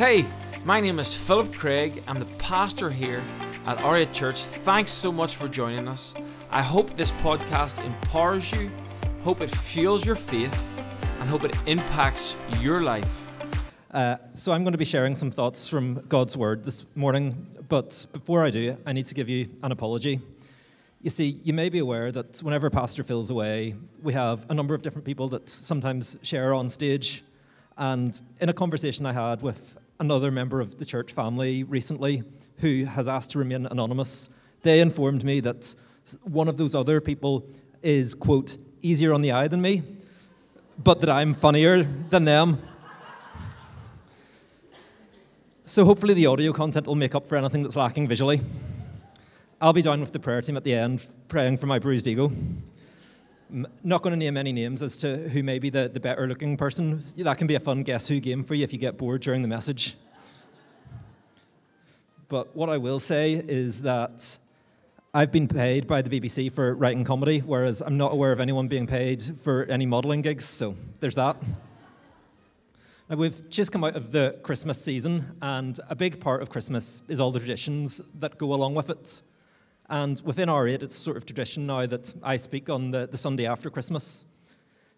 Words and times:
Hey, 0.00 0.24
my 0.64 0.80
name 0.80 0.98
is 0.98 1.12
Philip 1.12 1.52
Craig. 1.52 2.02
I'm 2.08 2.18
the 2.18 2.24
pastor 2.38 2.88
here 2.88 3.22
at 3.66 3.76
R8 3.80 4.14
Church. 4.14 4.44
Thanks 4.44 4.90
so 4.90 5.12
much 5.12 5.36
for 5.36 5.46
joining 5.46 5.86
us. 5.86 6.14
I 6.50 6.62
hope 6.62 6.96
this 6.96 7.12
podcast 7.20 7.84
empowers 7.84 8.50
you, 8.52 8.70
hope 9.22 9.42
it 9.42 9.54
fuels 9.54 10.06
your 10.06 10.16
faith, 10.16 10.58
and 11.18 11.28
hope 11.28 11.44
it 11.44 11.54
impacts 11.66 12.34
your 12.60 12.80
life. 12.80 13.30
Uh, 13.90 14.16
so, 14.32 14.52
I'm 14.52 14.64
going 14.64 14.72
to 14.72 14.78
be 14.78 14.86
sharing 14.86 15.14
some 15.14 15.30
thoughts 15.30 15.68
from 15.68 15.96
God's 16.08 16.34
Word 16.34 16.64
this 16.64 16.86
morning, 16.94 17.46
but 17.68 18.06
before 18.14 18.42
I 18.42 18.48
do, 18.48 18.78
I 18.86 18.94
need 18.94 19.04
to 19.04 19.14
give 19.14 19.28
you 19.28 19.50
an 19.62 19.70
apology. 19.70 20.18
You 21.02 21.10
see, 21.10 21.42
you 21.44 21.52
may 21.52 21.68
be 21.68 21.80
aware 21.80 22.10
that 22.10 22.38
whenever 22.38 22.68
a 22.68 22.70
Pastor 22.70 23.04
Phil's 23.04 23.28
away, 23.28 23.74
we 24.02 24.14
have 24.14 24.46
a 24.48 24.54
number 24.54 24.74
of 24.74 24.80
different 24.80 25.04
people 25.04 25.28
that 25.28 25.50
sometimes 25.50 26.16
share 26.22 26.54
on 26.54 26.70
stage. 26.70 27.22
And 27.76 28.18
in 28.40 28.48
a 28.48 28.52
conversation 28.52 29.06
I 29.06 29.12
had 29.12 29.40
with 29.40 29.76
another 30.00 30.30
member 30.30 30.60
of 30.60 30.78
the 30.78 30.84
church 30.84 31.12
family 31.12 31.62
recently 31.62 32.24
who 32.56 32.84
has 32.84 33.06
asked 33.06 33.30
to 33.30 33.38
remain 33.38 33.66
anonymous, 33.66 34.28
they 34.62 34.80
informed 34.80 35.22
me 35.22 35.40
that 35.40 35.74
one 36.22 36.48
of 36.48 36.56
those 36.56 36.74
other 36.74 37.00
people 37.00 37.46
is, 37.82 38.14
quote, 38.14 38.56
easier 38.82 39.12
on 39.12 39.22
the 39.22 39.30
eye 39.30 39.46
than 39.46 39.60
me, 39.60 39.82
but 40.82 41.00
that 41.00 41.10
I'm 41.10 41.34
funnier 41.34 41.82
than 41.82 42.24
them. 42.24 42.60
So 45.64 45.84
hopefully 45.84 46.14
the 46.14 46.26
audio 46.26 46.52
content 46.52 46.86
will 46.86 46.96
make 46.96 47.14
up 47.14 47.26
for 47.26 47.36
anything 47.36 47.62
that's 47.62 47.76
lacking 47.76 48.08
visually. 48.08 48.40
I'll 49.60 49.74
be 49.74 49.82
down 49.82 50.00
with 50.00 50.12
the 50.12 50.18
prayer 50.18 50.40
team 50.40 50.56
at 50.56 50.64
the 50.64 50.74
end, 50.74 51.06
praying 51.28 51.58
for 51.58 51.66
my 51.66 51.78
bruised 51.78 52.08
ego. 52.08 52.32
I'm 53.52 53.66
not 53.82 54.02
going 54.02 54.12
to 54.12 54.16
name 54.16 54.36
any 54.36 54.52
names 54.52 54.80
as 54.80 54.96
to 54.98 55.28
who 55.28 55.42
may 55.42 55.58
be 55.58 55.70
the, 55.70 55.88
the 55.88 55.98
better 55.98 56.28
looking 56.28 56.56
person. 56.56 57.02
That 57.16 57.36
can 57.36 57.48
be 57.48 57.56
a 57.56 57.60
fun 57.60 57.82
guess 57.82 58.06
who 58.06 58.20
game 58.20 58.44
for 58.44 58.54
you 58.54 58.62
if 58.62 58.72
you 58.72 58.78
get 58.78 58.96
bored 58.96 59.22
during 59.22 59.42
the 59.42 59.48
message. 59.48 59.96
But 62.28 62.54
what 62.54 62.68
I 62.68 62.76
will 62.76 63.00
say 63.00 63.32
is 63.32 63.82
that 63.82 64.38
I've 65.12 65.32
been 65.32 65.48
paid 65.48 65.88
by 65.88 66.00
the 66.00 66.20
BBC 66.20 66.52
for 66.52 66.76
writing 66.76 67.02
comedy, 67.02 67.40
whereas 67.40 67.80
I'm 67.80 67.96
not 67.96 68.12
aware 68.12 68.30
of 68.30 68.38
anyone 68.38 68.68
being 68.68 68.86
paid 68.86 69.20
for 69.40 69.64
any 69.64 69.84
modelling 69.84 70.22
gigs, 70.22 70.44
so 70.44 70.76
there's 71.00 71.16
that. 71.16 71.36
Now, 73.08 73.16
we've 73.16 73.50
just 73.50 73.72
come 73.72 73.82
out 73.82 73.96
of 73.96 74.12
the 74.12 74.38
Christmas 74.44 74.80
season, 74.80 75.36
and 75.42 75.80
a 75.88 75.96
big 75.96 76.20
part 76.20 76.40
of 76.40 76.50
Christmas 76.50 77.02
is 77.08 77.18
all 77.18 77.32
the 77.32 77.40
traditions 77.40 78.00
that 78.20 78.38
go 78.38 78.54
along 78.54 78.76
with 78.76 78.90
it. 78.90 79.22
And 79.90 80.22
within 80.24 80.48
R8, 80.48 80.84
it's 80.84 80.94
sort 80.94 81.16
of 81.16 81.26
tradition 81.26 81.66
now 81.66 81.84
that 81.84 82.14
I 82.22 82.36
speak 82.36 82.70
on 82.70 82.92
the, 82.92 83.08
the 83.08 83.16
Sunday 83.16 83.46
after 83.46 83.70
Christmas. 83.70 84.24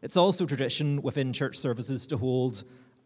It's 0.03 0.19
also 0.19 0.45
tradition 0.45 1.01
within 1.01 1.33
church 1.33 1.59
services 1.59 2.07
to 2.09 2.19
hold 2.19 2.65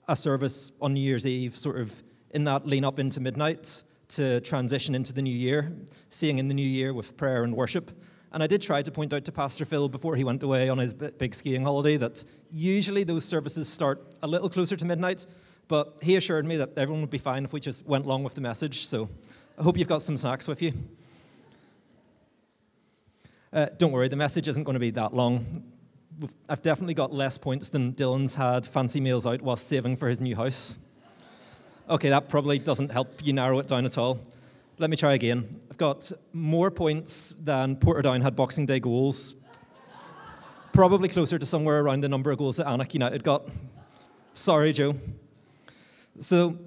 a 0.08 0.16
service 0.16 0.72
on 0.80 0.94
New 0.94 1.00
Year's 1.00 1.28
Eve, 1.28 1.56
sort 1.56 1.78
of 1.78 2.02
in 2.32 2.42
that 2.44 2.66
lean 2.66 2.84
up 2.84 2.98
into 2.98 3.20
midnight 3.20 3.84
to 4.08 4.40
transition 4.40 4.96
into 4.96 5.12
the 5.12 5.22
new 5.22 5.34
year, 5.34 5.72
seeing 6.10 6.38
in 6.38 6.48
the 6.48 6.54
new 6.54 6.66
year 6.66 6.92
with 6.92 7.16
prayer 7.16 7.44
and 7.44 7.54
worship. 7.54 7.92
And 8.32 8.42
I 8.42 8.48
did 8.48 8.62
try 8.62 8.82
to 8.82 8.90
point 8.90 9.12
out 9.12 9.24
to 9.24 9.32
Pastor 9.32 9.64
Phil 9.64 9.88
before 9.88 10.16
he 10.16 10.24
went 10.24 10.42
away 10.42 10.68
on 10.68 10.78
his 10.78 10.92
big 10.92 11.34
skiing 11.36 11.62
holiday 11.62 11.96
that 11.98 12.24
usually 12.50 13.04
those 13.04 13.24
services 13.24 13.68
start 13.68 14.12
a 14.24 14.26
little 14.26 14.50
closer 14.50 14.76
to 14.76 14.84
midnight, 14.84 15.24
but 15.68 15.98
he 16.02 16.16
assured 16.16 16.46
me 16.46 16.56
that 16.56 16.70
everyone 16.76 17.00
would 17.00 17.10
be 17.10 17.18
fine 17.18 17.44
if 17.44 17.52
we 17.52 17.60
just 17.60 17.86
went 17.86 18.06
along 18.06 18.24
with 18.24 18.34
the 18.34 18.40
message. 18.40 18.86
So 18.86 19.08
I 19.56 19.62
hope 19.62 19.78
you've 19.78 19.88
got 19.88 20.02
some 20.02 20.16
snacks 20.16 20.48
with 20.48 20.62
you. 20.62 20.72
Uh, 23.56 23.70
don't 23.78 23.90
worry, 23.90 24.06
the 24.06 24.16
message 24.16 24.48
isn't 24.48 24.64
going 24.64 24.74
to 24.74 24.80
be 24.80 24.90
that 24.90 25.14
long. 25.14 25.64
I've 26.46 26.60
definitely 26.60 26.92
got 26.92 27.14
less 27.14 27.38
points 27.38 27.70
than 27.70 27.94
Dylan's 27.94 28.34
had 28.34 28.66
fancy 28.66 29.00
meals 29.00 29.26
out 29.26 29.40
while 29.40 29.56
saving 29.56 29.96
for 29.96 30.10
his 30.10 30.20
new 30.20 30.36
house. 30.36 30.78
Okay, 31.88 32.10
that 32.10 32.28
probably 32.28 32.58
doesn't 32.58 32.90
help 32.90 33.24
you 33.24 33.32
narrow 33.32 33.58
it 33.60 33.66
down 33.66 33.86
at 33.86 33.96
all. 33.96 34.20
Let 34.76 34.90
me 34.90 34.96
try 34.98 35.14
again. 35.14 35.48
I've 35.70 35.78
got 35.78 36.12
more 36.34 36.70
points 36.70 37.34
than 37.42 37.76
Portadown 37.76 38.22
had 38.22 38.36
Boxing 38.36 38.66
Day 38.66 38.78
goals. 38.78 39.36
Probably 40.74 41.08
closer 41.08 41.38
to 41.38 41.46
somewhere 41.46 41.80
around 41.80 42.02
the 42.02 42.10
number 42.10 42.30
of 42.30 42.36
goals 42.36 42.56
that 42.56 42.66
Annagh 42.66 42.92
United 42.92 43.24
got. 43.24 43.48
Sorry, 44.34 44.74
Joe. 44.74 44.96
So, 46.20 46.58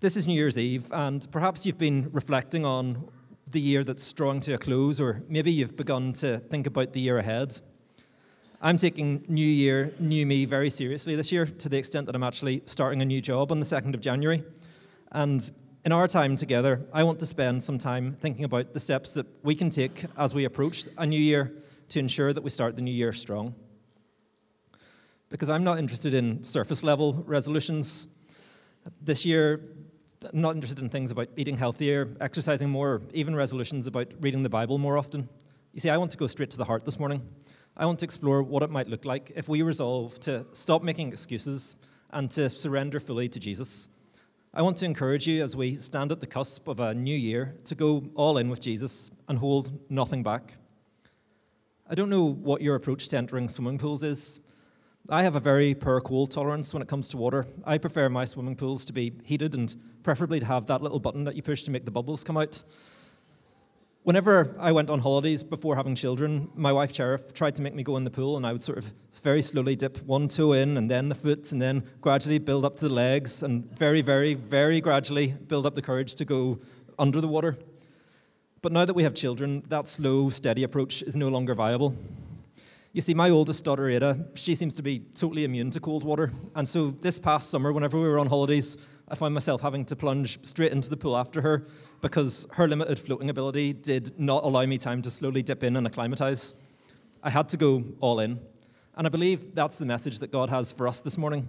this 0.00 0.18
is 0.18 0.26
New 0.26 0.34
Year's 0.34 0.58
Eve, 0.58 0.92
and 0.92 1.26
perhaps 1.30 1.64
you've 1.64 1.78
been 1.78 2.10
reflecting 2.12 2.66
on 2.66 3.08
the 3.52 3.60
year 3.60 3.84
that's 3.84 4.12
drawing 4.12 4.40
to 4.40 4.54
a 4.54 4.58
close, 4.58 5.00
or 5.00 5.22
maybe 5.28 5.52
you've 5.52 5.76
begun 5.76 6.12
to 6.14 6.38
think 6.38 6.66
about 6.66 6.92
the 6.92 7.00
year 7.00 7.18
ahead. 7.18 7.60
I'm 8.60 8.76
taking 8.76 9.24
New 9.28 9.46
Year, 9.46 9.92
New 9.98 10.24
Me 10.24 10.44
very 10.44 10.70
seriously 10.70 11.16
this 11.16 11.30
year, 11.30 11.46
to 11.46 11.68
the 11.68 11.76
extent 11.76 12.06
that 12.06 12.14
I'm 12.14 12.22
actually 12.22 12.62
starting 12.64 13.02
a 13.02 13.04
new 13.04 13.20
job 13.20 13.52
on 13.52 13.60
the 13.60 13.66
2nd 13.66 13.94
of 13.94 14.00
January. 14.00 14.42
And 15.10 15.50
in 15.84 15.92
our 15.92 16.08
time 16.08 16.36
together, 16.36 16.80
I 16.92 17.04
want 17.04 17.18
to 17.20 17.26
spend 17.26 17.62
some 17.62 17.76
time 17.76 18.16
thinking 18.20 18.44
about 18.44 18.72
the 18.72 18.80
steps 18.80 19.14
that 19.14 19.26
we 19.42 19.54
can 19.54 19.68
take 19.68 20.04
as 20.16 20.34
we 20.34 20.44
approach 20.44 20.84
a 20.96 21.04
new 21.04 21.20
year 21.20 21.52
to 21.90 21.98
ensure 21.98 22.32
that 22.32 22.42
we 22.42 22.50
start 22.50 22.76
the 22.76 22.82
new 22.82 22.94
year 22.94 23.12
strong. 23.12 23.54
Because 25.28 25.50
I'm 25.50 25.64
not 25.64 25.78
interested 25.78 26.14
in 26.14 26.44
surface 26.44 26.82
level 26.82 27.24
resolutions. 27.26 28.08
This 29.00 29.26
year, 29.26 29.60
Not 30.32 30.54
interested 30.54 30.80
in 30.80 30.88
things 30.88 31.10
about 31.10 31.28
eating 31.36 31.56
healthier, 31.56 32.08
exercising 32.20 32.70
more, 32.70 32.90
or 32.90 33.02
even 33.12 33.34
resolutions 33.34 33.86
about 33.86 34.08
reading 34.20 34.42
the 34.42 34.48
Bible 34.48 34.78
more 34.78 34.98
often. 34.98 35.28
You 35.72 35.80
see, 35.80 35.90
I 35.90 35.96
want 35.96 36.10
to 36.12 36.18
go 36.18 36.26
straight 36.26 36.50
to 36.50 36.58
the 36.58 36.64
heart 36.64 36.84
this 36.84 36.98
morning. 36.98 37.22
I 37.76 37.86
want 37.86 37.98
to 38.00 38.04
explore 38.04 38.42
what 38.42 38.62
it 38.62 38.70
might 38.70 38.88
look 38.88 39.04
like 39.04 39.32
if 39.34 39.48
we 39.48 39.62
resolve 39.62 40.20
to 40.20 40.44
stop 40.52 40.82
making 40.82 41.08
excuses 41.08 41.76
and 42.10 42.30
to 42.32 42.48
surrender 42.50 43.00
fully 43.00 43.28
to 43.30 43.40
Jesus. 43.40 43.88
I 44.54 44.60
want 44.60 44.76
to 44.78 44.84
encourage 44.84 45.26
you 45.26 45.42
as 45.42 45.56
we 45.56 45.76
stand 45.76 46.12
at 46.12 46.20
the 46.20 46.26
cusp 46.26 46.68
of 46.68 46.80
a 46.80 46.92
new 46.92 47.16
year 47.16 47.54
to 47.64 47.74
go 47.74 48.04
all 48.14 48.36
in 48.36 48.50
with 48.50 48.60
Jesus 48.60 49.10
and 49.28 49.38
hold 49.38 49.72
nothing 49.90 50.22
back. 50.22 50.58
I 51.88 51.94
don't 51.94 52.10
know 52.10 52.24
what 52.24 52.60
your 52.60 52.74
approach 52.74 53.08
to 53.08 53.16
entering 53.16 53.48
swimming 53.48 53.78
pools 53.78 54.02
is. 54.02 54.40
I 55.08 55.24
have 55.24 55.34
a 55.34 55.40
very 55.40 55.74
poor 55.74 56.00
cold 56.00 56.30
tolerance 56.30 56.72
when 56.72 56.80
it 56.80 56.88
comes 56.88 57.08
to 57.08 57.16
water. 57.16 57.44
I 57.64 57.76
prefer 57.78 58.08
my 58.08 58.24
swimming 58.24 58.54
pools 58.54 58.84
to 58.84 58.92
be 58.92 59.12
heated 59.24 59.54
and 59.54 59.74
preferably 60.04 60.38
to 60.38 60.46
have 60.46 60.66
that 60.66 60.80
little 60.80 61.00
button 61.00 61.24
that 61.24 61.34
you 61.34 61.42
push 61.42 61.64
to 61.64 61.72
make 61.72 61.84
the 61.84 61.90
bubbles 61.90 62.22
come 62.22 62.36
out. 62.36 62.62
Whenever 64.04 64.54
I 64.60 64.70
went 64.70 64.90
on 64.90 65.00
holidays 65.00 65.42
before 65.42 65.74
having 65.74 65.96
children, 65.96 66.48
my 66.54 66.72
wife 66.72 66.92
Cherith 66.92 67.34
tried 67.34 67.56
to 67.56 67.62
make 67.62 67.74
me 67.74 67.82
go 67.82 67.96
in 67.96 68.04
the 68.04 68.10
pool, 68.10 68.36
and 68.36 68.46
I 68.46 68.52
would 68.52 68.62
sort 68.62 68.78
of 68.78 68.92
very 69.24 69.42
slowly 69.42 69.74
dip 69.74 69.98
one 70.04 70.28
toe 70.28 70.52
in, 70.52 70.76
and 70.76 70.88
then 70.88 71.08
the 71.08 71.16
foot, 71.16 71.50
and 71.50 71.60
then 71.60 71.82
gradually 72.00 72.38
build 72.38 72.64
up 72.64 72.76
to 72.76 72.88
the 72.88 72.94
legs, 72.94 73.42
and 73.42 73.64
very, 73.76 74.02
very, 74.02 74.34
very 74.34 74.80
gradually 74.80 75.34
build 75.48 75.66
up 75.66 75.74
the 75.74 75.82
courage 75.82 76.14
to 76.16 76.24
go 76.24 76.60
under 76.98 77.20
the 77.20 77.28
water. 77.28 77.58
But 78.60 78.70
now 78.70 78.84
that 78.84 78.94
we 78.94 79.02
have 79.02 79.14
children, 79.14 79.64
that 79.68 79.88
slow, 79.88 80.30
steady 80.30 80.62
approach 80.62 81.02
is 81.02 81.16
no 81.16 81.28
longer 81.28 81.54
viable. 81.54 81.96
You 82.94 83.00
see, 83.00 83.14
my 83.14 83.30
oldest 83.30 83.64
daughter, 83.64 83.88
Ada, 83.88 84.26
she 84.34 84.54
seems 84.54 84.74
to 84.74 84.82
be 84.82 84.98
totally 85.14 85.44
immune 85.44 85.70
to 85.70 85.80
cold 85.80 86.04
water. 86.04 86.30
And 86.54 86.68
so 86.68 86.90
this 86.90 87.18
past 87.18 87.48
summer, 87.48 87.72
whenever 87.72 87.98
we 87.98 88.06
were 88.06 88.18
on 88.18 88.26
holidays, 88.26 88.76
I 89.08 89.14
found 89.14 89.32
myself 89.32 89.62
having 89.62 89.86
to 89.86 89.96
plunge 89.96 90.38
straight 90.44 90.72
into 90.72 90.90
the 90.90 90.96
pool 90.98 91.16
after 91.16 91.40
her 91.40 91.64
because 92.02 92.46
her 92.52 92.68
limited 92.68 92.98
floating 92.98 93.30
ability 93.30 93.72
did 93.72 94.18
not 94.20 94.44
allow 94.44 94.66
me 94.66 94.76
time 94.76 95.00
to 95.02 95.10
slowly 95.10 95.42
dip 95.42 95.62
in 95.62 95.76
and 95.76 95.86
acclimatize. 95.86 96.54
I 97.22 97.30
had 97.30 97.48
to 97.48 97.56
go 97.56 97.82
all 98.00 98.20
in. 98.20 98.38
And 98.94 99.06
I 99.06 99.10
believe 99.10 99.54
that's 99.54 99.78
the 99.78 99.86
message 99.86 100.18
that 100.18 100.30
God 100.30 100.50
has 100.50 100.70
for 100.70 100.86
us 100.86 101.00
this 101.00 101.16
morning. 101.16 101.48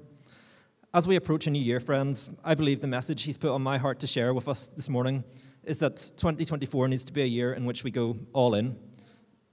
As 0.93 1.07
we 1.07 1.17
approach 1.17 1.45
a 1.45 1.49
new 1.49 1.61
year, 1.61 1.81
friends, 1.81 2.29
I 2.45 2.55
believe 2.55 2.79
the 2.79 2.87
message 2.87 3.23
He's 3.23 3.35
put 3.35 3.51
on 3.51 3.61
my 3.61 3.77
heart 3.77 3.99
to 3.99 4.07
share 4.07 4.33
with 4.33 4.47
us 4.47 4.67
this 4.77 4.87
morning 4.87 5.25
is 5.65 5.77
that 5.79 5.97
2024 6.15 6.87
needs 6.87 7.03
to 7.03 7.11
be 7.11 7.23
a 7.23 7.25
year 7.25 7.51
in 7.51 7.65
which 7.65 7.83
we 7.83 7.91
go 7.91 8.15
all 8.31 8.55
in. 8.55 8.77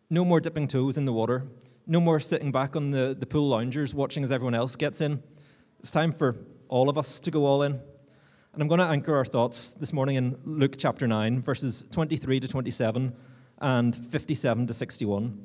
No 0.09 0.25
more 0.25 0.39
dipping 0.39 0.69
toes 0.69 0.97
in 0.97 1.05
the 1.05 1.13
water. 1.13 1.49
No 1.91 1.99
more 1.99 2.21
sitting 2.21 2.53
back 2.53 2.77
on 2.77 2.93
the, 2.93 3.17
the 3.19 3.27
pool 3.27 3.49
loungers 3.49 3.93
watching 3.93 4.23
as 4.23 4.31
everyone 4.31 4.55
else 4.55 4.77
gets 4.77 5.01
in. 5.01 5.21
It's 5.81 5.91
time 5.91 6.13
for 6.13 6.37
all 6.69 6.89
of 6.89 6.97
us 6.97 7.19
to 7.19 7.33
go 7.33 7.45
all 7.45 7.65
in. 7.65 7.73
And 7.73 8.63
I'm 8.63 8.69
going 8.69 8.79
to 8.79 8.87
anchor 8.87 9.17
our 9.17 9.25
thoughts 9.25 9.73
this 9.73 9.93
morning 9.93 10.15
in 10.15 10.39
Luke 10.45 10.77
chapter 10.79 11.09
9, 11.09 11.43
verses 11.43 11.85
23 11.91 12.39
to 12.39 12.47
27 12.47 13.13
and 13.61 14.07
57 14.07 14.69
to 14.69 14.73
61. 14.73 15.43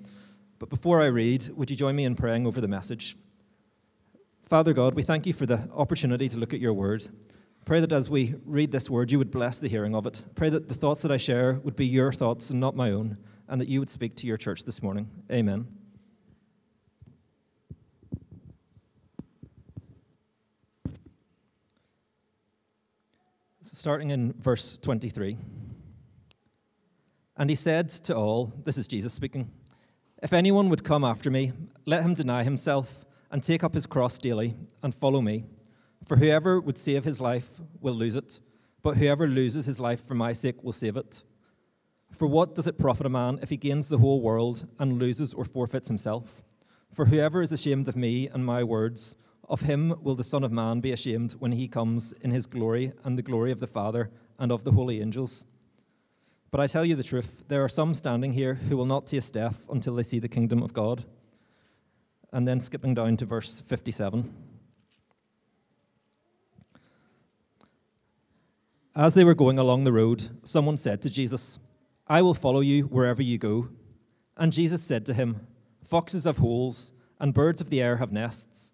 But 0.60 0.70
before 0.70 1.02
I 1.02 1.06
read, 1.06 1.50
would 1.56 1.72
you 1.72 1.76
join 1.76 1.96
me 1.96 2.06
in 2.06 2.14
praying 2.14 2.46
over 2.46 2.62
the 2.62 2.68
message? 2.68 3.18
Father 4.48 4.74
God, 4.74 4.94
we 4.94 5.02
thank 5.02 5.26
you 5.26 5.34
for 5.34 5.48
the 5.48 5.68
opportunity 5.74 6.30
to 6.30 6.38
look 6.38 6.54
at 6.54 6.60
your 6.60 6.74
word. 6.74 7.08
Pray 7.66 7.80
that 7.80 7.92
as 7.92 8.08
we 8.08 8.36
read 8.46 8.72
this 8.72 8.88
word, 8.88 9.12
you 9.12 9.18
would 9.18 9.32
bless 9.32 9.58
the 9.58 9.68
hearing 9.68 9.96
of 9.96 10.06
it. 10.06 10.24
Pray 10.36 10.52
that 10.52 10.70
the 10.70 10.76
thoughts 10.76 11.02
that 11.02 11.12
I 11.12 11.18
share 11.18 11.54
would 11.64 11.76
be 11.76 11.88
your 11.88 12.12
thoughts 12.12 12.52
and 12.52 12.60
not 12.60 12.76
my 12.76 12.92
own, 12.92 13.18
and 13.48 13.60
that 13.60 13.68
you 13.68 13.80
would 13.80 13.90
speak 13.90 14.14
to 14.18 14.28
your 14.28 14.38
church 14.38 14.64
this 14.64 14.84
morning. 14.84 15.10
Amen. 15.32 15.85
Starting 23.86 24.10
in 24.10 24.34
verse 24.40 24.78
23. 24.78 25.38
And 27.38 27.48
he 27.52 27.56
said 27.56 27.88
to 27.90 28.16
all, 28.16 28.52
This 28.64 28.80
is 28.80 28.88
Jesus 28.88 29.14
speaking, 29.14 29.52
If 30.24 30.34
anyone 30.34 30.70
would 30.70 30.84
come 30.84 31.04
after 31.04 31.30
me, 31.30 31.52
let 31.86 32.02
him 32.02 32.16
deny 32.16 32.44
himself 32.44 33.06
and 33.30 33.44
take 33.44 33.64
up 33.64 33.76
his 33.76 33.86
cross 33.86 34.18
daily 34.18 34.56
and 34.82 34.96
follow 34.96 35.22
me. 35.22 35.44
For 36.08 36.18
whoever 36.18 36.60
would 36.60 36.80
save 36.80 37.04
his 37.04 37.22
life 37.22 37.62
will 37.80 37.94
lose 37.94 38.16
it, 38.16 38.40
but 38.82 38.98
whoever 38.98 39.28
loses 39.28 39.68
his 39.68 39.80
life 39.80 40.04
for 40.04 40.16
my 40.16 40.34
sake 40.34 40.64
will 40.64 40.74
save 40.74 40.98
it. 40.98 41.24
For 42.12 42.26
what 42.26 42.56
does 42.56 42.66
it 42.66 42.80
profit 42.80 43.06
a 43.06 43.10
man 43.10 43.38
if 43.44 43.52
he 43.52 43.56
gains 43.56 43.88
the 43.88 44.00
whole 44.00 44.20
world 44.20 44.68
and 44.80 44.98
loses 44.98 45.32
or 45.32 45.46
forfeits 45.46 45.90
himself? 45.90 46.42
For 46.92 47.06
whoever 47.06 47.44
is 47.44 47.52
ashamed 47.52 47.88
of 47.88 47.96
me 47.96 48.30
and 48.30 48.44
my 48.44 48.64
words, 48.64 49.16
of 49.48 49.62
him 49.62 49.96
will 50.02 50.16
the 50.16 50.24
Son 50.24 50.44
of 50.44 50.52
Man 50.52 50.80
be 50.80 50.92
ashamed 50.92 51.34
when 51.34 51.52
he 51.52 51.68
comes 51.68 52.14
in 52.22 52.32
his 52.32 52.46
glory 52.46 52.94
and 53.04 53.18
the 53.18 53.22
glory 53.22 53.52
of 53.52 53.60
the 53.60 53.68
Father 53.68 54.10
and 54.40 54.52
of 54.52 54.64
the 54.64 54.72
holy 54.72 55.02
angels. 55.02 55.46
But 56.52 56.62
I 56.62 56.68
tell 56.68 56.86
you 56.86 56.96
the 56.96 57.04
truth, 57.04 57.44
there 57.48 57.64
are 57.64 57.70
some 57.70 57.94
standing 57.94 58.34
here 58.34 58.56
who 58.56 58.78
will 58.78 58.86
not 58.86 59.08
taste 59.08 59.34
death 59.34 59.66
until 59.70 59.96
they 59.96 60.04
see 60.04 60.20
the 60.20 60.30
kingdom 60.30 60.64
of 60.64 60.74
God. 60.74 61.04
And 62.32 62.48
then 62.48 62.60
skipping 62.60 62.94
down 62.94 63.18
to 63.18 63.26
verse 63.26 63.62
57. 63.62 64.34
As 68.96 69.14
they 69.14 69.26
were 69.26 69.36
going 69.36 69.60
along 69.60 69.84
the 69.84 69.92
road, 69.92 70.30
someone 70.44 70.78
said 70.78 71.02
to 71.02 71.10
Jesus, 71.10 71.60
I 72.08 72.22
will 72.22 72.34
follow 72.34 72.62
you 72.62 72.84
wherever 72.84 73.22
you 73.22 73.38
go. 73.38 73.68
And 74.38 74.54
Jesus 74.54 74.82
said 74.84 75.06
to 75.08 75.14
him, 75.14 75.48
Foxes 75.84 76.24
have 76.24 76.38
holes, 76.38 76.94
and 77.20 77.34
birds 77.34 77.60
of 77.60 77.70
the 77.70 77.82
air 77.82 77.98
have 77.98 78.12
nests, 78.12 78.74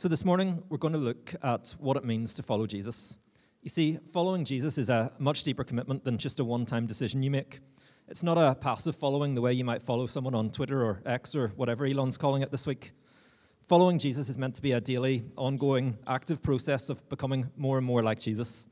So, 0.00 0.08
this 0.08 0.24
morning, 0.24 0.62
we're 0.70 0.78
going 0.78 0.94
to 0.94 0.98
look 0.98 1.34
at 1.42 1.74
what 1.78 1.98
it 1.98 2.06
means 2.06 2.32
to 2.36 2.42
follow 2.42 2.66
Jesus. 2.66 3.18
You 3.60 3.68
see, 3.68 3.98
following 4.14 4.46
Jesus 4.46 4.78
is 4.78 4.88
a 4.88 5.12
much 5.18 5.42
deeper 5.42 5.62
commitment 5.62 6.04
than 6.04 6.16
just 6.16 6.40
a 6.40 6.44
one 6.44 6.64
time 6.64 6.86
decision 6.86 7.22
you 7.22 7.30
make. 7.30 7.60
It's 8.08 8.22
not 8.22 8.38
a 8.38 8.54
passive 8.54 8.96
following 8.96 9.34
the 9.34 9.42
way 9.42 9.52
you 9.52 9.62
might 9.62 9.82
follow 9.82 10.06
someone 10.06 10.34
on 10.34 10.52
Twitter 10.52 10.82
or 10.82 11.02
X 11.04 11.34
or 11.34 11.48
whatever 11.48 11.84
Elon's 11.84 12.16
calling 12.16 12.40
it 12.40 12.50
this 12.50 12.66
week. 12.66 12.92
Following 13.66 13.98
Jesus 13.98 14.30
is 14.30 14.38
meant 14.38 14.54
to 14.54 14.62
be 14.62 14.72
a 14.72 14.80
daily, 14.80 15.22
ongoing, 15.36 15.98
active 16.06 16.40
process 16.40 16.88
of 16.88 17.06
becoming 17.10 17.50
more 17.58 17.76
and 17.76 17.86
more 17.86 18.02
like 18.02 18.20
Jesus. 18.20 18.68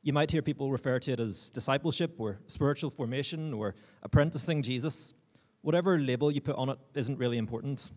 You 0.00 0.14
might 0.14 0.30
hear 0.30 0.40
people 0.40 0.72
refer 0.72 0.98
to 0.98 1.12
it 1.12 1.20
as 1.20 1.50
discipleship 1.50 2.18
or 2.18 2.38
spiritual 2.46 2.88
formation 2.88 3.52
or 3.52 3.74
apprenticing 4.02 4.62
Jesus. 4.62 5.12
Whatever 5.60 5.98
label 5.98 6.30
you 6.30 6.40
put 6.40 6.56
on 6.56 6.70
it 6.70 6.78
isn't 6.94 7.18
really 7.18 7.36
important. 7.36 7.90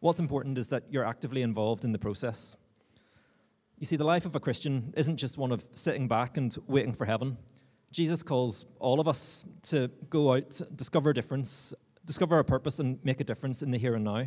What's 0.00 0.20
important 0.20 0.58
is 0.58 0.68
that 0.68 0.84
you're 0.90 1.04
actively 1.04 1.42
involved 1.42 1.84
in 1.84 1.92
the 1.92 1.98
process. 1.98 2.56
You 3.78 3.86
see, 3.86 3.96
the 3.96 4.04
life 4.04 4.26
of 4.26 4.34
a 4.36 4.40
Christian 4.40 4.92
isn't 4.96 5.16
just 5.16 5.38
one 5.38 5.52
of 5.52 5.66
sitting 5.72 6.08
back 6.08 6.36
and 6.36 6.56
waiting 6.66 6.92
for 6.92 7.04
heaven. 7.04 7.36
Jesus 7.90 8.22
calls 8.22 8.64
all 8.78 9.00
of 9.00 9.08
us 9.08 9.44
to 9.64 9.88
go 10.10 10.34
out, 10.34 10.60
discover 10.74 11.10
a 11.10 11.14
difference, 11.14 11.74
discover 12.04 12.38
a 12.38 12.44
purpose, 12.44 12.78
and 12.78 12.98
make 13.04 13.20
a 13.20 13.24
difference 13.24 13.62
in 13.62 13.70
the 13.70 13.78
here 13.78 13.94
and 13.94 14.04
now. 14.04 14.26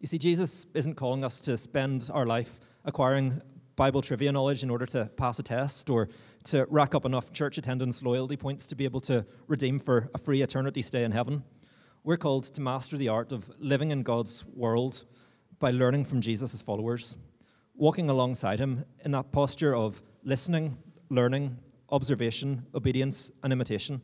You 0.00 0.06
see, 0.06 0.18
Jesus 0.18 0.66
isn't 0.74 0.94
calling 0.94 1.24
us 1.24 1.40
to 1.42 1.56
spend 1.56 2.10
our 2.12 2.26
life 2.26 2.60
acquiring 2.84 3.40
Bible 3.76 4.02
trivia 4.02 4.30
knowledge 4.30 4.62
in 4.62 4.70
order 4.70 4.86
to 4.86 5.06
pass 5.16 5.38
a 5.38 5.42
test 5.42 5.90
or 5.90 6.08
to 6.44 6.66
rack 6.70 6.94
up 6.94 7.04
enough 7.04 7.32
church 7.32 7.58
attendance 7.58 8.02
loyalty 8.02 8.36
points 8.36 8.66
to 8.66 8.76
be 8.76 8.84
able 8.84 9.00
to 9.00 9.24
redeem 9.48 9.78
for 9.78 10.10
a 10.14 10.18
free 10.18 10.42
eternity 10.42 10.82
stay 10.82 11.04
in 11.04 11.10
heaven. 11.10 11.42
We're 12.06 12.18
called 12.18 12.44
to 12.44 12.60
master 12.60 12.98
the 12.98 13.08
art 13.08 13.32
of 13.32 13.50
living 13.58 13.90
in 13.90 14.02
God's 14.02 14.44
world 14.54 15.06
by 15.58 15.70
learning 15.70 16.04
from 16.04 16.20
Jesus' 16.20 16.60
followers, 16.60 17.16
walking 17.74 18.10
alongside 18.10 18.60
him 18.60 18.84
in 19.02 19.12
that 19.12 19.32
posture 19.32 19.74
of 19.74 20.02
listening, 20.22 20.76
learning, 21.08 21.56
observation, 21.88 22.66
obedience, 22.74 23.30
and 23.42 23.54
imitation. 23.54 24.02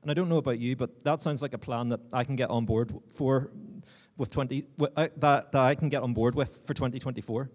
And 0.00 0.10
I 0.10 0.14
don't 0.14 0.30
know 0.30 0.38
about 0.38 0.60
you, 0.60 0.76
but 0.76 1.04
that 1.04 1.20
sounds 1.20 1.42
like 1.42 1.52
a 1.52 1.58
plan 1.58 1.90
that 1.90 2.00
I 2.10 2.24
can 2.24 2.36
get 2.36 2.48
on 2.48 2.64
board 2.64 2.90
for 3.14 3.50
with 4.16 4.30
20, 4.30 4.64
uh, 4.96 5.08
that, 5.18 5.52
that 5.52 5.60
I 5.60 5.74
can 5.74 5.90
get 5.90 6.02
on 6.02 6.14
board 6.14 6.34
with 6.34 6.62
for 6.66 6.72
2024. 6.72 7.50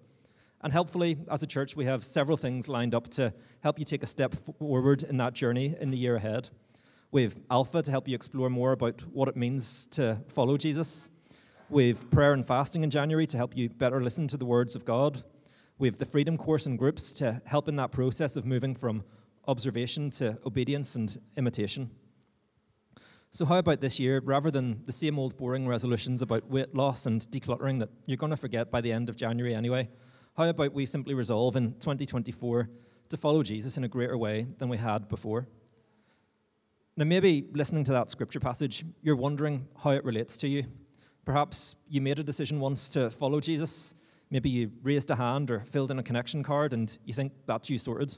And 0.62 0.72
helpfully, 0.72 1.18
as 1.28 1.42
a 1.42 1.48
church, 1.48 1.76
we 1.76 1.86
have 1.86 2.06
several 2.06 2.38
things 2.38 2.68
lined 2.68 2.94
up 2.94 3.08
to 3.12 3.34
help 3.62 3.80
you 3.80 3.86
take 3.86 4.04
a 4.04 4.08
step 4.08 4.36
forward 4.60 5.02
in 5.02 5.18
that 5.18 5.34
journey 5.34 5.76
in 5.82 5.90
the 5.90 5.98
year 5.98 6.18
ahead. 6.18 6.52
Have 7.14 7.40
Alpha 7.50 7.82
to 7.82 7.90
help 7.90 8.08
you 8.08 8.16
explore 8.16 8.50
more 8.50 8.74
about 8.74 9.02
what 9.14 9.28
it 9.28 9.38
means 9.38 9.88
to 9.92 10.22
follow 10.28 10.58
Jesus. 10.58 11.10
Have 11.76 12.10
prayer 12.12 12.34
and 12.34 12.46
fasting 12.46 12.84
in 12.84 12.90
January 12.90 13.26
to 13.28 13.38
help 13.38 13.56
you 13.56 13.70
better 13.70 14.02
listen 14.02 14.28
to 14.28 14.38
the 14.38 14.46
words 14.46 14.76
of 14.76 14.86
God. 14.86 15.24
Have 15.82 15.98
the 15.98 16.06
Freedom 16.06 16.38
Course 16.38 16.66
and 16.66 16.78
groups 16.78 17.14
to 17.14 17.42
help 17.46 17.70
in 17.70 17.76
that 17.78 17.92
process 17.92 18.36
of 18.36 18.46
moving 18.46 18.76
from 18.76 19.04
observation 19.48 20.10
to 20.12 20.38
obedience 20.46 20.96
and 20.96 21.18
imitation. 21.38 21.90
So, 23.32 23.46
how 23.46 23.58
about 23.58 23.82
this 23.82 24.00
year, 24.00 24.22
rather 24.24 24.52
than 24.52 24.84
the 24.86 24.92
same 24.92 25.18
old 25.18 25.38
boring 25.38 25.68
resolutions 25.68 26.22
about 26.22 26.50
weight 26.50 26.76
loss 26.76 27.06
and 27.06 27.22
decluttering 27.32 27.80
that 27.80 27.90
you're 28.06 28.18
going 28.18 28.32
to 28.32 28.38
forget 28.38 28.70
by 28.70 28.82
the 28.82 28.92
end 28.92 29.10
of 29.10 29.16
January 29.16 29.56
anyway? 29.56 29.90
How 30.36 30.48
about 30.50 30.74
we 30.74 30.86
simply 30.86 31.14
resolve 31.14 31.56
in 31.56 31.74
2024 31.80 32.70
to 33.10 33.18
follow 33.18 33.44
Jesus 33.44 33.78
in 33.78 33.84
a 33.84 33.88
greater 33.88 34.18
way 34.18 34.48
than 34.58 34.70
we 34.70 34.78
had 34.78 35.08
before? 35.08 35.48
Now, 37.00 37.06
maybe 37.06 37.46
listening 37.54 37.84
to 37.84 37.92
that 37.92 38.10
scripture 38.10 38.40
passage, 38.40 38.84
you're 39.04 39.16
wondering 39.16 39.68
how 39.78 39.92
it 39.92 40.04
relates 40.04 40.36
to 40.38 40.48
you. 40.48 40.66
Perhaps 41.26 41.76
you 41.88 42.02
made 42.02 42.18
a 42.18 42.24
decision 42.24 42.60
once 42.60 42.90
to 42.90 43.12
follow 43.12 43.40
Jesus. 43.40 43.94
Maybe 44.32 44.50
you 44.50 44.72
raised 44.82 45.12
a 45.12 45.16
hand 45.16 45.52
or 45.52 45.60
filled 45.60 45.92
in 45.92 46.00
a 46.00 46.04
connection 46.04 46.42
card 46.42 46.74
and 46.74 46.98
you 47.06 47.14
think 47.14 47.34
that's 47.46 47.70
you 47.70 47.78
sorted. 47.78 48.18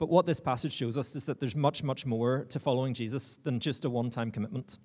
But 0.00 0.08
what 0.08 0.26
this 0.26 0.40
passage 0.40 0.72
shows 0.72 0.98
us 0.98 1.14
is 1.14 1.26
that 1.26 1.38
there's 1.38 1.54
much, 1.54 1.84
much 1.84 2.04
more 2.04 2.44
to 2.48 2.58
following 2.58 2.92
Jesus 2.92 3.36
than 3.36 3.60
just 3.60 3.84
a 3.84 3.90
one 3.90 4.10
time 4.10 4.32
commitment. 4.32 4.78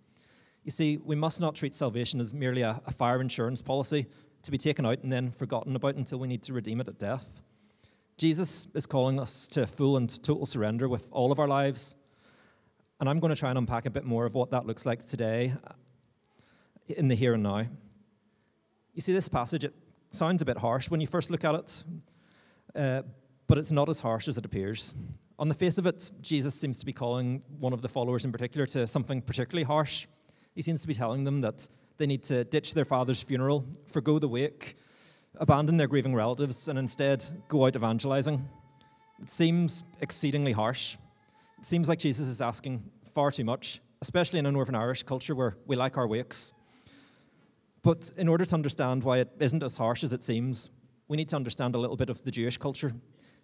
You 0.64 0.70
see, 0.70 0.98
we 0.98 1.16
must 1.16 1.42
not 1.42 1.56
treat 1.56 1.74
salvation 1.74 2.20
as 2.20 2.36
merely 2.36 2.62
a, 2.62 2.80
a, 2.86 2.92
fire 2.92 3.20
insurance 3.20 3.64
policy 3.64 4.06
to 4.44 4.52
be 4.52 4.60
taken 4.60 4.86
out 4.86 5.02
and 5.02 5.12
then 5.12 5.32
forgotten 5.32 5.76
about 5.76 5.96
until 5.96 6.20
we 6.20 6.28
need 6.28 6.44
to 6.44 6.54
redeem 6.54 6.82
it 6.82 6.88
at 6.88 7.00
death. 7.00 7.42
Jesus 8.18 8.68
is 8.76 8.86
calling 8.86 9.20
us 9.20 9.48
to 9.48 9.66
full 9.66 9.98
and 9.98 10.22
total 10.22 10.46
surrender 10.46 10.88
with 10.88 11.10
all 11.12 11.32
of 11.32 11.40
our 11.40 11.48
lives. 11.48 11.96
And 13.00 13.08
I'm 13.08 13.20
going 13.20 13.34
to 13.34 13.40
try 13.40 13.50
and 13.50 13.58
unpack 13.58 13.86
a 13.86 13.90
bit 13.92 14.06
more 14.06 14.26
of 14.26 14.34
what 14.34 14.52
that 14.52 14.66
looks 14.66 14.86
like 14.86 15.08
today 15.08 15.54
in 16.88 17.08
the 17.08 17.16
here 17.16 17.34
and 17.34 17.44
now. 17.44 17.64
You 18.94 19.02
see, 19.02 19.14
this 19.14 19.28
passage, 19.28 19.64
it 19.64 19.74
sounds 20.10 20.42
a 20.42 20.46
bit 20.46 20.58
harsh 20.58 20.90
when 20.90 21.00
you 21.00 21.08
first 21.08 21.30
look 21.30 21.44
at 21.46 21.56
it. 21.56 21.84
Uh, 22.76 23.02
but 23.48 23.58
it's 23.58 23.72
not 23.72 23.90
as 23.90 24.00
harsh 24.00 24.28
as 24.28 24.38
it 24.38 24.46
appears. 24.46 24.94
On 25.40 25.48
the 25.48 25.54
face 25.54 25.78
of 25.78 25.86
it, 25.86 26.12
Jesus 26.22 26.56
seems 26.56 26.80
to 26.80 26.86
be 26.86 26.94
calling 26.94 27.44
one 27.60 27.72
of 27.72 27.82
the 27.82 27.88
followers 27.88 28.26
in 28.26 28.32
particular 28.32 28.66
to 28.68 28.88
something 28.88 29.22
particularly 29.22 29.64
harsh. 29.64 30.08
He 30.56 30.62
seems 30.62 30.82
to 30.82 30.88
be 30.88 30.94
telling 30.94 31.24
them 31.24 31.42
that 31.42 31.68
they 31.98 32.08
need 32.08 32.24
to 32.24 32.44
ditch 32.44 32.74
their 32.74 32.86
father's 32.86 33.22
funeral, 33.22 33.66
forego 33.88 34.20
the 34.20 34.28
wake, 34.28 34.76
abandon 35.36 35.78
their 35.78 35.88
grieving 35.88 36.16
relatives, 36.16 36.68
and 36.68 36.78
instead 36.78 37.24
go 37.48 37.66
out 37.66 37.76
evangelizing. 37.76 38.48
It 39.22 39.30
seems 39.30 39.84
exceedingly 40.02 40.52
harsh. 40.52 40.98
It 41.60 41.66
seems 41.66 41.90
like 41.90 42.00
Jesus 42.00 42.28
is 42.28 42.42
asking 42.42 42.84
far 43.14 43.32
too 43.32 43.44
much, 43.44 43.82
especially 44.02 44.40
in 44.40 44.46
a 44.46 44.52
Northern 44.52 44.76
Irish 44.76 45.04
culture 45.04 45.36
where 45.36 45.58
we 45.66 45.76
like 45.76 45.98
our 45.98 46.08
wakes. 46.08 46.54
But 47.82 48.12
in 48.18 48.28
order 48.28 48.46
to 48.46 48.56
understand 48.56 49.04
why 49.04 49.20
it 49.20 49.30
isn't 49.40 49.64
as 49.64 49.78
harsh 49.78 50.04
as 50.04 50.14
it 50.14 50.24
seems, 50.24 50.70
we 51.08 51.18
need 51.18 51.30
to 51.30 51.36
understand 51.36 51.76
a 51.76 51.80
little 51.80 51.96
bit 51.96 52.10
of 52.10 52.22
the 52.24 52.32
Jewish 52.32 52.58
culture 52.58 52.94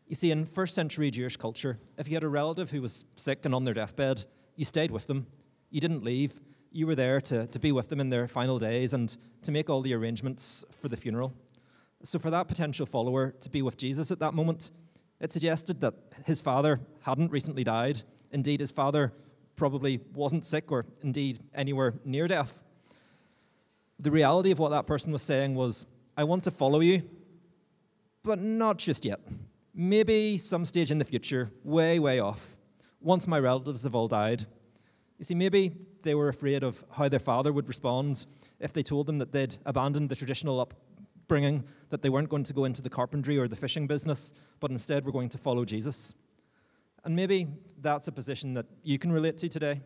you 0.07 0.15
see, 0.15 0.31
in 0.31 0.45
first 0.45 0.75
century 0.75 1.09
Jewish 1.11 1.37
culture, 1.37 1.79
if 1.97 2.07
you 2.07 2.15
had 2.15 2.23
a 2.23 2.29
relative 2.29 2.69
who 2.69 2.81
was 2.81 3.05
sick 3.15 3.45
and 3.45 3.55
on 3.55 3.63
their 3.63 3.73
deathbed, 3.73 4.25
you 4.55 4.65
stayed 4.65 4.91
with 4.91 5.07
them. 5.07 5.25
You 5.69 5.79
didn't 5.81 6.03
leave. 6.03 6.39
You 6.71 6.87
were 6.87 6.95
there 6.95 7.21
to, 7.21 7.47
to 7.47 7.59
be 7.59 7.71
with 7.71 7.89
them 7.89 7.99
in 7.99 8.09
their 8.09 8.27
final 8.27 8.59
days 8.59 8.93
and 8.93 9.15
to 9.43 9.51
make 9.51 9.69
all 9.69 9.81
the 9.81 9.93
arrangements 9.93 10.65
for 10.71 10.89
the 10.89 10.97
funeral. 10.97 11.33
So, 12.03 12.19
for 12.19 12.29
that 12.31 12.47
potential 12.47 12.85
follower 12.85 13.31
to 13.31 13.49
be 13.49 13.61
with 13.61 13.77
Jesus 13.77 14.11
at 14.11 14.19
that 14.19 14.33
moment, 14.33 14.71
it 15.23 15.31
suggested 15.31 15.79
that 15.79 15.93
his 16.25 16.41
father 16.41 16.81
hadn't 17.03 17.31
recently 17.31 17.63
died. 17.63 18.01
Indeed, 18.31 18.59
his 18.59 18.71
father 18.71 19.13
probably 19.55 20.01
wasn't 20.13 20.45
sick 20.45 20.69
or 20.69 20.85
indeed 21.01 21.39
anywhere 21.55 21.93
near 22.03 22.27
death. 22.27 22.61
The 23.99 24.11
reality 24.11 24.51
of 24.51 24.59
what 24.59 24.71
that 24.71 24.85
person 24.85 25.13
was 25.13 25.21
saying 25.21 25.55
was, 25.55 25.85
I 26.17 26.25
want 26.25 26.43
to 26.43 26.51
follow 26.51 26.81
you, 26.81 27.03
but 28.21 28.37
not 28.37 28.77
just 28.77 29.05
yet. 29.05 29.21
Maybe 29.73 30.37
some 30.37 30.65
stage 30.65 30.91
in 30.91 30.97
the 30.97 31.05
future, 31.05 31.49
way, 31.63 31.99
way 31.99 32.19
off, 32.19 32.57
once 32.99 33.25
my 33.25 33.39
relatives 33.39 33.85
have 33.85 33.95
all 33.95 34.09
died. 34.09 34.45
You 35.19 35.23
see, 35.23 35.35
maybe 35.35 35.71
they 36.01 36.15
were 36.15 36.27
afraid 36.27 36.63
of 36.63 36.83
how 36.91 37.07
their 37.07 37.19
father 37.19 37.53
would 37.53 37.69
respond 37.69 38.25
if 38.59 38.73
they 38.73 38.83
told 38.83 39.07
them 39.07 39.19
that 39.19 39.31
they'd 39.31 39.55
abandoned 39.65 40.09
the 40.09 40.17
traditional 40.17 40.59
upbringing, 41.33 41.63
that 41.89 42.03
they 42.03 42.09
weren't 42.09 42.29
going 42.29 42.43
to 42.43 42.53
go 42.53 42.65
into 42.65 42.83
the 42.83 42.89
carpentry 42.91 43.39
or 43.39 43.47
the 43.47 43.55
fishing 43.55 43.87
business, 43.87 44.35
but 44.59 44.69
instead 44.69 45.03
were 45.03 45.11
going 45.11 45.29
to 45.29 45.39
follow 45.39 45.65
Jesus. 45.65 46.13
And 47.05 47.15
maybe 47.15 47.47
that's 47.81 48.07
a 48.07 48.11
position 48.11 48.53
that 48.53 48.67
you 48.83 48.99
can 48.99 49.11
relate 49.11 49.39
to 49.39 49.49
today. 49.49 49.81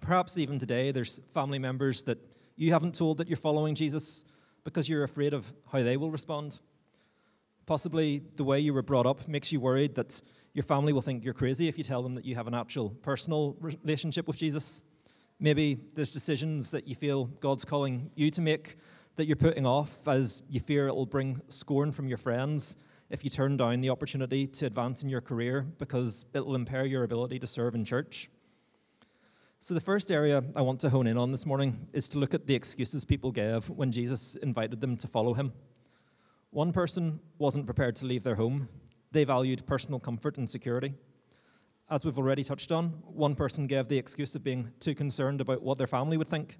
Perhaps 0.00 0.38
even 0.38 0.58
today, 0.58 0.90
there's 0.90 1.20
family 1.32 1.60
members 1.60 2.02
that 2.02 2.18
you 2.56 2.72
haven't 2.72 2.96
told 2.96 3.18
that 3.18 3.28
you're 3.28 3.36
following 3.36 3.76
Jesus 3.76 4.24
because 4.64 4.88
you're 4.88 5.04
afraid 5.04 5.34
of 5.34 5.52
how 5.70 5.84
they 5.84 5.96
will 5.96 6.10
respond. 6.10 6.58
Possibly 7.66 8.20
the 8.34 8.42
way 8.42 8.58
you 8.58 8.74
were 8.74 8.82
brought 8.82 9.06
up 9.06 9.28
makes 9.28 9.52
you 9.52 9.60
worried 9.60 9.94
that 9.94 10.20
your 10.52 10.64
family 10.64 10.92
will 10.92 11.00
think 11.00 11.24
you're 11.24 11.32
crazy 11.32 11.68
if 11.68 11.78
you 11.78 11.84
tell 11.84 12.02
them 12.02 12.16
that 12.16 12.24
you 12.24 12.34
have 12.34 12.48
an 12.48 12.54
actual 12.54 12.90
personal 13.02 13.56
relationship 13.60 14.26
with 14.26 14.36
Jesus. 14.36 14.82
Maybe 15.38 15.78
there's 15.94 16.10
decisions 16.10 16.72
that 16.72 16.88
you 16.88 16.96
feel 16.96 17.26
God's 17.38 17.64
calling 17.64 18.10
you 18.16 18.32
to 18.32 18.40
make 18.40 18.76
that 19.20 19.26
you're 19.26 19.36
putting 19.36 19.66
off 19.66 20.08
as 20.08 20.42
you 20.48 20.58
fear 20.58 20.88
it 20.88 20.94
will 20.94 21.04
bring 21.04 21.38
scorn 21.48 21.92
from 21.92 22.08
your 22.08 22.16
friends 22.16 22.74
if 23.10 23.22
you 23.22 23.28
turn 23.28 23.54
down 23.54 23.82
the 23.82 23.90
opportunity 23.90 24.46
to 24.46 24.64
advance 24.64 25.02
in 25.02 25.10
your 25.10 25.20
career 25.20 25.66
because 25.76 26.24
it 26.32 26.46
will 26.46 26.54
impair 26.54 26.86
your 26.86 27.02
ability 27.04 27.38
to 27.38 27.46
serve 27.46 27.74
in 27.74 27.84
church. 27.84 28.30
So, 29.58 29.74
the 29.74 29.80
first 29.82 30.10
area 30.10 30.42
I 30.56 30.62
want 30.62 30.80
to 30.80 30.88
hone 30.88 31.06
in 31.06 31.18
on 31.18 31.32
this 31.32 31.44
morning 31.44 31.86
is 31.92 32.08
to 32.08 32.18
look 32.18 32.32
at 32.32 32.46
the 32.46 32.54
excuses 32.54 33.04
people 33.04 33.30
gave 33.30 33.68
when 33.68 33.92
Jesus 33.92 34.36
invited 34.36 34.80
them 34.80 34.96
to 34.96 35.06
follow 35.06 35.34
him. 35.34 35.52
One 36.48 36.72
person 36.72 37.20
wasn't 37.36 37.66
prepared 37.66 37.96
to 37.96 38.06
leave 38.06 38.22
their 38.22 38.36
home, 38.36 38.70
they 39.12 39.24
valued 39.24 39.66
personal 39.66 40.00
comfort 40.00 40.38
and 40.38 40.48
security. 40.48 40.94
As 41.90 42.06
we've 42.06 42.16
already 42.16 42.42
touched 42.42 42.72
on, 42.72 43.02
one 43.04 43.34
person 43.34 43.66
gave 43.66 43.88
the 43.88 43.98
excuse 43.98 44.34
of 44.34 44.42
being 44.42 44.72
too 44.80 44.94
concerned 44.94 45.42
about 45.42 45.60
what 45.60 45.76
their 45.76 45.86
family 45.86 46.16
would 46.16 46.30
think. 46.30 46.56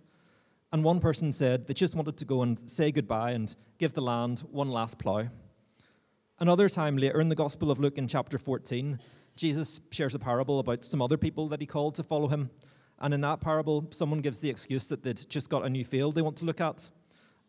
And 0.73 0.85
one 0.85 1.01
person 1.01 1.33
said 1.33 1.67
they 1.67 1.75
just 1.75 1.97
wanted 1.97 2.17
to 2.19 2.25
go 2.25 2.43
and 2.43 2.71
say 2.71 2.93
goodbye 2.93 3.33
and 3.33 3.55
give 3.79 3.93
the 3.93 4.03
land 4.03 4.41
one 4.51 4.71
last 4.71 4.99
plough. 4.99 5.29
Another 6.39 6.69
time 6.69 6.97
later 6.97 7.21
in 7.21 7.29
the 7.29 7.35
Gospel 7.35 7.71
of 7.71 7.81
Luke 7.81 7.99
in 7.99 8.07
chapter 8.07 8.39
14, 8.39 8.99
Jesus 9.35 9.81
shares 9.91 10.15
a 10.15 10.19
parable 10.19 10.61
about 10.61 10.85
some 10.85 11.03
other 11.03 11.17
people 11.17 11.49
that 11.49 11.61
he 11.61 11.67
called 11.67 11.97
to 11.97 12.03
follow 12.03 12.29
him. 12.29 12.51
And 13.01 13.13
in 13.13 13.21
that 13.23 13.41
parable, 13.41 13.89
someone 13.91 14.21
gives 14.21 14.39
the 14.39 14.51
excuse 14.51 14.87
that 14.89 15.03
they'd 15.03 15.29
just 15.29 15.51
got 15.51 15.65
a 15.65 15.71
new 15.71 15.85
field 15.85 16.15
they 16.15 16.23
want 16.23 16.37
to 16.37 16.45
look 16.45 16.61
at. 16.61 16.89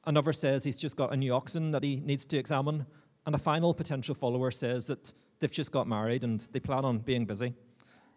Another 0.06 0.34
says 0.34 0.64
he's 0.64 0.80
just 0.80 0.96
got 0.96 1.14
a 1.14 1.18
new 1.18 1.34
oxen 1.34 1.72
that 1.72 1.84
he 1.84 1.98
needs 1.98 2.26
to 2.26 2.38
examine. 2.38 2.86
And 3.26 3.36
a 3.36 3.38
final 3.38 3.74
potential 3.74 4.16
follower 4.16 4.50
says 4.50 4.88
that 4.88 5.14
they've 5.40 5.52
just 5.52 5.72
got 5.72 5.88
married 5.88 6.24
and 6.24 6.46
they 6.52 6.60
plan 6.60 6.86
on 6.86 7.00
being 7.00 7.26
busy. 7.26 7.54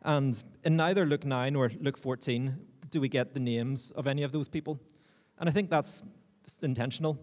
And 0.03 0.43
in 0.65 0.77
neither 0.77 1.05
Luke 1.05 1.27
9 1.27 1.57
or 1.57 1.71
Luke 1.81 1.99
14 1.99 2.57
do 2.91 3.01
we 3.01 3.09
get 3.09 3.35
the 3.35 3.41
names 3.41 3.91
of 3.93 4.07
any 4.07 4.23
of 4.23 4.33
those 4.33 4.49
people. 4.49 4.81
And 5.39 5.49
I 5.49 5.53
think 5.53 5.71
that's 5.71 6.03
intentional 6.63 7.19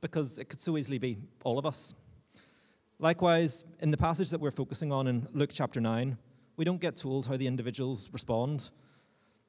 because 0.00 0.38
it 0.38 0.48
could 0.48 0.60
so 0.60 0.76
easily 0.76 0.98
be 0.98 1.18
all 1.44 1.58
of 1.58 1.66
us. 1.66 1.94
Likewise, 2.98 3.64
in 3.80 3.90
the 3.90 3.96
passage 3.96 4.30
that 4.30 4.40
we're 4.40 4.50
focusing 4.50 4.92
on 4.92 5.06
in 5.06 5.26
Luke 5.32 5.50
chapter 5.52 5.80
9, 5.80 6.16
we 6.56 6.64
don't 6.64 6.80
get 6.80 6.96
told 6.96 7.26
how 7.26 7.36
the 7.36 7.46
individuals 7.46 8.08
respond. 8.12 8.70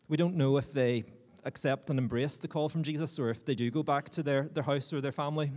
We 0.07 0.17
don't 0.17 0.36
know 0.36 0.57
if 0.57 0.72
they 0.72 1.05
accept 1.43 1.89
and 1.89 2.00
embrace 2.00 2.38
the 2.38 2.48
call 2.48 2.69
from 2.69 2.84
Jesus 2.84 3.19
or 3.19 3.29
if 3.29 3.45
they 3.45 3.53
do 3.53 3.69
go 3.69 3.84
back 3.84 4.10
to 4.10 4.24
their, 4.24 4.43
their 4.43 4.63
house 4.63 4.91
or 4.91 5.01
their 5.01 5.12
family. 5.12 5.51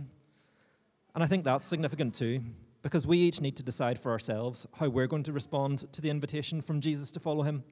And 1.15 1.23
I 1.23 1.27
think 1.27 1.43
that's 1.43 1.65
significant 1.65 2.13
too, 2.13 2.41
because 2.83 3.07
we 3.07 3.17
each 3.17 3.41
need 3.41 3.57
to 3.57 3.63
decide 3.63 3.99
for 3.99 4.11
ourselves 4.11 4.67
how 4.75 4.87
we're 4.87 5.07
going 5.07 5.23
to 5.23 5.33
respond 5.33 5.91
to 5.93 6.01
the 6.01 6.09
invitation 6.09 6.61
from 6.61 6.79
Jesus 6.79 7.09
to 7.11 7.19
follow 7.19 7.41
him. 7.43 7.63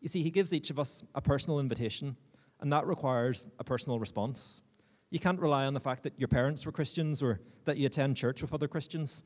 You 0.00 0.08
see, 0.08 0.22
he 0.22 0.30
gives 0.30 0.52
each 0.52 0.70
of 0.70 0.78
us 0.78 1.02
a 1.14 1.22
personal 1.22 1.60
invitation, 1.60 2.16
and 2.62 2.72
that 2.72 2.86
requires 2.86 3.48
a 3.58 3.64
personal 3.64 3.98
response. 3.98 4.62
You 5.10 5.18
can't 5.18 5.38
rely 5.38 5.66
on 5.66 5.74
the 5.74 5.80
fact 5.80 6.04
that 6.04 6.14
your 6.16 6.28
parents 6.28 6.64
were 6.64 6.72
Christians 6.72 7.22
or 7.22 7.40
that 7.66 7.76
you 7.76 7.86
attend 7.86 8.16
church 8.16 8.40
with 8.40 8.54
other 8.54 8.68
Christians. 8.68 9.24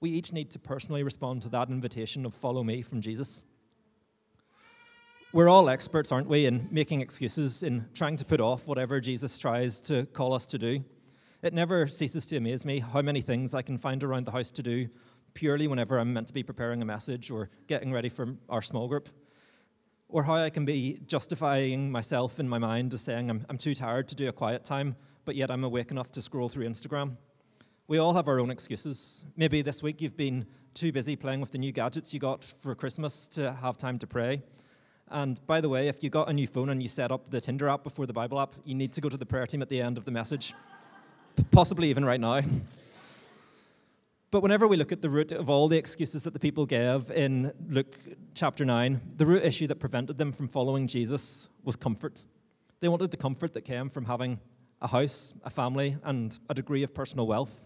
We 0.00 0.10
each 0.10 0.32
need 0.32 0.50
to 0.52 0.58
personally 0.58 1.02
respond 1.02 1.42
to 1.42 1.48
that 1.50 1.68
invitation 1.68 2.26
of 2.26 2.34
follow 2.34 2.64
me 2.64 2.82
from 2.82 3.00
Jesus. 3.00 3.44
We're 5.32 5.50
all 5.50 5.68
experts, 5.68 6.10
aren't 6.10 6.28
we, 6.28 6.46
in 6.46 6.66
making 6.70 7.02
excuses, 7.02 7.62
in 7.62 7.84
trying 7.92 8.16
to 8.16 8.24
put 8.24 8.40
off 8.40 8.66
whatever 8.66 9.00
Jesus 9.00 9.38
tries 9.38 9.80
to 9.82 10.06
call 10.06 10.32
us 10.32 10.46
to 10.46 10.58
do. 10.58 10.82
It 11.42 11.52
never 11.52 11.86
ceases 11.86 12.24
to 12.26 12.36
amaze 12.38 12.64
me 12.64 12.78
how 12.78 13.02
many 13.02 13.20
things 13.20 13.54
I 13.54 13.62
can 13.62 13.76
find 13.76 14.02
around 14.02 14.24
the 14.24 14.32
house 14.32 14.50
to 14.52 14.62
do 14.62 14.88
purely 15.34 15.68
whenever 15.68 15.98
I'm 15.98 16.14
meant 16.14 16.28
to 16.28 16.34
be 16.34 16.42
preparing 16.42 16.80
a 16.80 16.86
message 16.86 17.30
or 17.30 17.50
getting 17.66 17.92
ready 17.92 18.08
for 18.08 18.34
our 18.48 18.62
small 18.62 18.88
group. 18.88 19.10
Or 20.08 20.22
how 20.22 20.36
I 20.36 20.50
can 20.50 20.64
be 20.64 21.00
justifying 21.06 21.90
myself 21.90 22.40
in 22.40 22.48
my 22.48 22.58
mind 22.58 22.94
as 22.94 23.02
saying 23.02 23.28
I'm, 23.28 23.44
I'm 23.48 23.58
too 23.58 23.74
tired 23.74 24.08
to 24.08 24.14
do 24.14 24.28
a 24.28 24.32
quiet 24.32 24.64
time, 24.64 24.96
but 25.24 25.36
yet 25.36 25.50
I'm 25.50 25.64
awake 25.64 25.90
enough 25.90 26.10
to 26.12 26.22
scroll 26.22 26.48
through 26.48 26.66
Instagram. 26.66 27.16
We 27.88 27.98
all 27.98 28.14
have 28.14 28.28
our 28.28 28.40
own 28.40 28.50
excuses. 28.50 29.24
Maybe 29.36 29.62
this 29.62 29.82
week 29.82 30.00
you've 30.00 30.16
been 30.16 30.46
too 30.74 30.92
busy 30.92 31.16
playing 31.16 31.40
with 31.40 31.52
the 31.52 31.58
new 31.58 31.72
gadgets 31.72 32.14
you 32.14 32.20
got 32.20 32.44
for 32.44 32.74
Christmas 32.74 33.26
to 33.28 33.52
have 33.54 33.76
time 33.76 33.98
to 33.98 34.06
pray. 34.06 34.42
And 35.10 35.44
by 35.46 35.60
the 35.60 35.68
way, 35.68 35.88
if 35.88 36.02
you 36.02 36.10
got 36.10 36.28
a 36.28 36.32
new 36.32 36.46
phone 36.46 36.70
and 36.70 36.82
you 36.82 36.88
set 36.88 37.10
up 37.10 37.30
the 37.30 37.40
Tinder 37.40 37.68
app 37.68 37.82
before 37.82 38.06
the 38.06 38.12
Bible 38.12 38.40
app, 38.40 38.54
you 38.64 38.74
need 38.74 38.92
to 38.94 39.00
go 39.00 39.08
to 39.08 39.16
the 39.16 39.26
prayer 39.26 39.46
team 39.46 39.62
at 39.62 39.68
the 39.68 39.80
end 39.80 39.98
of 39.98 40.04
the 40.04 40.10
message 40.10 40.54
possibly 41.50 41.90
even 41.90 42.04
right 42.04 42.20
now. 42.20 42.40
But 44.30 44.42
whenever 44.42 44.68
we 44.68 44.76
look 44.76 44.92
at 44.92 45.00
the 45.00 45.08
root 45.08 45.32
of 45.32 45.48
all 45.48 45.68
the 45.68 45.78
excuses 45.78 46.22
that 46.24 46.34
the 46.34 46.38
people 46.38 46.66
gave 46.66 47.10
in 47.10 47.50
Luke 47.66 47.96
chapter 48.34 48.62
9, 48.62 49.00
the 49.16 49.24
root 49.24 49.42
issue 49.42 49.66
that 49.68 49.76
prevented 49.76 50.18
them 50.18 50.32
from 50.32 50.48
following 50.48 50.86
Jesus 50.86 51.48
was 51.64 51.76
comfort. 51.76 52.24
They 52.80 52.88
wanted 52.88 53.10
the 53.10 53.16
comfort 53.16 53.54
that 53.54 53.62
came 53.62 53.88
from 53.88 54.04
having 54.04 54.38
a 54.82 54.88
house, 54.88 55.34
a 55.44 55.50
family, 55.50 55.96
and 56.04 56.38
a 56.50 56.52
degree 56.52 56.82
of 56.82 56.92
personal 56.92 57.26
wealth. 57.26 57.64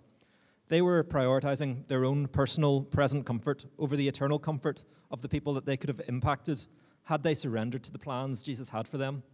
They 0.69 0.83
were 0.83 1.03
prioritizing 1.03 1.89
their 1.89 2.05
own 2.05 2.29
personal 2.29 2.83
present 2.83 3.27
comfort 3.27 3.67
over 3.77 3.97
the 3.97 4.07
eternal 4.07 4.39
comfort 4.39 4.85
of 5.11 5.21
the 5.21 5.29
people 5.29 5.55
that 5.55 5.67
they 5.67 5.77
could 5.77 5.89
have 5.89 6.03
impacted 6.07 6.65
had 7.03 7.25
they 7.25 7.35
surrendered 7.35 7.83
to 7.83 7.93
the 7.93 7.99
plans 7.99 8.41
Jesus 8.41 8.71
had 8.71 8.87
for 8.87 8.99
them. 8.99 9.25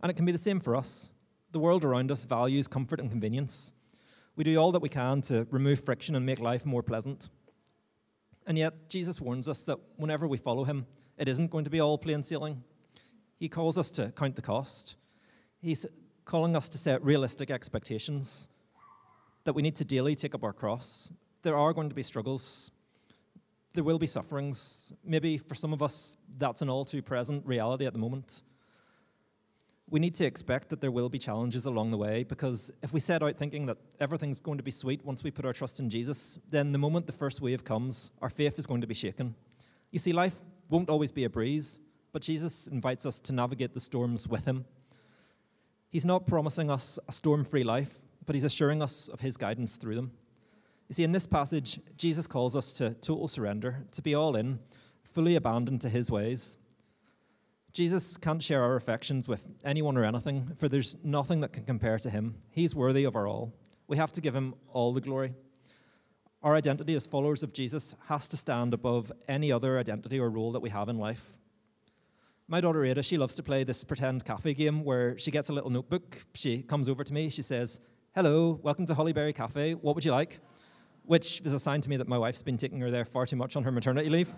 And 0.00 0.08
it 0.08 0.14
can 0.14 0.24
be 0.24 0.30
the 0.30 0.38
same 0.38 0.60
for 0.60 0.76
us 0.76 1.10
the 1.50 1.58
world 1.58 1.84
around 1.84 2.12
us 2.12 2.24
values 2.26 2.68
comfort 2.68 3.00
and 3.00 3.10
convenience. 3.10 3.72
We 4.38 4.44
do 4.44 4.56
all 4.56 4.70
that 4.70 4.82
we 4.82 4.88
can 4.88 5.20
to 5.22 5.48
remove 5.50 5.80
friction 5.80 6.14
and 6.14 6.24
make 6.24 6.38
life 6.38 6.64
more 6.64 6.80
pleasant. 6.80 7.28
And 8.46 8.56
yet, 8.56 8.88
Jesus 8.88 9.20
warns 9.20 9.48
us 9.48 9.64
that 9.64 9.78
whenever 9.96 10.28
we 10.28 10.36
follow 10.38 10.62
him, 10.62 10.86
it 11.16 11.28
isn't 11.28 11.50
going 11.50 11.64
to 11.64 11.70
be 11.70 11.80
all 11.80 11.98
plain 11.98 12.22
sailing. 12.22 12.62
He 13.40 13.48
calls 13.48 13.76
us 13.76 13.90
to 13.90 14.12
count 14.12 14.36
the 14.36 14.42
cost. 14.42 14.94
He's 15.60 15.86
calling 16.24 16.54
us 16.54 16.68
to 16.68 16.78
set 16.78 17.02
realistic 17.02 17.50
expectations, 17.50 18.48
that 19.42 19.54
we 19.54 19.62
need 19.62 19.74
to 19.74 19.84
daily 19.84 20.14
take 20.14 20.36
up 20.36 20.44
our 20.44 20.52
cross. 20.52 21.10
There 21.42 21.56
are 21.56 21.72
going 21.72 21.88
to 21.88 21.96
be 21.96 22.04
struggles, 22.04 22.70
there 23.72 23.82
will 23.82 23.98
be 23.98 24.06
sufferings. 24.06 24.92
Maybe 25.02 25.36
for 25.36 25.56
some 25.56 25.72
of 25.72 25.82
us, 25.82 26.16
that's 26.38 26.62
an 26.62 26.70
all 26.70 26.84
too 26.84 27.02
present 27.02 27.44
reality 27.44 27.86
at 27.86 27.92
the 27.92 27.98
moment 27.98 28.42
we 29.90 30.00
need 30.00 30.14
to 30.16 30.24
expect 30.24 30.68
that 30.68 30.80
there 30.80 30.90
will 30.90 31.08
be 31.08 31.18
challenges 31.18 31.66
along 31.66 31.90
the 31.90 31.96
way 31.96 32.22
because 32.22 32.70
if 32.82 32.92
we 32.92 33.00
set 33.00 33.22
out 33.22 33.36
thinking 33.36 33.66
that 33.66 33.78
everything's 34.00 34.40
going 34.40 34.58
to 34.58 34.64
be 34.64 34.70
sweet 34.70 35.04
once 35.04 35.24
we 35.24 35.30
put 35.30 35.46
our 35.46 35.52
trust 35.52 35.80
in 35.80 35.88
Jesus, 35.88 36.38
then 36.50 36.72
the 36.72 36.78
moment 36.78 37.06
the 37.06 37.12
first 37.12 37.40
wave 37.40 37.64
comes, 37.64 38.10
our 38.20 38.28
faith 38.28 38.58
is 38.58 38.66
going 38.66 38.80
to 38.80 38.86
be 38.86 38.94
shaken. 38.94 39.34
You 39.90 39.98
see, 39.98 40.12
life 40.12 40.36
won't 40.68 40.90
always 40.90 41.10
be 41.10 41.24
a 41.24 41.30
breeze, 41.30 41.80
but 42.12 42.22
Jesus 42.22 42.66
invites 42.66 43.06
us 43.06 43.18
to 43.20 43.32
navigate 43.32 43.72
the 43.72 43.80
storms 43.80 44.28
with 44.28 44.44
him. 44.44 44.66
He's 45.90 46.04
not 46.04 46.26
promising 46.26 46.70
us 46.70 46.98
a 47.08 47.12
storm 47.12 47.44
free 47.44 47.64
life, 47.64 47.94
but 48.26 48.34
he's 48.34 48.44
assuring 48.44 48.82
us 48.82 49.08
of 49.08 49.20
his 49.20 49.38
guidance 49.38 49.76
through 49.76 49.94
them. 49.94 50.12
You 50.88 50.94
see, 50.94 51.04
in 51.04 51.12
this 51.12 51.26
passage, 51.26 51.80
Jesus 51.96 52.26
calls 52.26 52.56
us 52.56 52.72
to 52.74 52.90
total 52.94 53.28
surrender, 53.28 53.84
to 53.92 54.02
be 54.02 54.14
all 54.14 54.36
in, 54.36 54.58
fully 55.02 55.36
abandoned 55.36 55.80
to 55.82 55.88
his 55.88 56.10
ways. 56.10 56.58
Jesus 57.72 58.16
can't 58.16 58.42
share 58.42 58.62
our 58.62 58.76
affections 58.76 59.28
with 59.28 59.44
anyone 59.64 59.96
or 59.96 60.04
anything, 60.04 60.52
for 60.56 60.68
there's 60.68 60.96
nothing 61.04 61.40
that 61.40 61.52
can 61.52 61.64
compare 61.64 61.98
to 61.98 62.10
him. 62.10 62.36
He's 62.50 62.74
worthy 62.74 63.04
of 63.04 63.14
our 63.14 63.26
all. 63.26 63.54
We 63.86 63.96
have 63.98 64.12
to 64.12 64.20
give 64.20 64.34
him 64.34 64.54
all 64.72 64.92
the 64.92 65.00
glory. 65.00 65.34
Our 66.42 66.54
identity 66.54 66.94
as 66.94 67.06
followers 67.06 67.42
of 67.42 67.52
Jesus 67.52 67.94
has 68.06 68.28
to 68.28 68.36
stand 68.36 68.72
above 68.72 69.12
any 69.28 69.52
other 69.52 69.78
identity 69.78 70.18
or 70.18 70.30
role 70.30 70.52
that 70.52 70.60
we 70.60 70.70
have 70.70 70.88
in 70.88 70.98
life. 70.98 71.36
My 72.46 72.60
daughter 72.60 72.84
Ada, 72.84 73.02
she 73.02 73.18
loves 73.18 73.34
to 73.34 73.42
play 73.42 73.64
this 73.64 73.84
pretend 73.84 74.24
cafe 74.24 74.54
game 74.54 74.82
where 74.82 75.18
she 75.18 75.30
gets 75.30 75.50
a 75.50 75.52
little 75.52 75.68
notebook. 75.68 76.24
She 76.34 76.62
comes 76.62 76.88
over 76.88 77.04
to 77.04 77.12
me, 77.12 77.28
she 77.28 77.42
says, 77.42 77.80
Hello, 78.14 78.58
welcome 78.62 78.86
to 78.86 78.94
Hollyberry 78.94 79.34
Cafe. 79.34 79.74
What 79.74 79.94
would 79.94 80.04
you 80.04 80.12
like? 80.12 80.40
Which 81.04 81.42
is 81.42 81.52
a 81.52 81.58
sign 81.58 81.82
to 81.82 81.90
me 81.90 81.98
that 81.98 82.08
my 82.08 82.16
wife's 82.16 82.40
been 82.40 82.56
taking 82.56 82.80
her 82.80 82.90
there 82.90 83.04
far 83.04 83.26
too 83.26 83.36
much 83.36 83.54
on 83.54 83.64
her 83.64 83.70
maternity 83.70 84.08
leave. 84.08 84.34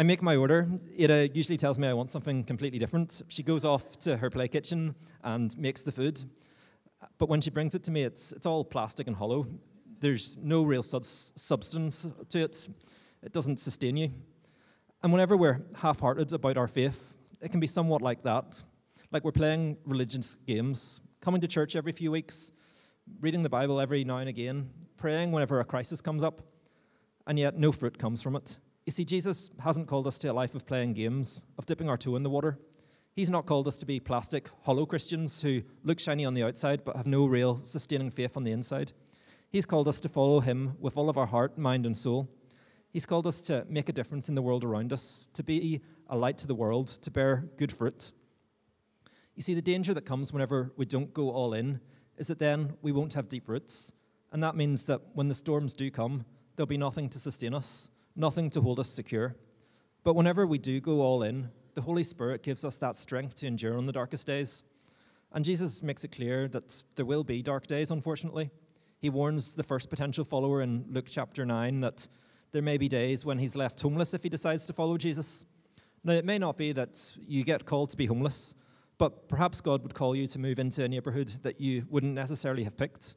I 0.00 0.02
make 0.02 0.22
my 0.22 0.34
order. 0.34 0.66
Ada 0.96 1.28
usually 1.34 1.58
tells 1.58 1.78
me 1.78 1.86
I 1.86 1.92
want 1.92 2.10
something 2.10 2.42
completely 2.42 2.78
different. 2.78 3.20
She 3.28 3.42
goes 3.42 3.66
off 3.66 3.98
to 3.98 4.16
her 4.16 4.30
play 4.30 4.48
kitchen 4.48 4.94
and 5.22 5.54
makes 5.58 5.82
the 5.82 5.92
food. 5.92 6.24
But 7.18 7.28
when 7.28 7.42
she 7.42 7.50
brings 7.50 7.74
it 7.74 7.82
to 7.82 7.90
me, 7.90 8.04
it's, 8.04 8.32
it's 8.32 8.46
all 8.46 8.64
plastic 8.64 9.08
and 9.08 9.14
hollow. 9.14 9.46
There's 9.98 10.38
no 10.38 10.62
real 10.62 10.82
substance 10.82 12.08
to 12.30 12.38
it, 12.40 12.66
it 13.22 13.34
doesn't 13.34 13.58
sustain 13.58 13.98
you. 13.98 14.10
And 15.02 15.12
whenever 15.12 15.36
we're 15.36 15.60
half 15.76 16.00
hearted 16.00 16.32
about 16.32 16.56
our 16.56 16.66
faith, 16.66 17.18
it 17.42 17.50
can 17.50 17.60
be 17.60 17.66
somewhat 17.66 18.00
like 18.00 18.22
that. 18.22 18.62
Like 19.12 19.22
we're 19.22 19.32
playing 19.32 19.76
religious 19.84 20.34
games, 20.46 21.02
coming 21.20 21.42
to 21.42 21.46
church 21.46 21.76
every 21.76 21.92
few 21.92 22.10
weeks, 22.10 22.52
reading 23.20 23.42
the 23.42 23.50
Bible 23.50 23.78
every 23.78 24.04
now 24.04 24.16
and 24.16 24.30
again, 24.30 24.70
praying 24.96 25.30
whenever 25.30 25.60
a 25.60 25.64
crisis 25.66 26.00
comes 26.00 26.24
up, 26.24 26.40
and 27.26 27.38
yet 27.38 27.58
no 27.58 27.70
fruit 27.70 27.98
comes 27.98 28.22
from 28.22 28.34
it. 28.34 28.56
You 28.90 28.92
see, 28.92 29.04
Jesus 29.04 29.52
hasn't 29.60 29.86
called 29.86 30.08
us 30.08 30.18
to 30.18 30.26
a 30.26 30.32
life 30.32 30.56
of 30.56 30.66
playing 30.66 30.94
games, 30.94 31.44
of 31.56 31.64
dipping 31.64 31.88
our 31.88 31.96
toe 31.96 32.16
in 32.16 32.24
the 32.24 32.28
water. 32.28 32.58
He's 33.12 33.30
not 33.30 33.46
called 33.46 33.68
us 33.68 33.76
to 33.76 33.86
be 33.86 34.00
plastic, 34.00 34.50
hollow 34.62 34.84
Christians 34.84 35.40
who 35.40 35.62
look 35.84 36.00
shiny 36.00 36.24
on 36.24 36.34
the 36.34 36.42
outside 36.42 36.82
but 36.84 36.96
have 36.96 37.06
no 37.06 37.26
real 37.26 37.60
sustaining 37.62 38.10
faith 38.10 38.36
on 38.36 38.42
the 38.42 38.50
inside. 38.50 38.90
He's 39.48 39.64
called 39.64 39.86
us 39.86 40.00
to 40.00 40.08
follow 40.08 40.40
Him 40.40 40.76
with 40.80 40.96
all 40.96 41.08
of 41.08 41.16
our 41.16 41.26
heart, 41.26 41.56
mind, 41.56 41.86
and 41.86 41.96
soul. 41.96 42.28
He's 42.92 43.06
called 43.06 43.28
us 43.28 43.40
to 43.42 43.64
make 43.68 43.88
a 43.88 43.92
difference 43.92 44.28
in 44.28 44.34
the 44.34 44.42
world 44.42 44.64
around 44.64 44.92
us, 44.92 45.28
to 45.34 45.44
be 45.44 45.82
a 46.08 46.16
light 46.16 46.38
to 46.38 46.48
the 46.48 46.56
world, 46.56 46.88
to 46.88 47.12
bear 47.12 47.48
good 47.58 47.70
fruit. 47.70 48.10
You 49.36 49.42
see, 49.44 49.54
the 49.54 49.62
danger 49.62 49.94
that 49.94 50.04
comes 50.04 50.32
whenever 50.32 50.72
we 50.76 50.84
don't 50.84 51.14
go 51.14 51.30
all 51.30 51.54
in 51.54 51.78
is 52.18 52.26
that 52.26 52.40
then 52.40 52.72
we 52.82 52.90
won't 52.90 53.14
have 53.14 53.28
deep 53.28 53.48
roots. 53.48 53.92
And 54.32 54.42
that 54.42 54.56
means 54.56 54.86
that 54.86 55.00
when 55.12 55.28
the 55.28 55.34
storms 55.34 55.74
do 55.74 55.92
come, 55.92 56.24
there'll 56.56 56.66
be 56.66 56.76
nothing 56.76 57.08
to 57.10 57.20
sustain 57.20 57.54
us, 57.54 57.88
nothing 58.16 58.50
to 58.50 58.60
hold 58.60 58.80
us 58.80 58.88
secure. 58.88 59.36
But 60.02 60.14
whenever 60.14 60.46
we 60.46 60.58
do 60.58 60.80
go 60.80 61.00
all 61.00 61.22
in, 61.22 61.50
the 61.74 61.82
Holy 61.82 62.02
Spirit 62.02 62.42
gives 62.42 62.64
us 62.64 62.76
that 62.78 62.96
strength 62.96 63.36
to 63.36 63.46
endure 63.46 63.76
on 63.76 63.86
the 63.86 63.92
darkest 63.92 64.26
days. 64.26 64.62
And 65.32 65.44
Jesus 65.44 65.82
makes 65.82 66.04
it 66.04 66.12
clear 66.12 66.48
that 66.48 66.82
there 66.96 67.04
will 67.04 67.22
be 67.22 67.42
dark 67.42 67.66
days, 67.66 67.90
unfortunately. 67.90 68.50
He 68.98 69.10
warns 69.10 69.54
the 69.54 69.62
first 69.62 69.88
potential 69.88 70.24
follower 70.24 70.62
in 70.62 70.84
Luke 70.88 71.06
chapter 71.08 71.46
9 71.46 71.80
that 71.80 72.08
there 72.52 72.62
may 72.62 72.76
be 72.76 72.88
days 72.88 73.24
when 73.24 73.38
he's 73.38 73.54
left 73.54 73.80
homeless 73.80 74.12
if 74.12 74.22
he 74.22 74.28
decides 74.28 74.66
to 74.66 74.72
follow 74.72 74.96
Jesus. 74.96 75.44
Now, 76.02 76.14
it 76.14 76.24
may 76.24 76.38
not 76.38 76.56
be 76.56 76.72
that 76.72 77.14
you 77.26 77.44
get 77.44 77.64
called 77.64 77.90
to 77.90 77.96
be 77.96 78.06
homeless, 78.06 78.56
but 78.98 79.28
perhaps 79.28 79.60
God 79.60 79.82
would 79.82 79.94
call 79.94 80.16
you 80.16 80.26
to 80.26 80.38
move 80.38 80.58
into 80.58 80.84
a 80.84 80.88
neighborhood 80.88 81.32
that 81.42 81.60
you 81.60 81.86
wouldn't 81.88 82.14
necessarily 82.14 82.64
have 82.64 82.76
picked, 82.76 83.14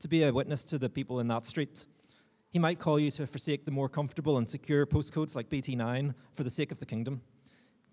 to 0.00 0.08
be 0.08 0.24
a 0.24 0.32
witness 0.32 0.62
to 0.64 0.78
the 0.78 0.88
people 0.88 1.20
in 1.20 1.28
that 1.28 1.46
street. 1.46 1.86
He 2.54 2.60
might 2.60 2.78
call 2.78 3.00
you 3.00 3.10
to 3.10 3.26
forsake 3.26 3.64
the 3.64 3.72
more 3.72 3.88
comfortable 3.88 4.38
and 4.38 4.48
secure 4.48 4.86
postcodes 4.86 5.34
like 5.34 5.48
BT9 5.48 6.14
for 6.34 6.44
the 6.44 6.50
sake 6.50 6.70
of 6.70 6.78
the 6.78 6.86
kingdom. 6.86 7.20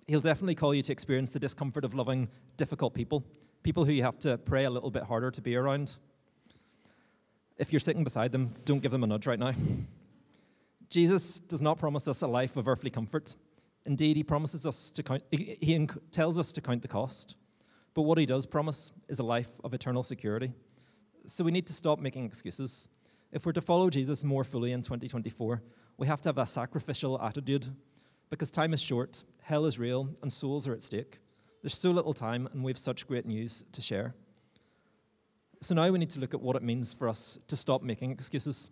He'll 0.06 0.22
definitely 0.22 0.54
call 0.54 0.76
you 0.76 0.84
to 0.84 0.92
experience 0.92 1.32
the 1.32 1.40
discomfort 1.40 1.84
of 1.84 1.96
loving 1.96 2.30
difficult 2.58 2.94
people, 2.94 3.26
people 3.64 3.86
who 3.86 3.92
you 3.92 4.04
have 4.04 4.20
to 4.20 4.38
pray 4.38 4.66
a 4.66 4.70
little 4.70 4.92
bit 4.92 5.02
harder 5.02 5.32
to 5.32 5.42
be 5.42 5.56
around. 5.56 5.98
If 7.58 7.74
you're 7.74 7.80
sitting 7.80 8.04
beside 8.04 8.32
them, 8.32 8.54
don't 8.64 8.84
give 8.84 8.92
them 8.92 9.04
a 9.04 9.08
nudge 9.08 9.26
right 9.26 9.40
now. 9.40 9.54
Jesus 10.92 11.40
does 11.40 11.64
not 11.64 11.80
promise 11.80 12.08
us 12.08 12.22
a 12.22 12.28
life 12.28 12.56
of 12.56 12.68
earthly 12.68 12.92
comfort. 12.92 13.36
Indeed, 13.88 14.16
he 14.16 14.24
promises 14.24 14.68
us 14.68 14.92
to 14.92 15.02
count, 15.02 15.24
he 15.32 15.90
tells 16.12 16.38
us 16.38 16.52
to 16.52 16.62
count 16.62 16.84
the 16.84 16.88
cost. 16.88 17.36
But 17.96 18.04
what 18.04 18.20
he 18.20 18.28
does 18.28 18.46
promise 18.46 18.94
is 19.10 19.18
a 19.18 19.24
life 19.24 19.50
of 19.64 19.74
eternal 19.74 20.04
security. 20.04 20.54
So 21.26 21.44
we 21.44 21.50
need 21.50 21.66
to 21.66 21.74
stop 21.74 21.98
making 21.98 22.26
excuses. 22.26 22.88
If 23.32 23.46
we're 23.46 23.54
to 23.54 23.62
follow 23.62 23.90
Jesus 23.90 24.24
more 24.24 24.44
fully 24.44 24.74
in 24.74 24.82
2024, 24.82 25.62
we 25.98 26.08
have 26.08 26.22
to 26.22 26.30
have 26.30 26.38
a 26.38 26.46
sacrificial 26.46 27.22
attitude 27.22 27.68
because 28.30 28.52
time 28.52 28.74
is 28.74 28.82
short, 28.82 29.24
hell 29.42 29.66
is 29.66 29.80
real, 29.80 30.10
and 30.22 30.32
souls 30.32 30.68
are 30.68 30.74
at 30.74 30.84
stake. 30.84 31.20
There's 31.62 31.78
so 31.78 31.92
little 31.92 32.14
time, 32.14 32.50
and 32.52 32.64
we 32.64 32.72
have 32.72 32.78
such 32.78 33.08
great 33.08 33.26
news 33.26 33.64
to 33.72 33.82
share. 33.82 34.16
So 35.62 35.76
now 35.76 35.90
we 35.92 36.00
need 36.00 36.10
to 36.12 36.20
look 36.20 36.34
at 36.34 36.42
what 36.42 36.56
it 36.56 36.64
means 36.64 36.94
for 36.94 37.08
us 37.08 37.38
to 37.48 37.56
stop 37.56 37.84
making 37.84 38.12
excuses. 38.12 38.70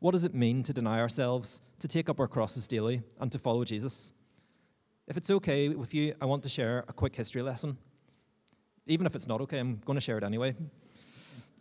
What 0.00 0.12
does 0.12 0.24
it 0.24 0.34
mean 0.34 0.62
to 0.64 0.72
deny 0.72 0.98
ourselves, 0.98 1.62
to 1.80 1.86
take 1.86 2.08
up 2.08 2.18
our 2.18 2.28
crosses 2.28 2.66
daily, 2.66 3.02
and 3.20 3.30
to 3.30 3.38
follow 3.38 3.62
Jesus? 3.62 4.12
If 5.06 5.16
it's 5.16 5.30
okay 5.30 5.68
with 5.68 5.92
you, 5.92 6.14
I 6.20 6.24
want 6.24 6.42
to 6.44 6.48
share 6.48 6.84
a 6.88 6.92
quick 6.92 7.14
history 7.14 7.42
lesson. 7.42 7.76
Even 8.86 9.06
if 9.06 9.14
it's 9.14 9.26
not 9.26 9.40
okay, 9.42 9.58
I'm 9.58 9.80
going 9.84 9.96
to 9.98 10.00
share 10.00 10.16
it 10.18 10.24
anyway. 10.24 10.54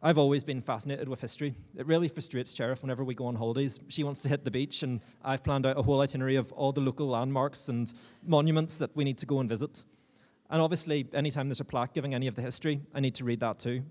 I've 0.01 0.17
always 0.17 0.45
been 0.45 0.61
fascinated 0.61 1.09
with 1.09 1.19
history. 1.19 1.53
It 1.77 1.85
really 1.85 2.07
frustrates 2.07 2.53
Cherith 2.53 2.81
whenever 2.81 3.03
we 3.03 3.13
go 3.13 3.25
on 3.25 3.35
holidays. 3.35 3.81
She 3.89 4.05
wants 4.05 4.21
to 4.21 4.29
hit 4.29 4.45
the 4.45 4.51
beach, 4.51 4.81
and 4.81 5.01
I've 5.25 5.43
planned 5.43 5.65
out 5.65 5.77
a 5.77 5.81
whole 5.81 5.99
itinerary 5.99 6.37
of 6.37 6.53
all 6.53 6.71
the 6.71 6.79
local 6.79 7.09
landmarks 7.09 7.67
and 7.67 7.93
monuments 8.25 8.77
that 8.77 8.95
we 8.95 9.03
need 9.03 9.17
to 9.17 9.25
go 9.25 9.41
and 9.41 9.49
visit. 9.49 9.83
And 10.49 10.61
obviously, 10.61 11.05
anytime 11.13 11.49
there's 11.49 11.59
a 11.59 11.65
plaque 11.65 11.93
giving 11.93 12.13
any 12.15 12.27
of 12.27 12.35
the 12.35 12.41
history, 12.41 12.79
I 12.93 13.01
need 13.01 13.13
to 13.15 13.25
read 13.25 13.41
that 13.41 13.59
too. 13.59 13.83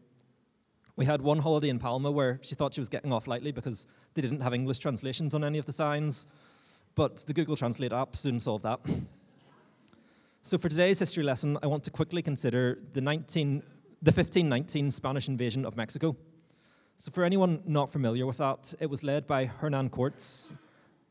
We 0.97 1.05
had 1.05 1.21
one 1.21 1.41
holiday 1.41 1.69
in 1.69 1.79
Palma 1.79 2.11
where 2.11 2.41
she 2.43 2.55
thought 2.55 2.73
she 2.73 2.81
was 2.81 2.89
getting 2.89 3.13
off 3.13 3.27
lightly 3.27 3.53
because 3.53 3.87
they 4.15 4.23
didn't 4.23 4.41
have 4.41 4.55
English 4.55 4.79
translations 4.79 5.35
on 5.35 5.45
any 5.45 5.59
of 5.59 5.67
the 5.67 5.73
signs, 5.73 6.27
but 6.95 7.19
the 7.27 7.35
Google 7.35 7.55
Translate 7.55 7.93
app 7.93 8.17
soon 8.17 8.41
solved 8.41 8.65
that. 8.65 8.81
so 10.43 10.57
for 10.57 10.71
today's 10.71 10.99
history 10.99 11.23
lesson, 11.23 11.59
I 11.63 11.67
want 11.67 11.85
to 11.85 11.91
quickly 11.91 12.23
consider 12.23 12.79
the, 12.95 13.03
19, 13.03 13.63
the 14.01 14.11
1519 14.11 14.93
Spanish 14.93 15.27
invasion 15.27 15.65
of 15.65 15.77
Mexico. 15.77 16.17
So 16.97 17.11
for 17.11 17.25
anyone 17.25 17.63
not 17.67 17.91
familiar 17.91 18.27
with 18.27 18.39
that, 18.39 18.75
it 18.81 18.89
was 18.89 19.03
led 19.03 19.27
by 19.27 19.47
Hernan 19.47 19.91
Cortes. 19.91 20.55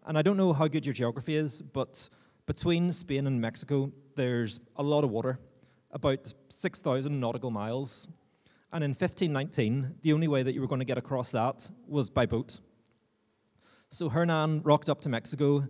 And 0.06 0.17
I 0.17 0.21
don't 0.21 0.38
know 0.38 0.54
how 0.54 0.67
good 0.67 0.86
your 0.86 0.93
geography 0.93 1.36
is, 1.36 1.62
but 1.62 2.08
between 2.45 2.93
Spain 2.93 3.28
and 3.28 3.41
Mexico, 3.41 3.91
there's 4.15 4.62
a 4.78 4.84
lot 4.84 5.04
of 5.04 5.10
water, 5.10 5.38
about 5.91 6.34
6,000 6.47 7.19
nautical 7.19 7.52
miles. 7.52 8.08
And 8.71 8.84
in 8.86 8.91
1519, 8.91 9.95
the 10.02 10.13
only 10.13 10.30
way 10.30 10.43
that 10.43 10.54
you 10.54 10.62
were 10.62 10.67
going 10.67 10.80
to 10.80 10.86
get 10.86 10.97
across 10.97 11.32
that 11.32 11.69
was 11.88 12.10
by 12.10 12.26
boat. 12.26 12.60
So 13.89 14.08
Hernan 14.08 14.62
rocked 14.63 14.89
up 14.89 15.02
to 15.02 15.10
Mexico 15.10 15.67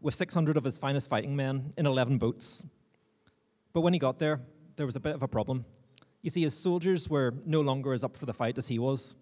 with 0.00 0.14
600 0.14 0.56
of 0.56 0.64
his 0.64 0.78
finest 0.78 1.08
fighting 1.08 1.36
men 1.36 1.72
in 1.76 1.86
11 1.86 2.18
boats. 2.18 2.64
But 3.72 3.82
when 3.82 3.92
he 3.92 4.00
got 4.00 4.18
there, 4.18 4.40
there 4.74 4.86
was 4.86 4.96
a 4.96 5.00
bit 5.00 5.14
of 5.14 5.22
a 5.22 5.28
problem. 5.28 5.64
You 6.22 6.30
see, 6.30 6.42
his 6.42 6.54
soldiers 6.54 7.08
were 7.08 7.34
no 7.46 7.60
longer 7.60 7.92
as 7.92 8.04
up 8.04 8.16
for 8.16 8.26
the 8.26 8.34
fight 8.34 8.58
as 8.58 8.68
he 8.68 8.78
was. 8.78 9.16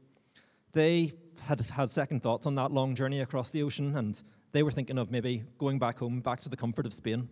They 0.72 1.12
had 1.42 1.60
had 1.60 1.90
second 1.90 2.22
thoughts 2.22 2.46
on 2.46 2.56
that 2.56 2.72
long 2.72 2.94
journey 2.94 3.20
across 3.20 3.50
the 3.50 3.62
ocean, 3.62 3.96
and 3.96 4.20
they 4.52 4.62
were 4.62 4.72
thinking 4.72 4.98
of 4.98 5.10
maybe 5.10 5.44
going 5.58 5.78
back 5.78 5.98
home, 5.98 6.20
back 6.20 6.40
to 6.40 6.48
the 6.48 6.56
comfort 6.56 6.86
of 6.86 6.92
Spain. 6.92 7.28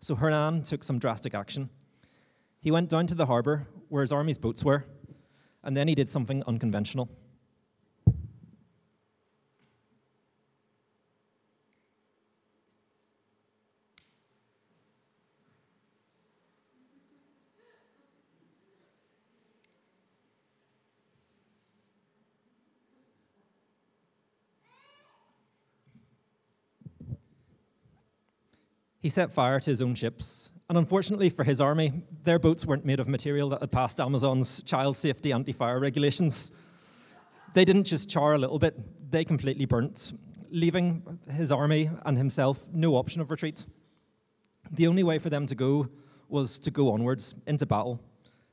So 0.00 0.14
Hernan 0.14 0.62
took 0.62 0.84
some 0.84 0.98
drastic 0.98 1.34
action. 1.34 1.70
He 2.60 2.70
went 2.70 2.88
down 2.88 3.06
to 3.08 3.14
the 3.14 3.26
harbour 3.26 3.66
where 3.88 4.02
his 4.02 4.12
army's 4.12 4.38
boats 4.38 4.64
were, 4.64 4.84
and 5.62 5.76
then 5.76 5.88
he 5.88 5.94
did 5.94 6.08
something 6.08 6.42
unconventional. 6.46 7.08
He 29.04 29.10
set 29.10 29.30
fire 29.30 29.60
to 29.60 29.70
his 29.70 29.82
own 29.82 29.94
ships 29.94 30.50
and 30.70 30.78
unfortunately 30.78 31.28
for 31.28 31.44
his 31.44 31.60
army, 31.60 31.92
their 32.22 32.38
boats 32.38 32.64
weren't 32.64 32.86
made 32.86 33.00
of 33.00 33.06
material 33.06 33.50
that 33.50 33.60
had 33.60 33.70
passed 33.70 34.00
Amazon's 34.00 34.62
child 34.62 34.96
safety 34.96 35.30
anti 35.30 35.52
fire 35.52 35.78
regulations. 35.78 36.52
They 37.52 37.66
didn't 37.66 37.84
just 37.84 38.08
char 38.08 38.32
a 38.32 38.38
little 38.38 38.58
bit, 38.58 38.80
they 39.10 39.22
completely 39.22 39.66
burnt, 39.66 40.14
leaving 40.50 41.18
his 41.30 41.52
army 41.52 41.90
and 42.06 42.16
himself 42.16 42.66
no 42.72 42.96
option 42.96 43.20
of 43.20 43.30
retreat. 43.30 43.66
The 44.70 44.86
only 44.86 45.02
way 45.02 45.18
for 45.18 45.28
them 45.28 45.46
to 45.48 45.54
go 45.54 45.90
was 46.30 46.58
to 46.60 46.70
go 46.70 46.90
onwards 46.90 47.34
into 47.46 47.66
battle. 47.66 48.00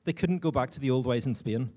They 0.03 0.11
couldn't 0.11 0.39
go 0.39 0.51
back 0.51 0.69
to 0.71 0.81
the 0.81 0.91
old 0.91 1.05
ways 1.05 1.27
in 1.27 1.33
Spain. 1.33 1.71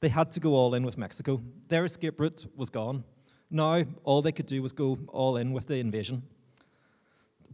They 0.00 0.08
had 0.08 0.32
to 0.32 0.40
go 0.40 0.54
all 0.54 0.72
in 0.72 0.84
with 0.84 0.96
Mexico. 0.96 1.42
Their 1.68 1.84
escape 1.84 2.18
route 2.18 2.46
was 2.56 2.70
gone. 2.70 3.04
Now, 3.50 3.84
all 4.04 4.22
they 4.22 4.32
could 4.32 4.46
do 4.46 4.62
was 4.62 4.72
go 4.72 4.96
all 5.08 5.36
in 5.36 5.52
with 5.52 5.66
the 5.66 5.76
invasion 5.76 6.22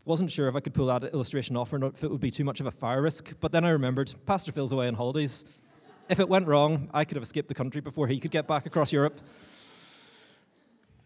wasn't 0.04 0.30
sure 0.30 0.48
if 0.48 0.56
I 0.56 0.60
could 0.60 0.74
pull 0.74 0.86
that 0.86 1.04
illustration 1.04 1.56
off 1.56 1.72
or 1.72 1.78
not, 1.78 1.94
if 1.94 2.04
it 2.04 2.10
would 2.10 2.20
be 2.20 2.30
too 2.30 2.44
much 2.44 2.60
of 2.60 2.66
a 2.66 2.70
fire 2.70 3.02
risk. 3.02 3.34
But 3.40 3.52
then 3.52 3.64
I 3.64 3.70
remembered 3.70 4.12
Pastor 4.26 4.52
Phil's 4.52 4.72
away 4.72 4.88
on 4.88 4.94
holidays. 4.94 5.44
If 6.08 6.18
it 6.18 6.28
went 6.28 6.46
wrong, 6.46 6.90
I 6.92 7.04
could 7.04 7.16
have 7.16 7.22
escaped 7.22 7.48
the 7.48 7.54
country 7.54 7.80
before 7.80 8.08
he 8.08 8.18
could 8.18 8.30
get 8.30 8.46
back 8.46 8.66
across 8.66 8.92
Europe. 8.92 9.18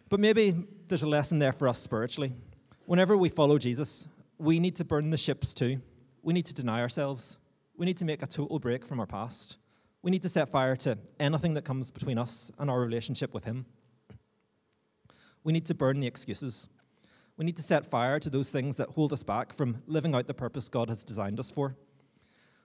But 0.09 0.21
maybe 0.21 0.55
there's 0.89 1.03
a 1.03 1.09
lesson 1.09 1.39
there 1.39 1.53
for 1.53 1.69
us 1.69 1.79
spiritually. 1.79 2.33
Whenever 2.87 3.17
we 3.17 3.29
follow 3.29 3.59
Jesus, 3.59 4.09
we 4.39 4.61
need 4.61 4.77
to 4.77 4.85
burn 4.85 5.11
the 5.11 5.19
ships 5.19 5.53
too. 5.53 5.81
We 6.23 6.33
need 6.33 6.47
to 6.47 6.55
deny 6.55 6.81
ourselves. 6.81 7.39
We 7.77 7.87
need 7.87 7.99
to 7.99 8.05
make 8.05 8.23
a 8.23 8.27
total 8.27 8.59
break 8.59 8.87
from 8.87 9.01
our 9.01 9.07
past. 9.07 9.59
We 10.03 10.11
need 10.11 10.23
to 10.23 10.29
set 10.29 10.49
fire 10.49 10.77
to 10.77 10.97
anything 11.19 11.55
that 11.55 11.65
comes 11.65 11.91
between 11.91 12.17
us 12.17 12.51
and 12.59 12.71
our 12.71 12.81
relationship 12.81 13.35
with 13.35 13.45
Him. 13.45 13.67
We 15.45 15.53
need 15.53 15.67
to 15.67 15.75
burn 15.75 16.01
the 16.01 16.07
excuses. 16.07 16.69
We 17.37 17.45
need 17.45 17.57
to 17.57 17.63
set 17.63 17.87
fire 17.87 18.19
to 18.21 18.31
those 18.31 18.51
things 18.51 18.77
that 18.77 18.91
hold 18.91 19.13
us 19.13 19.23
back 19.23 19.53
from 19.53 19.83
living 19.87 20.15
out 20.15 20.27
the 20.27 20.35
purpose 20.35 20.69
God 20.69 20.89
has 20.89 21.05
designed 21.05 21.39
us 21.39 21.51
for. 21.51 21.77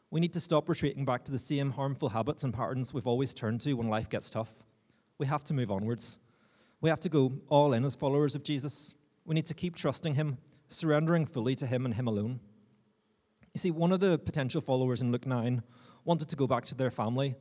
We 0.09 0.21
need 0.21 0.33
to 0.33 0.39
stop 0.39 0.69
retreating 0.69 1.03
back 1.03 1.25
to 1.25 1.31
the 1.31 1.37
same 1.37 1.71
harmful 1.71 2.09
habits 2.09 2.43
and 2.43 2.53
patterns 2.53 2.93
we've 2.93 3.07
always 3.07 3.33
turned 3.33 3.61
to 3.61 3.73
when 3.73 3.89
life 3.89 4.09
gets 4.09 4.29
tough. 4.29 4.63
We 5.17 5.27
have 5.27 5.43
to 5.45 5.53
move 5.53 5.71
onwards. 5.71 6.19
We 6.79 6.89
have 6.89 7.01
to 7.01 7.09
go 7.09 7.33
all 7.49 7.73
in 7.73 7.83
as 7.83 7.95
followers 7.95 8.33
of 8.33 8.43
Jesus. 8.43 8.95
We 9.25 9.35
need 9.35 9.45
to 9.47 9.53
keep 9.53 9.75
trusting 9.75 10.15
Him, 10.15 10.37
surrendering 10.67 11.25
fully 11.25 11.55
to 11.55 11.67
Him 11.67 11.85
and 11.85 11.93
Him 11.93 12.07
alone. 12.07 12.39
You 13.53 13.59
see, 13.59 13.71
one 13.71 13.91
of 13.91 13.99
the 13.99 14.17
potential 14.17 14.61
followers 14.61 15.01
in 15.01 15.11
Luke 15.11 15.25
9 15.25 15.63
wanted 16.05 16.29
to 16.29 16.35
go 16.37 16.47
back 16.47 16.63
to 16.65 16.75
their 16.75 16.91
family 16.91 17.35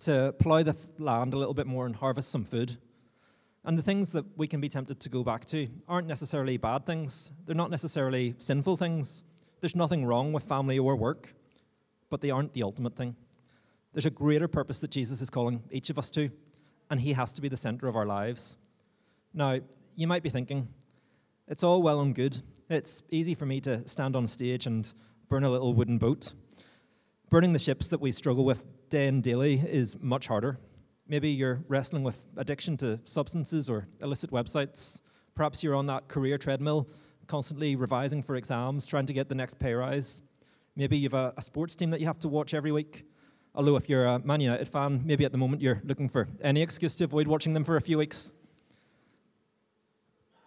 to 0.00 0.34
plough 0.38 0.62
the 0.62 0.76
land 0.98 1.34
a 1.34 1.38
little 1.38 1.54
bit 1.54 1.66
more 1.66 1.84
and 1.84 1.94
harvest 1.94 2.30
some 2.30 2.44
food. 2.44 2.78
And 3.64 3.78
the 3.78 3.82
things 3.82 4.12
that 4.12 4.24
we 4.38 4.46
can 4.46 4.60
be 4.60 4.68
tempted 4.68 5.00
to 5.00 5.08
go 5.08 5.22
back 5.22 5.44
to 5.46 5.68
aren't 5.86 6.06
necessarily 6.06 6.56
bad 6.56 6.86
things, 6.86 7.30
they're 7.46 7.54
not 7.54 7.70
necessarily 7.70 8.34
sinful 8.38 8.76
things. 8.76 9.24
There's 9.60 9.76
nothing 9.76 10.06
wrong 10.06 10.32
with 10.32 10.44
family 10.44 10.78
or 10.78 10.96
work, 10.96 11.34
but 12.08 12.22
they 12.22 12.30
aren't 12.30 12.54
the 12.54 12.62
ultimate 12.62 12.96
thing. 12.96 13.14
There's 13.92 14.06
a 14.06 14.10
greater 14.10 14.48
purpose 14.48 14.80
that 14.80 14.90
Jesus 14.90 15.20
is 15.20 15.28
calling 15.28 15.62
each 15.70 15.90
of 15.90 15.98
us 15.98 16.10
to, 16.12 16.30
and 16.90 16.98
He 16.98 17.12
has 17.12 17.32
to 17.34 17.42
be 17.42 17.48
the 17.48 17.56
center 17.56 17.86
of 17.86 17.96
our 17.96 18.06
lives. 18.06 18.56
Now, 19.34 19.58
you 19.96 20.06
might 20.06 20.22
be 20.22 20.30
thinking, 20.30 20.68
it's 21.46 21.62
all 21.62 21.82
well 21.82 22.00
and 22.00 22.14
good. 22.14 22.40
It's 22.70 23.02
easy 23.10 23.34
for 23.34 23.44
me 23.44 23.60
to 23.62 23.86
stand 23.86 24.16
on 24.16 24.26
stage 24.26 24.66
and 24.66 24.92
burn 25.28 25.44
a 25.44 25.50
little 25.50 25.74
wooden 25.74 25.98
boat. 25.98 26.32
Burning 27.28 27.52
the 27.52 27.58
ships 27.58 27.88
that 27.88 28.00
we 28.00 28.12
struggle 28.12 28.44
with 28.44 28.66
day 28.88 29.06
and 29.06 29.22
daily 29.22 29.54
is 29.54 29.98
much 30.00 30.28
harder. 30.28 30.58
Maybe 31.10 31.28
you're 31.28 31.58
wrestling 31.66 32.04
with 32.04 32.24
addiction 32.36 32.76
to 32.76 33.00
substances 33.04 33.68
or 33.68 33.88
illicit 34.00 34.30
websites. 34.30 35.00
Perhaps 35.34 35.60
you're 35.60 35.74
on 35.74 35.86
that 35.86 36.06
career 36.06 36.38
treadmill, 36.38 36.86
constantly 37.26 37.74
revising 37.74 38.22
for 38.22 38.36
exams, 38.36 38.86
trying 38.86 39.06
to 39.06 39.12
get 39.12 39.28
the 39.28 39.34
next 39.34 39.58
pay 39.58 39.74
rise. 39.74 40.22
Maybe 40.76 40.96
you've 40.96 41.14
a, 41.14 41.34
a 41.36 41.42
sports 41.42 41.74
team 41.74 41.90
that 41.90 41.98
you 41.98 42.06
have 42.06 42.20
to 42.20 42.28
watch 42.28 42.54
every 42.54 42.70
week. 42.70 43.06
Although, 43.56 43.74
if 43.74 43.88
you're 43.88 44.04
a 44.04 44.20
Man 44.20 44.40
United 44.40 44.68
fan, 44.68 45.02
maybe 45.04 45.24
at 45.24 45.32
the 45.32 45.38
moment 45.38 45.60
you're 45.60 45.82
looking 45.82 46.08
for 46.08 46.28
any 46.42 46.62
excuse 46.62 46.94
to 46.94 47.04
avoid 47.04 47.26
watching 47.26 47.54
them 47.54 47.64
for 47.64 47.76
a 47.76 47.80
few 47.80 47.98
weeks. 47.98 48.32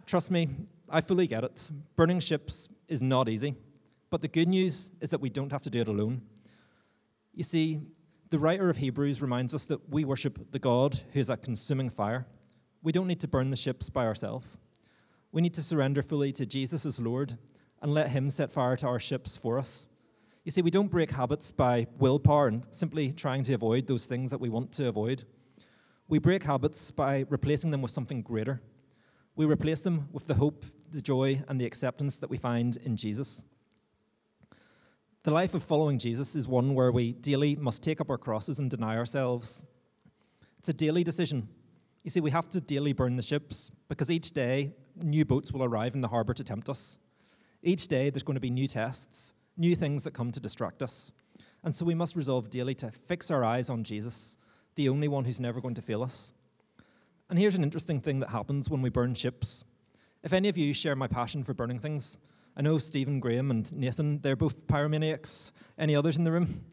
Trust 0.05 0.31
me, 0.31 0.47
I 0.89 1.01
fully 1.01 1.27
get 1.27 1.43
it. 1.43 1.69
Burning 1.97 2.21
ships 2.21 2.69
is 2.87 3.01
not 3.01 3.27
easy. 3.27 3.53
But 4.09 4.21
the 4.21 4.29
good 4.29 4.47
news 4.47 4.93
is 5.01 5.09
that 5.09 5.19
we 5.19 5.29
don't 5.29 5.51
have 5.51 5.63
to 5.63 5.69
do 5.69 5.81
it 5.81 5.89
alone. 5.89 6.21
You 7.33 7.43
see, 7.43 7.81
the 8.33 8.39
writer 8.39 8.67
of 8.67 8.77
Hebrews 8.77 9.21
reminds 9.21 9.53
us 9.53 9.65
that 9.65 9.91
we 9.91 10.05
worship 10.05 10.51
the 10.51 10.57
God 10.57 10.99
who 11.13 11.19
is 11.19 11.29
a 11.29 11.37
consuming 11.37 11.91
fire. 11.91 12.25
We 12.81 12.91
don't 12.91 13.05
need 13.05 13.19
to 13.19 13.27
burn 13.27 13.51
the 13.51 13.55
ships 13.55 13.91
by 13.91 14.07
ourselves. 14.07 14.47
We 15.31 15.43
need 15.43 15.53
to 15.53 15.61
surrender 15.61 16.01
fully 16.01 16.31
to 16.31 16.45
Jesus 16.47 16.83
as 16.87 16.99
Lord 16.99 17.37
and 17.83 17.93
let 17.93 18.09
Him 18.09 18.31
set 18.31 18.51
fire 18.51 18.75
to 18.77 18.87
our 18.87 18.99
ships 18.99 19.37
for 19.37 19.59
us. 19.59 19.85
You 20.45 20.51
see, 20.51 20.63
we 20.63 20.71
don't 20.71 20.89
break 20.89 21.11
habits 21.11 21.51
by 21.51 21.85
willpower 21.99 22.47
and 22.47 22.67
simply 22.71 23.11
trying 23.11 23.43
to 23.43 23.53
avoid 23.53 23.85
those 23.85 24.07
things 24.07 24.31
that 24.31 24.41
we 24.41 24.49
want 24.49 24.71
to 24.71 24.87
avoid. 24.87 25.25
We 26.07 26.17
break 26.17 26.41
habits 26.41 26.89
by 26.89 27.27
replacing 27.29 27.69
them 27.69 27.83
with 27.83 27.91
something 27.91 28.23
greater. 28.23 28.63
We 29.35 29.45
replace 29.45 29.81
them 29.81 30.09
with 30.11 30.25
the 30.25 30.33
hope, 30.33 30.65
the 30.89 31.03
joy, 31.03 31.43
and 31.47 31.61
the 31.61 31.67
acceptance 31.67 32.17
that 32.17 32.31
we 32.31 32.37
find 32.37 32.77
in 32.77 32.97
Jesus. 32.97 33.43
The 35.23 35.31
life 35.31 35.53
of 35.53 35.63
following 35.63 35.99
Jesus 35.99 36.35
is 36.35 36.49
one 36.49 36.75
where 36.75 36.91
we 36.91 37.13
daily 37.13 37.55
must 37.55 37.81
take 37.81 38.01
up 38.01 38.09
our 38.09 38.17
crosses 38.17 38.59
and 38.59 38.69
deny 38.69 38.97
ourselves. 38.97 39.63
It's 40.59 40.67
a 40.67 40.73
daily 40.73 41.01
decision. 41.05 41.47
You 42.03 42.09
see, 42.09 42.19
we 42.19 42.31
have 42.31 42.49
to 42.49 42.59
daily 42.59 42.91
burn 42.91 43.15
the 43.15 43.21
ships 43.21 43.71
because 43.87 44.11
each 44.11 44.31
day 44.31 44.73
new 45.01 45.23
boats 45.23 45.53
will 45.53 45.63
arrive 45.63 45.95
in 45.95 46.01
the 46.01 46.09
harbour 46.09 46.33
to 46.33 46.43
tempt 46.43 46.67
us. 46.67 46.97
Each 47.61 47.87
day 47.87 48.09
there's 48.09 48.23
going 48.23 48.35
to 48.35 48.41
be 48.41 48.49
new 48.49 48.67
tests, 48.67 49.33
new 49.55 49.77
things 49.77 50.03
that 50.03 50.13
come 50.13 50.29
to 50.33 50.41
distract 50.41 50.83
us. 50.83 51.13
And 51.63 51.73
so 51.73 51.85
we 51.85 51.95
must 51.95 52.17
resolve 52.17 52.49
daily 52.49 52.75
to 52.75 52.91
fix 52.91 53.31
our 53.31 53.45
eyes 53.45 53.69
on 53.69 53.85
Jesus, 53.85 54.35
the 54.75 54.89
only 54.89 55.07
one 55.07 55.23
who's 55.23 55.39
never 55.39 55.61
going 55.61 55.75
to 55.75 55.81
fail 55.81 56.03
us. 56.03 56.33
And 57.29 57.39
here's 57.39 57.55
an 57.55 57.63
interesting 57.63 58.01
thing 58.01 58.19
that 58.19 58.31
happens 58.31 58.69
when 58.69 58.81
we 58.81 58.89
burn 58.89 59.13
ships. 59.13 59.63
If 60.21 60.33
any 60.33 60.49
of 60.49 60.57
you 60.57 60.73
share 60.73 60.97
my 60.97 61.07
passion 61.07 61.45
for 61.45 61.53
burning 61.53 61.79
things, 61.79 62.17
I 62.55 62.61
know 62.61 62.77
Stephen, 62.77 63.19
Graham, 63.19 63.49
and 63.49 63.71
Nathan, 63.73 64.19
they're 64.21 64.35
both 64.35 64.67
pyromaniacs. 64.67 65.51
Any 65.77 65.95
others 65.95 66.17
in 66.17 66.23
the 66.23 66.31
room? 66.31 66.63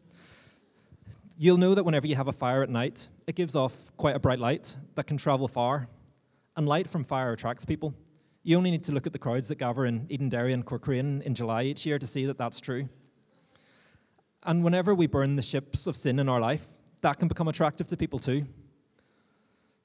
You'll 1.37 1.57
know 1.57 1.73
that 1.73 1.83
whenever 1.83 2.05
you 2.05 2.15
have 2.15 2.27
a 2.27 2.31
fire 2.31 2.61
at 2.61 2.69
night, 2.69 3.09
it 3.25 3.35
gives 3.35 3.55
off 3.55 3.73
quite 3.97 4.15
a 4.15 4.19
bright 4.19 4.37
light 4.37 4.75
that 4.93 5.07
can 5.07 5.17
travel 5.17 5.47
far. 5.47 5.87
And 6.55 6.67
light 6.67 6.87
from 6.87 7.03
fire 7.03 7.31
attracts 7.31 7.65
people. 7.65 7.95
You 8.43 8.57
only 8.57 8.69
need 8.69 8.83
to 8.83 8.91
look 8.91 9.07
at 9.07 9.13
the 9.13 9.19
crowds 9.19 9.47
that 9.47 9.57
gather 9.57 9.85
in 9.85 10.07
Edenderry 10.07 10.53
and 10.53 10.63
Corcrain 10.63 11.23
in 11.23 11.33
July 11.33 11.63
each 11.63 11.85
year 11.85 11.97
to 11.97 12.05
see 12.05 12.25
that 12.25 12.37
that's 12.37 12.59
true. 12.59 12.87
And 14.45 14.63
whenever 14.63 14.93
we 14.93 15.07
burn 15.07 15.35
the 15.35 15.41
ships 15.41 15.87
of 15.87 15.95
sin 15.95 16.19
in 16.19 16.29
our 16.29 16.39
life, 16.39 16.65
that 17.01 17.17
can 17.17 17.27
become 17.27 17.47
attractive 17.47 17.87
to 17.87 17.97
people 17.97 18.19
too. 18.19 18.45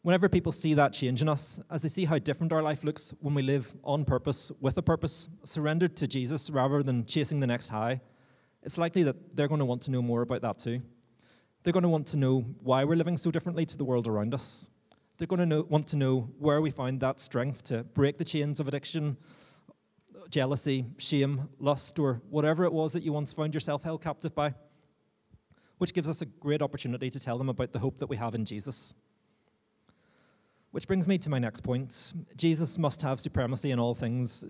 Whenever 0.06 0.28
people 0.28 0.52
see 0.52 0.72
that 0.72 0.92
change 0.92 1.20
in 1.20 1.28
us, 1.28 1.58
as 1.68 1.82
they 1.82 1.88
see 1.88 2.04
how 2.04 2.16
different 2.16 2.52
our 2.52 2.62
life 2.62 2.84
looks 2.84 3.12
when 3.18 3.34
we 3.34 3.42
live 3.42 3.74
on 3.82 4.04
purpose, 4.04 4.52
with 4.60 4.78
a 4.78 4.82
purpose, 4.82 5.28
surrendered 5.42 5.96
to 5.96 6.06
Jesus 6.06 6.48
rather 6.48 6.80
than 6.80 7.04
chasing 7.04 7.40
the 7.40 7.46
next 7.48 7.70
high, 7.70 8.00
it's 8.62 8.78
likely 8.78 9.02
that 9.02 9.34
they're 9.34 9.48
going 9.48 9.58
to 9.58 9.64
want 9.64 9.82
to 9.82 9.90
know 9.90 10.00
more 10.00 10.22
about 10.22 10.42
that 10.42 10.60
too. 10.60 10.80
They're 11.64 11.72
going 11.72 11.82
to 11.82 11.88
want 11.88 12.06
to 12.06 12.18
know 12.18 12.42
why 12.62 12.84
we're 12.84 12.94
living 12.94 13.16
so 13.16 13.32
differently 13.32 13.66
to 13.66 13.76
the 13.76 13.84
world 13.84 14.06
around 14.06 14.32
us. 14.32 14.68
They're 15.18 15.26
going 15.26 15.40
to 15.40 15.46
know, 15.46 15.66
want 15.68 15.88
to 15.88 15.96
know 15.96 16.30
where 16.38 16.60
we 16.60 16.70
find 16.70 17.00
that 17.00 17.18
strength 17.18 17.64
to 17.64 17.82
break 17.82 18.16
the 18.16 18.24
chains 18.24 18.60
of 18.60 18.68
addiction, 18.68 19.16
jealousy, 20.30 20.86
shame, 20.98 21.48
lust, 21.58 21.98
or 21.98 22.22
whatever 22.30 22.64
it 22.64 22.72
was 22.72 22.92
that 22.92 23.02
you 23.02 23.12
once 23.12 23.32
found 23.32 23.54
yourself 23.54 23.82
held 23.82 24.04
captive 24.04 24.36
by, 24.36 24.54
which 25.78 25.92
gives 25.92 26.08
us 26.08 26.22
a 26.22 26.26
great 26.26 26.62
opportunity 26.62 27.10
to 27.10 27.18
tell 27.18 27.38
them 27.38 27.48
about 27.48 27.72
the 27.72 27.80
hope 27.80 27.98
that 27.98 28.06
we 28.06 28.16
have 28.16 28.36
in 28.36 28.44
Jesus. 28.44 28.94
Which 30.76 30.86
brings 30.86 31.08
me 31.08 31.16
to 31.16 31.30
my 31.30 31.38
next 31.38 31.62
point. 31.62 32.12
Jesus 32.36 32.76
must 32.76 33.00
have 33.00 33.18
supremacy 33.18 33.70
in 33.70 33.80
all 33.80 33.94
things, 33.94 34.44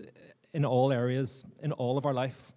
in 0.53 0.65
all 0.65 0.91
areas, 0.91 1.45
in 1.63 1.71
all 1.71 1.97
of 1.97 2.05
our 2.05 2.13
life. 2.13 2.51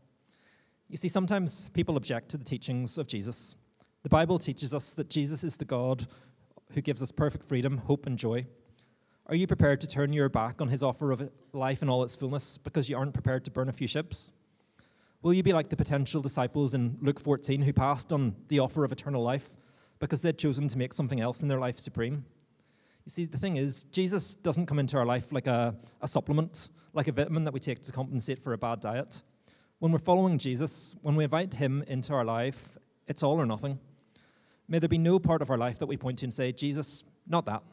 You 0.89 0.97
see, 0.97 1.07
sometimes 1.07 1.71
people 1.73 1.97
object 1.97 2.31
to 2.31 2.37
the 2.37 2.43
teachings 2.43 2.99
of 2.99 3.07
Jesus. 3.07 3.55
The 4.03 4.09
Bible 4.09 4.41
teaches 4.41 4.75
us 4.75 4.91
that 4.95 5.09
Jesus 5.09 5.45
is 5.45 5.57
the 5.57 5.65
God 5.65 6.09
who 6.73 6.81
gives 6.81 7.01
us 7.01 7.13
perfect 7.13 7.45
freedom, 7.45 7.79
hope, 7.79 8.07
and 8.07 8.19
joy. 8.19 8.45
Are 9.27 9.37
you 9.37 9.47
prepared 9.47 9.81
to 9.83 9.87
turn 9.87 10.13
your 10.13 10.29
back 10.29 10.61
on 10.61 10.67
his 10.67 10.83
offer 10.83 11.13
of 11.13 11.31
life 11.53 11.81
in 11.81 11.89
all 11.89 12.03
its 12.03 12.17
fullness 12.17 12.59
because 12.59 12.91
you 12.91 12.97
aren't 12.97 13.15
prepared 13.15 13.45
to 13.45 13.53
burn 13.53 13.69
a 13.69 13.73
few 13.73 13.87
ships? 13.87 14.33
Will 15.23 15.33
you 15.33 15.45
be 15.45 15.53
like 15.53 15.69
the 15.69 15.77
potential 15.77 16.21
disciples 16.21 16.75
in 16.75 16.99
Luke 17.01 17.21
14 17.21 17.63
who 17.63 17.73
passed 17.73 18.13
on 18.13 18.35
the 18.49 18.59
offer 18.59 18.85
of 18.85 18.91
eternal 18.91 19.23
life 19.23 19.57
because 20.01 20.23
they'd 20.23 20.39
chosen 20.39 20.67
to 20.67 20.77
make 20.77 20.93
something 20.93 21.21
else 21.21 21.41
in 21.41 21.47
their 21.47 21.61
life 21.61 21.79
supreme? 21.79 22.25
You 23.11 23.13
see, 23.13 23.25
the 23.25 23.39
thing 23.39 23.57
is, 23.57 23.83
Jesus 23.91 24.37
doesn't 24.37 24.67
come 24.67 24.79
into 24.79 24.97
our 24.97 25.05
life 25.05 25.33
like 25.33 25.49
a, 25.49 25.75
a 26.01 26.07
supplement, 26.07 26.69
like 26.93 27.09
a 27.09 27.13
vitamin 27.13 27.43
that 27.43 27.53
we 27.53 27.59
take 27.59 27.83
to 27.83 27.91
compensate 27.91 28.39
for 28.39 28.53
a 28.53 28.57
bad 28.57 28.79
diet. 28.79 29.25
When 29.81 29.91
we're 29.91 29.99
following 29.99 30.39
Jesus, 30.39 30.95
when 31.03 31.17
we 31.17 31.25
invite 31.25 31.53
him 31.53 31.83
into 31.89 32.13
our 32.13 32.25
life, 32.25 32.79
it's 33.09 33.25
all 33.25 33.41
or 33.41 33.47
nothing. 33.47 33.81
May 34.69 34.79
there 34.79 34.89
be 34.89 34.97
no 34.97 35.19
part 35.19 35.43
of 35.43 35.51
our 35.51 35.59
life 35.59 35.81
that 35.81 35.87
we 35.87 35.97
point 35.97 36.21
to 36.21 36.27
and 36.27 36.33
say, 36.33 36.53
Jesus, 36.53 37.03
not 37.27 37.47
that. 37.47 37.65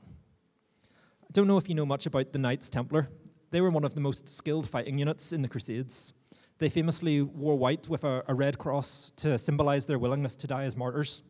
I 1.22 1.32
don't 1.34 1.46
know 1.46 1.58
if 1.58 1.70
you 1.70 1.76
know 1.76 1.86
much 1.86 2.08
about 2.08 2.34
the 2.34 2.40
Knights 2.40 2.68
Templar. 2.68 3.08
They 3.52 3.62
were 3.62 3.70
one 3.70 3.84
of 3.84 3.94
the 3.94 4.02
most 4.02 4.34
skilled 4.34 4.68
fighting 4.68 4.98
units 4.98 5.34
in 5.34 5.44
the 5.44 5.48
Crusades. 5.48 6.14
They 6.58 6.70
famously 6.70 7.22
wore 7.22 7.56
white 7.56 7.88
with 7.88 8.06
a, 8.06 8.24
a 8.28 8.34
red 8.34 8.58
cross 8.58 9.12
to 9.18 9.38
symbolize 9.38 9.86
their 9.86 10.00
willingness 10.00 10.36
to 10.38 10.48
die 10.48 10.64
as 10.64 10.76
martyrs. 10.76 11.22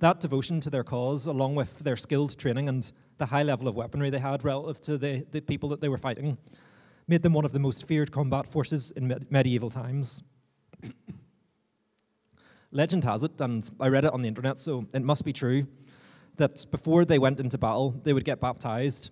That 0.00 0.20
devotion 0.20 0.60
to 0.60 0.70
their 0.70 0.84
cause, 0.84 1.26
along 1.26 1.56
with 1.56 1.80
their 1.80 1.96
skilled 1.96 2.38
training 2.38 2.68
and 2.68 2.90
the 3.18 3.26
high 3.26 3.42
level 3.42 3.66
of 3.66 3.74
weaponry 3.74 4.10
they 4.10 4.20
had 4.20 4.44
relative 4.44 4.80
to 4.82 4.96
the, 4.96 5.26
the 5.32 5.40
people 5.40 5.68
that 5.70 5.80
they 5.80 5.88
were 5.88 5.98
fighting, 5.98 6.38
made 7.08 7.22
them 7.22 7.32
one 7.32 7.44
of 7.44 7.52
the 7.52 7.58
most 7.58 7.86
feared 7.88 8.12
combat 8.12 8.46
forces 8.46 8.92
in 8.92 9.08
med- 9.08 9.26
medieval 9.30 9.70
times. 9.70 10.22
Legend 12.70 13.02
has 13.04 13.24
it, 13.24 13.40
and 13.40 13.68
I 13.80 13.88
read 13.88 14.04
it 14.04 14.12
on 14.12 14.22
the 14.22 14.28
internet, 14.28 14.58
so 14.58 14.86
it 14.92 15.02
must 15.02 15.24
be 15.24 15.32
true, 15.32 15.66
that 16.36 16.64
before 16.70 17.04
they 17.04 17.18
went 17.18 17.40
into 17.40 17.58
battle, 17.58 17.90
they 18.04 18.12
would 18.12 18.24
get 18.24 18.38
baptized. 18.38 19.10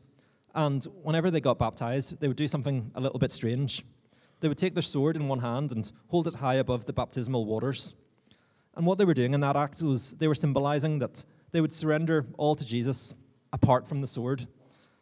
And 0.55 0.85
whenever 1.03 1.33
they 1.33 1.40
got 1.40 1.59
baptized, 1.59 2.20
they 2.20 2.29
would 2.29 2.37
do 2.37 2.46
something 2.46 2.92
a 2.94 3.01
little 3.01 3.18
bit 3.18 3.33
strange. 3.33 3.85
They 4.38 4.49
would 4.49 4.59
take 4.59 4.75
their 4.75 4.83
sword 4.83 5.16
in 5.16 5.27
one 5.27 5.40
hand 5.40 5.72
and 5.72 5.90
hold 6.09 6.29
it 6.29 6.37
high 6.37 6.55
above 6.57 6.85
the 6.85 6.92
baptismal 6.92 7.44
waters. 7.44 7.94
And 8.77 8.85
what 8.85 8.99
they 8.99 9.05
were 9.05 9.15
doing 9.15 9.35
in 9.35 9.41
that 9.41 9.57
act 9.57 9.83
was 9.83 10.12
they 10.12 10.29
were 10.29 10.35
symbolizing 10.35 10.99
that 10.99 11.25
they 11.53 11.61
would 11.61 11.73
surrender 11.73 12.27
all 12.37 12.55
to 12.55 12.65
Jesus 12.65 13.15
apart 13.53 13.89
from 13.89 14.03
the 14.03 14.07
sword 14.07 14.47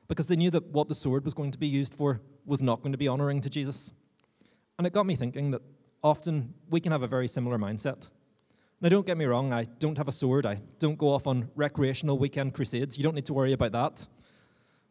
because 0.06 0.28
they 0.28 0.36
knew 0.36 0.50
that 0.50 0.66
what 0.66 0.88
the 0.88 0.94
sword 0.94 1.24
was 1.24 1.34
going 1.34 1.50
to 1.50 1.58
be 1.58 1.66
used 1.66 1.94
for 1.94 2.20
was 2.46 2.62
not 2.62 2.82
going 2.82 2.92
to 2.92 2.98
be 2.98 3.08
honoring 3.08 3.40
to 3.40 3.50
Jesus. 3.50 3.92
And 4.78 4.86
it 4.86 4.92
got 4.92 5.06
me 5.06 5.16
thinking 5.16 5.50
that 5.52 5.62
often 6.02 6.54
we 6.70 6.80
can 6.80 6.92
have 6.92 7.02
a 7.02 7.08
very 7.08 7.26
similar 7.26 7.58
mindset. 7.58 8.10
Now, 8.80 8.90
don't 8.90 9.06
get 9.06 9.16
me 9.16 9.24
wrong, 9.24 9.52
I 9.52 9.64
don't 9.78 9.96
have 9.96 10.08
a 10.08 10.12
sword. 10.12 10.44
I 10.46 10.60
don't 10.78 10.98
go 10.98 11.08
off 11.08 11.26
on 11.26 11.48
recreational 11.54 12.18
weekend 12.18 12.54
crusades. 12.54 12.98
You 12.98 13.04
don't 13.04 13.14
need 13.14 13.26
to 13.26 13.34
worry 13.34 13.52
about 13.52 13.72
that. 13.72 14.06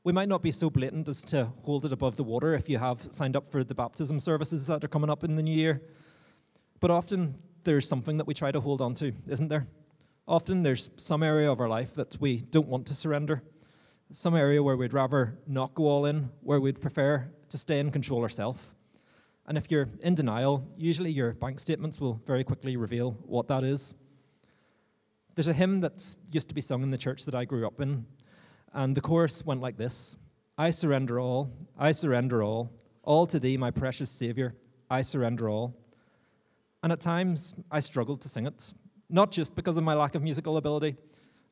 We 0.04 0.12
might 0.12 0.28
not 0.28 0.42
be 0.42 0.52
so 0.52 0.70
blatant 0.70 1.08
as 1.08 1.22
to 1.26 1.46
hold 1.62 1.86
it 1.86 1.94
above 1.94 2.18
the 2.18 2.24
water 2.24 2.56
if 2.56 2.68
you 2.68 2.78
have 2.78 3.08
signed 3.12 3.36
up 3.36 3.48
for 3.52 3.64
the 3.64 3.76
baptism 3.76 4.20
services 4.20 4.68
that 4.68 4.84
are 4.84 4.88
coming 4.88 5.10
up 5.10 5.24
in 5.24 5.36
the 5.36 5.44
new 5.44 5.56
year. 5.56 5.82
But 6.80 6.92
often 6.92 7.36
there's 7.64 7.88
something 7.88 8.18
that 8.18 8.28
we 8.28 8.34
try 8.34 8.52
to 8.52 8.60
hold 8.60 8.82
on 8.82 8.94
to, 8.96 9.14
isn't 9.28 9.48
there? 9.48 9.68
Often 10.28 10.64
there's 10.64 10.90
some 10.98 11.24
area 11.24 11.52
of 11.52 11.60
our 11.60 11.68
life 11.68 11.94
that 11.96 12.18
we 12.20 12.38
don't 12.38 12.68
want 12.68 12.88
to 12.88 12.96
surrender, 12.96 13.42
some 14.12 14.36
area 14.36 14.64
where 14.64 14.78
we'd 14.78 14.94
rather 14.94 15.38
not 15.48 15.74
go 15.74 15.86
all 15.86 16.06
in, 16.06 16.30
where 16.42 16.60
we'd 16.60 16.80
prefer 16.80 17.30
to 17.50 17.58
stay 17.58 17.80
in 17.80 17.92
control 17.92 18.22
ourselves. 18.22 18.64
And 19.46 19.58
if 19.58 19.70
you're 19.70 19.90
in 20.02 20.16
denial, 20.16 20.66
usually 20.78 21.12
your 21.12 21.34
bank 21.34 21.60
statements 21.60 22.00
will 22.00 22.22
very 22.26 22.44
quickly 22.44 22.78
reveal 22.78 23.12
what 23.26 23.48
that 23.50 23.64
is. 23.64 23.96
There's 25.36 25.48
a 25.48 25.54
hymn 25.54 25.82
that 25.82 26.16
used 26.32 26.48
to 26.50 26.56
be 26.56 26.62
sung 26.62 26.84
in 26.84 26.92
the 26.92 26.98
church 26.98 27.26
that 27.26 27.36
I 27.36 27.44
grew 27.44 27.68
up 27.68 27.82
in, 27.82 28.06
and 28.72 28.96
the 28.96 29.02
chorus 29.02 29.46
went 29.46 29.62
like 29.62 29.78
this 29.78 30.18
I 30.58 30.70
surrender 30.70 31.20
all, 31.20 31.52
I 31.78 31.92
surrender 31.92 32.44
all, 32.44 32.72
all 33.02 33.26
to 33.28 33.40
thee, 33.40 33.58
my 33.58 33.72
precious 33.72 34.10
Saviour, 34.10 34.54
I 34.90 35.02
surrender 35.02 35.50
all. 35.50 35.76
And 36.84 36.92
at 36.92 37.00
times 37.00 37.56
I 37.72 37.80
struggled 37.80 38.22
to 38.22 38.30
sing 38.30 38.46
it, 38.46 38.74
not 39.10 39.32
just 39.32 39.56
because 39.56 39.78
of 39.78 39.84
my 39.84 39.94
lack 39.94 40.16
of 40.16 40.22
musical 40.22 40.58
ability, 40.58 40.96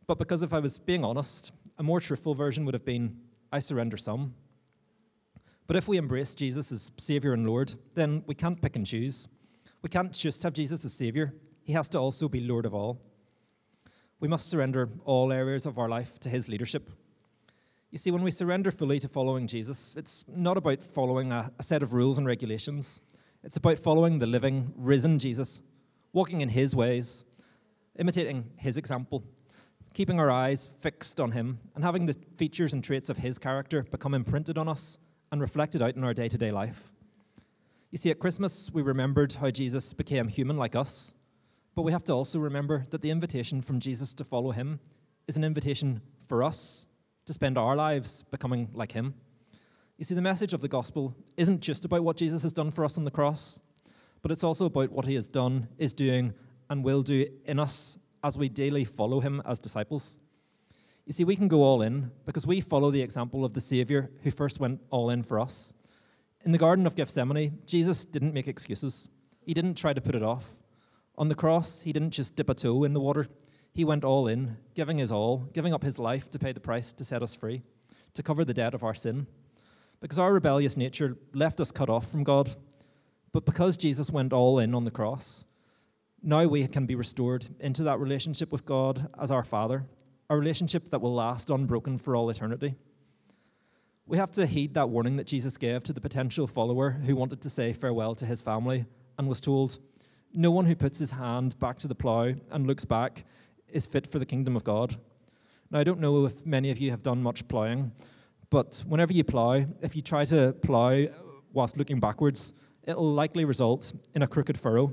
but 0.06 0.20
because 0.20 0.44
if 0.44 0.54
I 0.54 0.60
was 0.60 0.78
being 0.78 1.04
honest, 1.04 1.54
a 1.80 1.84
more 1.84 2.00
truthful 2.00 2.36
version 2.36 2.66
would 2.66 2.74
have 2.74 2.86
been 2.86 3.18
I 3.52 3.60
surrender 3.60 3.98
some. 3.98 4.34
But 5.68 5.78
if 5.78 5.88
we 5.88 5.98
embrace 5.98 6.34
Jesus 6.34 6.72
as 6.72 6.92
Saviour 6.98 7.34
and 7.34 7.48
Lord, 7.48 7.74
then 7.96 8.24
we 8.28 8.36
can't 8.36 8.62
pick 8.62 8.76
and 8.76 8.86
choose. 8.86 9.30
We 9.82 9.90
can't 9.90 10.12
just 10.12 10.44
have 10.44 10.54
Jesus 10.54 10.84
as 10.86 10.94
Saviour, 10.94 11.34
He 11.64 11.74
has 11.74 11.90
to 11.90 11.98
also 11.98 12.28
be 12.28 12.42
Lord 12.42 12.66
of 12.66 12.74
all. 12.74 13.02
We 14.20 14.28
must 14.28 14.50
surrender 14.50 14.90
all 15.06 15.32
areas 15.32 15.66
of 15.66 15.80
our 15.80 15.90
life 15.90 16.20
to 16.20 16.30
His 16.30 16.48
leadership. 16.48 16.90
You 17.90 17.98
see, 17.98 18.12
when 18.12 18.24
we 18.24 18.32
surrender 18.32 18.72
fully 18.72 19.00
to 19.00 19.10
following 19.10 19.48
Jesus, 19.48 19.94
it's 19.98 20.24
not 20.28 20.58
about 20.58 20.82
following 20.82 21.32
a, 21.32 21.52
a, 21.60 21.64
set 21.64 21.84
of 21.84 21.94
rules 21.94 22.18
and 22.18 22.28
regulations. 22.28 23.02
It's 23.44 23.58
about 23.58 23.80
following 23.80 24.20
the 24.20 24.28
living, 24.28 24.72
risen 24.78 25.18
Jesus, 25.18 25.64
walking 26.14 26.42
in 26.42 26.50
His 26.50 26.76
ways, 26.76 27.26
imitating 27.98 28.52
His 28.58 28.78
example, 28.78 29.24
keeping 29.94 30.20
our 30.20 30.30
eyes 30.30 30.70
fixed 30.80 31.20
on 31.20 31.32
Him, 31.32 31.60
and 31.74 31.84
having 31.84 32.06
the 32.06 32.16
features 32.38 32.74
and 32.74 32.84
traits 32.84 33.10
of 33.10 33.18
His 33.18 33.40
character 33.40 33.84
become 33.84 34.14
imprinted 34.14 34.60
on 34.60 34.68
us 34.68 35.00
and 35.32 35.42
reflected 35.42 35.82
out 35.82 35.96
in 35.96 36.04
our 36.04 36.14
day 36.14 36.28
to 36.28 36.38
day 36.38 36.52
life. 36.52 36.92
You 37.90 37.98
see, 37.98 38.12
at 38.12 38.20
Christmas, 38.20 38.70
we 38.72 38.84
remembered 38.84 39.34
how 39.34 39.50
Jesus 39.50 39.92
became 39.92 40.28
human 40.28 40.58
like 40.58 40.76
us, 40.76 41.16
but 41.76 41.82
we 41.82 41.92
have 41.92 42.04
to 42.06 42.14
also 42.14 42.38
remember 42.38 42.86
that 42.92 43.02
the 43.02 43.10
invitation 43.10 43.64
from 43.64 43.80
Jesus 43.80 44.14
to 44.14 44.24
follow 44.24 44.52
Him 44.52 44.80
is 45.28 45.36
an 45.36 45.44
invitation 45.44 46.02
for 46.28 46.44
us 46.44 46.86
to 47.26 47.34
spend 47.34 47.58
our 47.58 47.76
lives 47.76 48.24
becoming 48.30 48.70
like 48.74 48.92
Him. 48.92 49.16
You 50.02 50.06
see, 50.06 50.16
the 50.16 50.22
message 50.24 50.56
of 50.56 50.62
the 50.62 50.68
gospel 50.68 51.16
isn't 51.38 51.60
just 51.60 51.86
about 51.86 52.04
what 52.04 52.18
Jesus 52.18 52.42
has 52.42 52.52
done 52.52 52.72
for 52.72 52.84
us 52.84 52.98
on 52.98 53.04
the 53.04 53.12
cross, 53.12 53.62
but 54.24 54.32
it's 54.32 54.44
also 54.44 54.66
about 54.66 54.92
what 54.92 55.06
He 55.06 55.14
has 55.14 55.28
done, 55.28 55.68
is 55.78 55.94
doing, 55.94 56.34
and 56.72 56.84
will 56.84 57.04
do 57.04 57.28
in 57.46 57.60
us 57.60 58.00
as 58.24 58.36
we 58.36 58.50
daily 58.50 58.84
follow 58.84 59.20
Him 59.20 59.44
as 59.46 59.60
disciples. 59.60 60.18
You 61.06 61.14
see, 61.14 61.24
we 61.24 61.36
can 61.36 61.48
go 61.48 61.62
all 61.62 61.84
in 61.84 62.10
because 62.26 62.48
we 62.48 62.62
follow 62.62 62.90
the 62.90 63.04
example 63.04 63.46
of 63.46 63.54
the 63.54 63.62
Savior 63.62 64.10
who 64.24 64.32
first 64.32 64.60
went 64.60 64.82
all 64.90 65.12
in 65.12 65.22
for 65.22 65.40
us. 65.40 65.72
In 66.46 66.52
the 66.52 66.58
Garden 66.58 66.88
of 66.88 66.96
Gethsemane, 66.96 67.60
Jesus 67.68 68.04
didn't 68.04 68.34
make 68.34 68.48
excuses, 68.48 69.08
He 69.46 69.54
didn't 69.54 69.76
try 69.76 69.94
to 69.94 70.02
put 70.02 70.16
it 70.16 70.24
off. 70.24 70.48
On 71.16 71.30
the 71.30 71.36
cross, 71.36 71.84
He 71.84 71.94
didn't 71.94 72.10
just 72.10 72.36
dip 72.36 72.50
a 72.50 72.56
toe 72.56 72.86
in 72.86 72.94
the 72.94 73.00
water, 73.00 73.28
He 73.72 73.86
went 73.86 74.04
all 74.04 74.26
in, 74.26 74.58
giving 74.74 74.98
His 74.98 75.12
all, 75.12 75.48
giving 75.54 75.76
up 75.76 75.84
His 75.84 76.00
life 76.00 76.28
to 76.32 76.40
pay 76.40 76.54
the 76.54 76.60
price 76.60 76.92
to 76.94 77.06
set 77.06 77.22
us 77.22 77.36
free, 77.36 77.62
to 78.16 78.24
cover 78.24 78.44
the 78.44 78.56
debt 78.56 78.74
of 78.74 78.84
our 78.84 78.96
sin. 78.96 79.28
Because 80.02 80.20
our 80.20 80.34
rebellious 80.34 80.76
nature 80.76 81.16
left 81.34 81.62
us 81.62 81.72
cut 81.72 81.90
off 81.90 82.10
from 82.10 82.24
God. 82.24 82.54
But 83.32 83.46
because 83.46 83.78
Jesus 83.78 84.10
went 84.12 84.34
all 84.34 84.60
in 84.60 84.76
on 84.76 84.84
the 84.84 84.92
cross, 84.92 85.46
now 86.24 86.46
we 86.46 86.68
can 86.68 86.86
be 86.86 86.96
restored 86.96 87.48
into 87.60 87.84
that 87.84 88.00
relationship 88.00 88.52
with 88.52 88.66
God 88.66 89.08
as 89.20 89.32
our 89.32 89.44
Father, 89.44 89.86
a 90.30 90.38
relationship 90.38 90.90
that 90.90 91.02
will 91.02 91.14
last 91.14 91.50
unbroken 91.50 91.98
for 91.98 92.16
all 92.16 92.30
eternity. 92.30 92.76
We 94.06 94.18
have 94.18 94.32
to 94.34 94.46
heed 94.46 94.74
that 94.74 94.90
warning 94.90 95.16
that 95.18 95.28
Jesus 95.28 95.58
gave 95.58 95.84
to 95.84 95.94
the 95.94 96.02
potential 96.02 96.48
follower 96.48 96.92
who 96.92 97.16
wanted 97.16 97.42
to 97.42 97.50
say 97.50 97.72
farewell 97.72 98.14
to 98.16 98.26
his 98.26 98.42
family 98.42 98.86
and 99.18 99.28
was 99.30 99.40
told, 99.40 99.80
No 100.34 100.52
one 100.52 100.66
who 100.66 100.76
puts 100.76 101.00
his 101.00 101.12
hand 101.12 101.58
back 101.60 101.78
to 101.80 101.88
the 101.88 101.96
plough 101.96 102.34
and 102.52 102.68
looks 102.68 102.86
back 102.86 103.24
is 103.70 103.86
fit 103.86 104.06
for 104.06 104.20
the 104.20 104.26
kingdom 104.26 104.56
of 104.56 104.64
God. 104.64 104.96
Now, 105.70 105.80
I 105.80 105.84
don't 105.84 106.02
know 106.02 106.26
if 106.26 106.46
many 106.46 106.70
of 106.72 106.78
you 106.80 106.92
have 106.92 107.04
done 107.04 107.24
much 107.24 107.48
ploughing, 107.48 107.94
but 108.52 108.84
whenever 108.86 109.14
you 109.14 109.24
plough, 109.24 109.66
if 109.82 109.96
you 109.96 110.04
try 110.04 110.26
to 110.26 110.54
plough 110.62 111.08
whilst 111.52 111.76
looking 111.78 112.00
backwards, 112.00 112.54
it'll 112.84 113.14
likely 113.14 113.46
result 113.46 113.94
in 114.14 114.22
a 114.22 114.28
crooked 114.28 114.60
furrow 114.60 114.92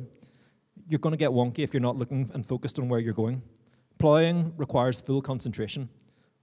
you're 0.88 0.98
going 0.98 1.12
to 1.12 1.18
get 1.18 1.30
wonky 1.30 1.58
if 1.58 1.74
you're 1.74 1.82
not 1.82 1.96
looking 1.96 2.30
and 2.34 2.44
focused 2.44 2.78
on 2.78 2.88
where 2.88 2.98
you're 2.98 3.12
going. 3.12 3.42
Plowing 3.98 4.54
requires 4.56 5.00
full 5.00 5.20
concentration, 5.20 5.88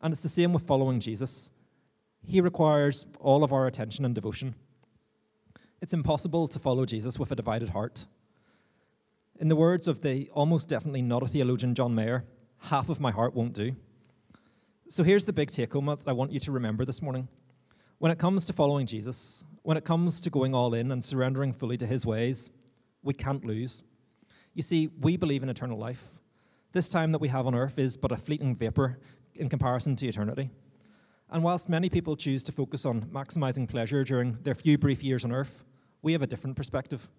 and 0.02 0.12
it's 0.12 0.22
the 0.22 0.30
same 0.30 0.54
with 0.54 0.68
following 0.68 1.00
Jesus. 1.00 1.52
He 2.24 2.42
requires 2.42 3.08
all 3.20 3.44
of 3.44 3.52
our 3.52 3.66
attention 3.66 4.06
and 4.06 4.14
devotion. 4.14 4.56
It's 5.82 5.94
impossible 5.94 6.48
to 6.50 6.60
follow 6.60 6.86
Jesus 6.86 7.18
with 7.18 7.32
a 7.32 7.36
divided 7.36 7.70
heart. 7.70 8.06
In 9.40 9.48
the 9.48 9.56
words 9.56 9.88
of 9.88 10.02
the 10.02 10.30
almost 10.34 10.70
definitely 10.70 11.02
not 11.02 11.24
a 11.24 11.28
theologian 11.28 11.76
John 11.76 11.96
Mayer, 11.96 12.24
half 12.60 12.90
of 12.90 13.00
my 13.00 13.12
heart 13.12 13.34
won't 13.34 13.54
do. 13.54 13.76
So 14.88 15.04
here's 15.04 15.26
the 15.26 15.34
big 15.34 15.50
take 15.50 15.74
home 15.74 15.88
that 15.88 16.00
I 16.06 16.12
want 16.12 16.32
you 16.32 16.40
to 16.42 16.52
remember 16.52 16.86
this 16.86 17.02
morning. 17.02 17.28
When 17.98 18.12
it 18.12 18.20
comes 18.20 18.46
to 18.46 18.54
following 18.54 18.86
Jesus, 18.86 19.44
when 19.64 19.78
it 19.78 19.84
comes 19.84 20.20
to 20.20 20.30
going 20.30 20.54
all 20.54 20.76
in 20.76 20.92
and 20.92 21.04
surrendering 21.04 21.54
fully 21.54 21.76
to 21.78 21.88
his 21.88 22.06
ways, 22.06 22.52
we 23.02 23.16
can't 23.16 23.44
lose. 23.44 23.82
You 24.54 24.62
see, 24.62 24.92
we 25.02 25.18
believe 25.18 25.42
in 25.42 25.50
eternal 25.50 25.80
life. 25.80 26.04
This 26.72 26.88
time 26.88 27.12
that 27.14 27.18
we 27.20 27.30
have 27.30 27.48
on 27.48 27.56
earth 27.56 27.80
is 27.80 27.98
but 27.98 28.12
a 28.12 28.16
fleeting 28.16 28.56
vapor 28.56 29.00
in 29.34 29.50
comparison 29.50 29.96
to 29.96 30.08
eternity. 30.08 30.52
And 31.32 31.42
whilst 31.42 31.68
many 31.68 31.90
people 31.90 32.16
choose 32.16 32.44
to 32.44 32.52
focus 32.52 32.86
on 32.86 33.06
maximizing 33.08 33.68
pleasure 33.68 34.04
during 34.04 34.34
their 34.44 34.54
few 34.54 34.78
brief 34.78 35.04
years 35.04 35.26
on 35.26 35.32
earth, 35.32 35.64
we 36.04 36.12
have 36.14 36.22
a 36.22 36.28
different 36.28 36.56
perspective. 36.56 37.10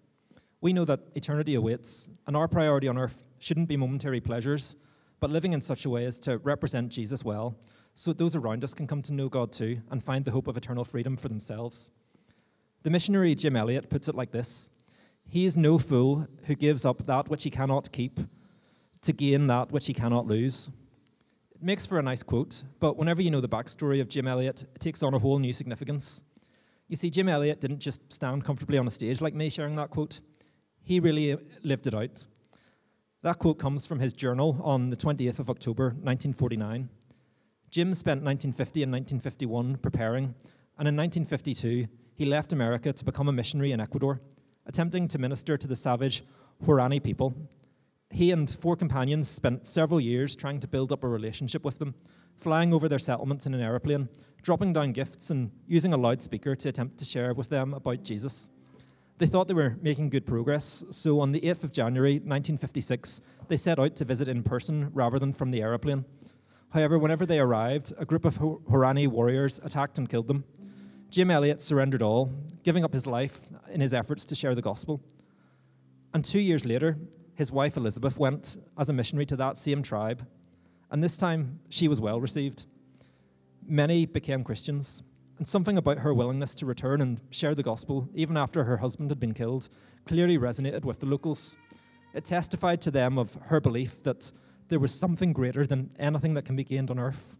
We 0.61 0.71
know 0.71 0.85
that 0.85 1.01
eternity 1.15 1.55
awaits, 1.55 2.09
and 2.27 2.37
our 2.37 2.47
priority 2.47 2.87
on 2.87 2.97
earth 2.97 3.27
shouldn't 3.39 3.67
be 3.67 3.75
momentary 3.75 4.21
pleasures, 4.21 4.77
but 5.19 5.29
living 5.29 5.53
in 5.53 5.61
such 5.61 5.85
a 5.85 5.89
way 5.89 6.05
as 6.05 6.19
to 6.19 6.37
represent 6.39 6.91
Jesus 6.91 7.23
well, 7.23 7.57
so 7.95 8.11
that 8.11 8.17
those 8.17 8.35
around 8.35 8.63
us 8.63 8.73
can 8.73 8.85
come 8.87 9.01
to 9.01 9.13
know 9.13 9.27
God 9.27 9.51
too 9.51 9.81
and 9.89 10.03
find 10.03 10.23
the 10.23 10.31
hope 10.31 10.47
of 10.47 10.57
eternal 10.57 10.85
freedom 10.85 11.17
for 11.17 11.29
themselves. 11.29 11.91
The 12.83 12.89
missionary 12.89 13.33
Jim 13.33 13.55
Elliot 13.55 13.89
puts 13.89 14.07
it 14.07 14.15
like 14.15 14.31
this 14.31 14.69
he 15.29 15.45
is 15.45 15.57
no 15.57 15.77
fool 15.77 16.25
who 16.45 16.55
gives 16.55 16.85
up 16.85 17.05
that 17.05 17.27
which 17.27 17.43
he 17.43 17.49
cannot 17.49 17.91
keep 17.91 18.19
to 19.01 19.13
gain 19.13 19.47
that 19.47 19.71
which 19.71 19.87
he 19.87 19.93
cannot 19.93 20.25
lose. 20.25 20.69
It 21.53 21.61
makes 21.61 21.85
for 21.85 21.99
a 21.99 22.03
nice 22.03 22.23
quote, 22.23 22.63
but 22.79 22.97
whenever 22.97 23.21
you 23.21 23.31
know 23.31 23.41
the 23.41 23.49
backstory 23.49 23.99
of 23.99 24.07
Jim 24.07 24.27
Elliot, 24.27 24.65
it 24.75 24.79
takes 24.79 25.03
on 25.03 25.13
a 25.13 25.19
whole 25.19 25.39
new 25.39 25.51
significance. 25.51 26.23
You 26.87 26.95
see, 26.95 27.09
Jim 27.09 27.27
Elliot 27.27 27.59
didn't 27.59 27.79
just 27.79 28.01
stand 28.11 28.45
comfortably 28.45 28.77
on 28.77 28.87
a 28.87 28.91
stage 28.91 29.19
like 29.19 29.33
me 29.33 29.49
sharing 29.49 29.75
that 29.75 29.89
quote, 29.89 30.21
he 30.83 30.99
really 30.99 31.37
lived 31.63 31.87
it 31.87 31.93
out. 31.93 32.25
That 33.23 33.39
quote 33.39 33.57
comes 33.57 33.87
from 33.87 33.99
his 33.99 34.13
journal 34.13 34.59
on 34.63 34.91
the 34.91 34.95
20th 34.95 35.39
of 35.39 35.49
October, 35.49 35.85
1949. 35.85 36.87
Jim 37.71 37.93
spent 37.95 38.23
1950 38.23 38.83
and 38.83 38.91
1951 38.91 39.77
preparing, 39.77 40.35
and 40.77 40.87
in 40.87 40.95
1952, 40.95 41.87
he 42.13 42.25
left 42.25 42.53
America 42.53 42.93
to 42.93 43.05
become 43.05 43.27
a 43.27 43.31
missionary 43.31 43.71
in 43.71 43.79
Ecuador 43.79 44.21
attempting 44.67 45.07
to 45.07 45.17
minister 45.17 45.57
to 45.57 45.67
the 45.67 45.75
savage 45.75 46.23
Huaorani 46.63 47.01
people. 47.01 47.33
He 48.11 48.31
and 48.31 48.49
four 48.49 48.75
companions 48.75 49.27
spent 49.27 49.65
several 49.65 49.99
years 49.99 50.35
trying 50.35 50.59
to 50.59 50.67
build 50.67 50.91
up 50.91 51.03
a 51.03 51.07
relationship 51.07 51.65
with 51.65 51.79
them, 51.79 51.95
flying 52.37 52.73
over 52.73 52.87
their 52.87 52.99
settlements 52.99 53.47
in 53.47 53.53
an 53.53 53.61
aeroplane, 53.61 54.09
dropping 54.43 54.73
down 54.73 54.91
gifts, 54.91 55.31
and 55.31 55.51
using 55.65 55.93
a 55.93 55.97
loudspeaker 55.97 56.55
to 56.55 56.69
attempt 56.69 56.99
to 56.99 57.05
share 57.05 57.33
with 57.33 57.49
them 57.49 57.73
about 57.73 58.03
Jesus. 58.03 58.49
They 59.19 59.25
thought 59.25 59.47
they 59.47 59.55
were 59.55 59.77
making 59.81 60.09
good 60.09 60.27
progress, 60.27 60.83
so 60.91 61.19
on 61.19 61.31
the 61.31 61.41
8th 61.41 61.63
of 61.63 61.71
January 61.71 62.13
1956, 62.13 63.21
they 63.47 63.57
set 63.57 63.79
out 63.79 63.95
to 63.95 64.05
visit 64.05 64.27
in 64.27 64.43
person 64.43 64.91
rather 64.93 65.17
than 65.17 65.33
from 65.33 65.49
the 65.49 65.61
aeroplane. 65.61 66.05
However, 66.69 66.99
whenever 66.99 67.25
they 67.25 67.39
arrived, 67.39 67.93
a 67.97 68.05
group 68.05 68.25
of 68.25 68.37
Huaorani 68.37 69.07
warriors 69.07 69.59
attacked 69.63 69.97
and 69.97 70.07
killed 70.07 70.27
them. 70.27 70.43
Jim 71.09 71.31
Elliot 71.31 71.61
surrendered 71.61 72.03
all, 72.03 72.29
giving 72.63 72.83
up 72.83 72.93
his 72.93 73.07
life 73.07 73.39
in 73.71 73.81
his 73.81 73.93
efforts 73.93 74.23
to 74.25 74.35
share 74.35 74.53
the 74.53 74.61
gospel. 74.61 75.01
And 76.13 76.23
two 76.23 76.39
years 76.39 76.63
later, 76.63 76.97
his 77.33 77.51
wife 77.51 77.75
Elizabeth 77.75 78.19
went 78.19 78.57
as 78.77 78.89
a 78.89 78.93
missionary 78.93 79.25
to 79.27 79.35
that 79.37 79.57
same 79.57 79.81
tribe, 79.81 80.27
and 80.91 81.03
this 81.03 81.17
time 81.17 81.59
she 81.69 81.87
was 81.87 81.99
well 81.99 82.21
received. 82.21 82.65
Many 83.65 84.05
became 84.05 84.43
Christians, 84.43 85.01
and 85.37 85.47
something 85.47 85.77
about 85.77 85.99
her 85.99 86.13
willingness 86.13 86.55
to 86.55 86.65
return 86.65 87.01
and 87.01 87.21
share 87.29 87.53
the 87.53 87.63
gospel, 87.63 88.09
even 88.13 88.37
after 88.37 88.63
her 88.63 88.77
husband 88.77 89.11
had 89.11 89.19
been 89.19 89.33
killed, 89.33 89.69
clearly 90.05 90.37
resonated 90.37 90.83
with 90.83 90.99
the 90.99 91.05
locals. 91.05 91.57
It 92.13 92.25
testified 92.25 92.81
to 92.81 92.91
them 92.91 93.17
of 93.17 93.37
her 93.43 93.59
belief 93.59 94.01
that 94.03 94.31
there 94.69 94.79
was 94.79 94.93
something 94.93 95.33
greater 95.33 95.65
than 95.65 95.91
anything 95.99 96.33
that 96.33 96.45
can 96.45 96.55
be 96.55 96.63
gained 96.63 96.91
on 96.91 96.99
earth, 96.99 97.37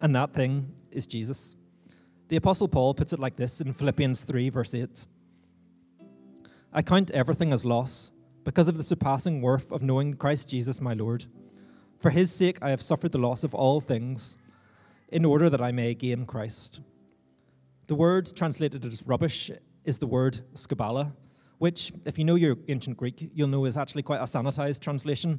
and 0.00 0.14
that 0.14 0.34
thing 0.34 0.74
is 0.90 1.06
Jesus. 1.06 1.56
The 2.28 2.36
Apostle 2.36 2.68
Paul 2.68 2.94
puts 2.94 3.12
it 3.12 3.18
like 3.18 3.36
this 3.36 3.60
in 3.60 3.72
Philippians 3.72 4.24
3, 4.24 4.48
verse 4.50 4.74
8 4.74 5.06
I 6.74 6.82
count 6.82 7.10
everything 7.10 7.52
as 7.52 7.64
loss 7.64 8.12
because 8.44 8.66
of 8.66 8.78
the 8.78 8.84
surpassing 8.84 9.42
worth 9.42 9.70
of 9.70 9.82
knowing 9.82 10.14
Christ 10.14 10.48
Jesus 10.48 10.80
my 10.80 10.94
Lord. 10.94 11.26
For 11.98 12.10
his 12.10 12.34
sake 12.34 12.58
I 12.62 12.70
have 12.70 12.82
suffered 12.82 13.12
the 13.12 13.18
loss 13.18 13.44
of 13.44 13.54
all 13.54 13.80
things, 13.80 14.38
in 15.12 15.26
order 15.26 15.50
that 15.50 15.60
I 15.60 15.72
may 15.72 15.94
gain 15.94 16.24
Christ. 16.24 16.80
The 17.86 17.94
word 17.94 18.34
translated 18.34 18.84
as 18.86 19.06
rubbish 19.06 19.50
is 19.84 19.98
the 19.98 20.06
word 20.06 20.40
skubala, 20.54 21.12
which, 21.58 21.92
if 22.06 22.18
you 22.18 22.24
know 22.24 22.34
your 22.34 22.56
ancient 22.68 22.96
Greek, 22.96 23.30
you'll 23.34 23.48
know 23.48 23.66
is 23.66 23.76
actually 23.76 24.02
quite 24.02 24.20
a 24.20 24.24
sanitized 24.24 24.80
translation. 24.80 25.38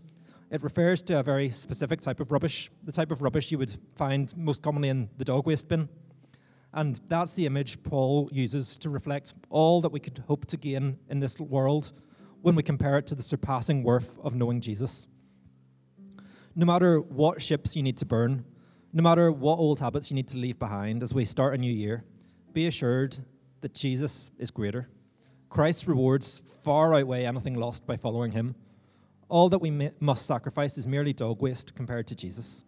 It 0.52 0.62
refers 0.62 1.02
to 1.04 1.20
a 1.20 1.24
very 1.24 1.50
specific 1.50 2.02
type 2.02 2.20
of 2.20 2.32
rubbish, 2.32 2.70
the 2.84 2.92
type 2.92 3.12
of 3.12 3.24
rubbish 3.24 3.52
you 3.52 3.58
would 3.58 3.76
find 3.96 4.32
most 4.38 4.62
commonly 4.62 4.90
in 4.90 5.10
the 5.18 5.26
dog 5.26 5.48
waste 5.48 5.68
bin. 5.68 5.90
And 6.76 7.02
that's 7.08 7.34
the 7.34 7.48
image 7.48 7.82
Paul 7.82 8.30
uses 8.32 8.78
to 8.78 8.92
reflect 8.92 9.34
all 9.50 9.82
that 9.82 9.92
we 9.92 10.00
could 10.00 10.24
hope 10.28 10.46
to 10.48 10.58
gain 10.58 11.00
in 11.10 11.20
this 11.20 11.40
world 11.40 11.94
when 12.42 12.54
we 12.54 12.62
compare 12.62 13.00
it 13.00 13.08
to 13.08 13.16
the 13.16 13.24
surpassing 13.24 13.84
worth 13.84 14.20
of 14.20 14.36
knowing 14.36 14.62
Jesus. 14.62 15.08
No 16.56 16.68
matter 16.68 17.00
what 17.00 17.42
ships 17.42 17.76
you 17.76 17.82
need 17.82 17.98
to 17.98 18.06
burn, 18.06 18.46
no 18.94 19.02
matter 19.02 19.32
what 19.32 19.58
old 19.58 19.80
habits 19.80 20.12
you 20.12 20.16
need 20.16 20.28
to 20.28 20.38
leave 20.38 20.60
behind 20.60 21.02
as 21.02 21.16
we 21.16 21.26
start 21.26 21.56
a 21.56 21.58
new 21.58 21.72
year, 21.72 22.04
be 22.54 22.68
assured 22.68 23.18
that 23.62 23.74
Jesus 23.74 24.30
is 24.38 24.52
greater. 24.52 24.88
Christ's 25.50 25.88
rewards 25.88 26.44
far 26.64 26.94
outweigh 26.94 27.26
anything 27.26 27.56
lost 27.56 27.88
by 27.88 27.98
following 27.98 28.32
him. 28.32 28.56
All 29.30 29.50
that 29.50 29.58
we 29.58 29.72
may, 29.72 29.92
must 30.00 30.28
sacrifice 30.28 30.78
is 30.78 30.86
merely 30.86 31.12
dog 31.12 31.42
waste 31.42 31.74
compared 31.74 32.06
to 32.08 32.16
Jesus. 32.16 32.64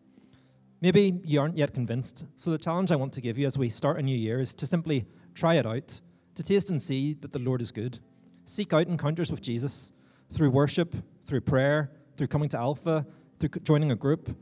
Maybe 0.82 1.20
you 1.24 1.40
aren't 1.40 1.58
yet 1.58 1.76
convinced, 1.76 2.26
so 2.36 2.50
the 2.50 2.58
challenge 2.58 2.92
I 2.92 2.96
want 2.96 3.14
to 3.14 3.22
give 3.22 3.38
you 3.38 3.46
as 3.46 3.58
we 3.58 3.70
start 3.70 4.00
a 4.00 4.04
new 4.04 4.18
year 4.18 4.40
is 4.40 4.56
to 4.56 4.66
simply 4.66 5.06
try 5.36 5.56
it 5.56 5.68
out, 5.68 6.02
to 6.34 6.44
taste 6.44 6.72
and 6.72 6.82
see 6.82 7.14
that 7.22 7.34
the 7.34 7.40
Lord 7.40 7.62
is 7.62 7.72
good. 7.72 8.00
Seek 8.46 8.74
out 8.74 8.88
encounters 8.88 9.30
with 9.30 9.42
Jesus 9.42 9.94
through 10.32 10.50
worship, 10.50 10.96
through 11.26 11.42
prayer, 11.42 11.92
through 12.18 12.28
coming 12.28 12.50
to 12.50 12.58
Alpha, 12.58 13.06
through 13.40 13.50
joining 13.64 13.92
a 13.92 13.96
group, 13.96 14.36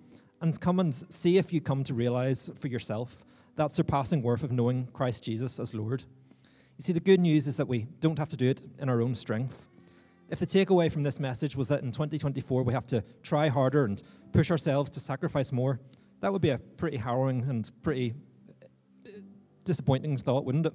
and 0.43 0.59
come 0.59 0.81
and 0.81 0.93
see 0.93 1.37
if 1.37 1.53
you 1.53 1.61
come 1.61 1.85
to 1.85 1.93
realize 1.93 2.51
for 2.59 2.67
yourself 2.67 3.25
that 3.55 3.73
surpassing 3.73 4.21
worth 4.21 4.43
of 4.43 4.51
knowing 4.51 4.87
Christ 4.87 5.23
Jesus 5.23 5.57
as 5.57 5.73
Lord. 5.73 6.03
You 6.77 6.83
see, 6.83 6.91
the 6.91 6.99
good 6.99 7.21
news 7.21 7.47
is 7.47 7.55
that 7.55 7.67
we 7.67 7.87
don't 8.01 8.19
have 8.19 8.27
to 8.29 8.35
do 8.35 8.49
it 8.49 8.61
in 8.77 8.89
our 8.89 9.01
own 9.01 9.15
strength. 9.15 9.69
If 10.29 10.39
the 10.39 10.45
takeaway 10.45 10.91
from 10.91 11.01
this 11.01 11.17
message 11.17 11.55
was 11.55 11.69
that 11.69 11.81
in 11.81 11.93
2024 11.93 12.63
we 12.63 12.73
have 12.73 12.85
to 12.87 13.03
try 13.21 13.47
harder 13.47 13.85
and 13.85 14.03
push 14.33 14.51
ourselves 14.51 14.89
to 14.91 14.99
sacrifice 14.99 15.53
more, 15.53 15.79
that 16.19 16.33
would 16.33 16.41
be 16.41 16.49
a 16.49 16.57
pretty 16.57 16.97
harrowing 16.97 17.45
and 17.47 17.71
pretty 17.81 18.13
uh, 19.05 19.11
disappointing 19.63 20.17
thought, 20.17 20.43
wouldn't 20.43 20.65
it? 20.65 20.73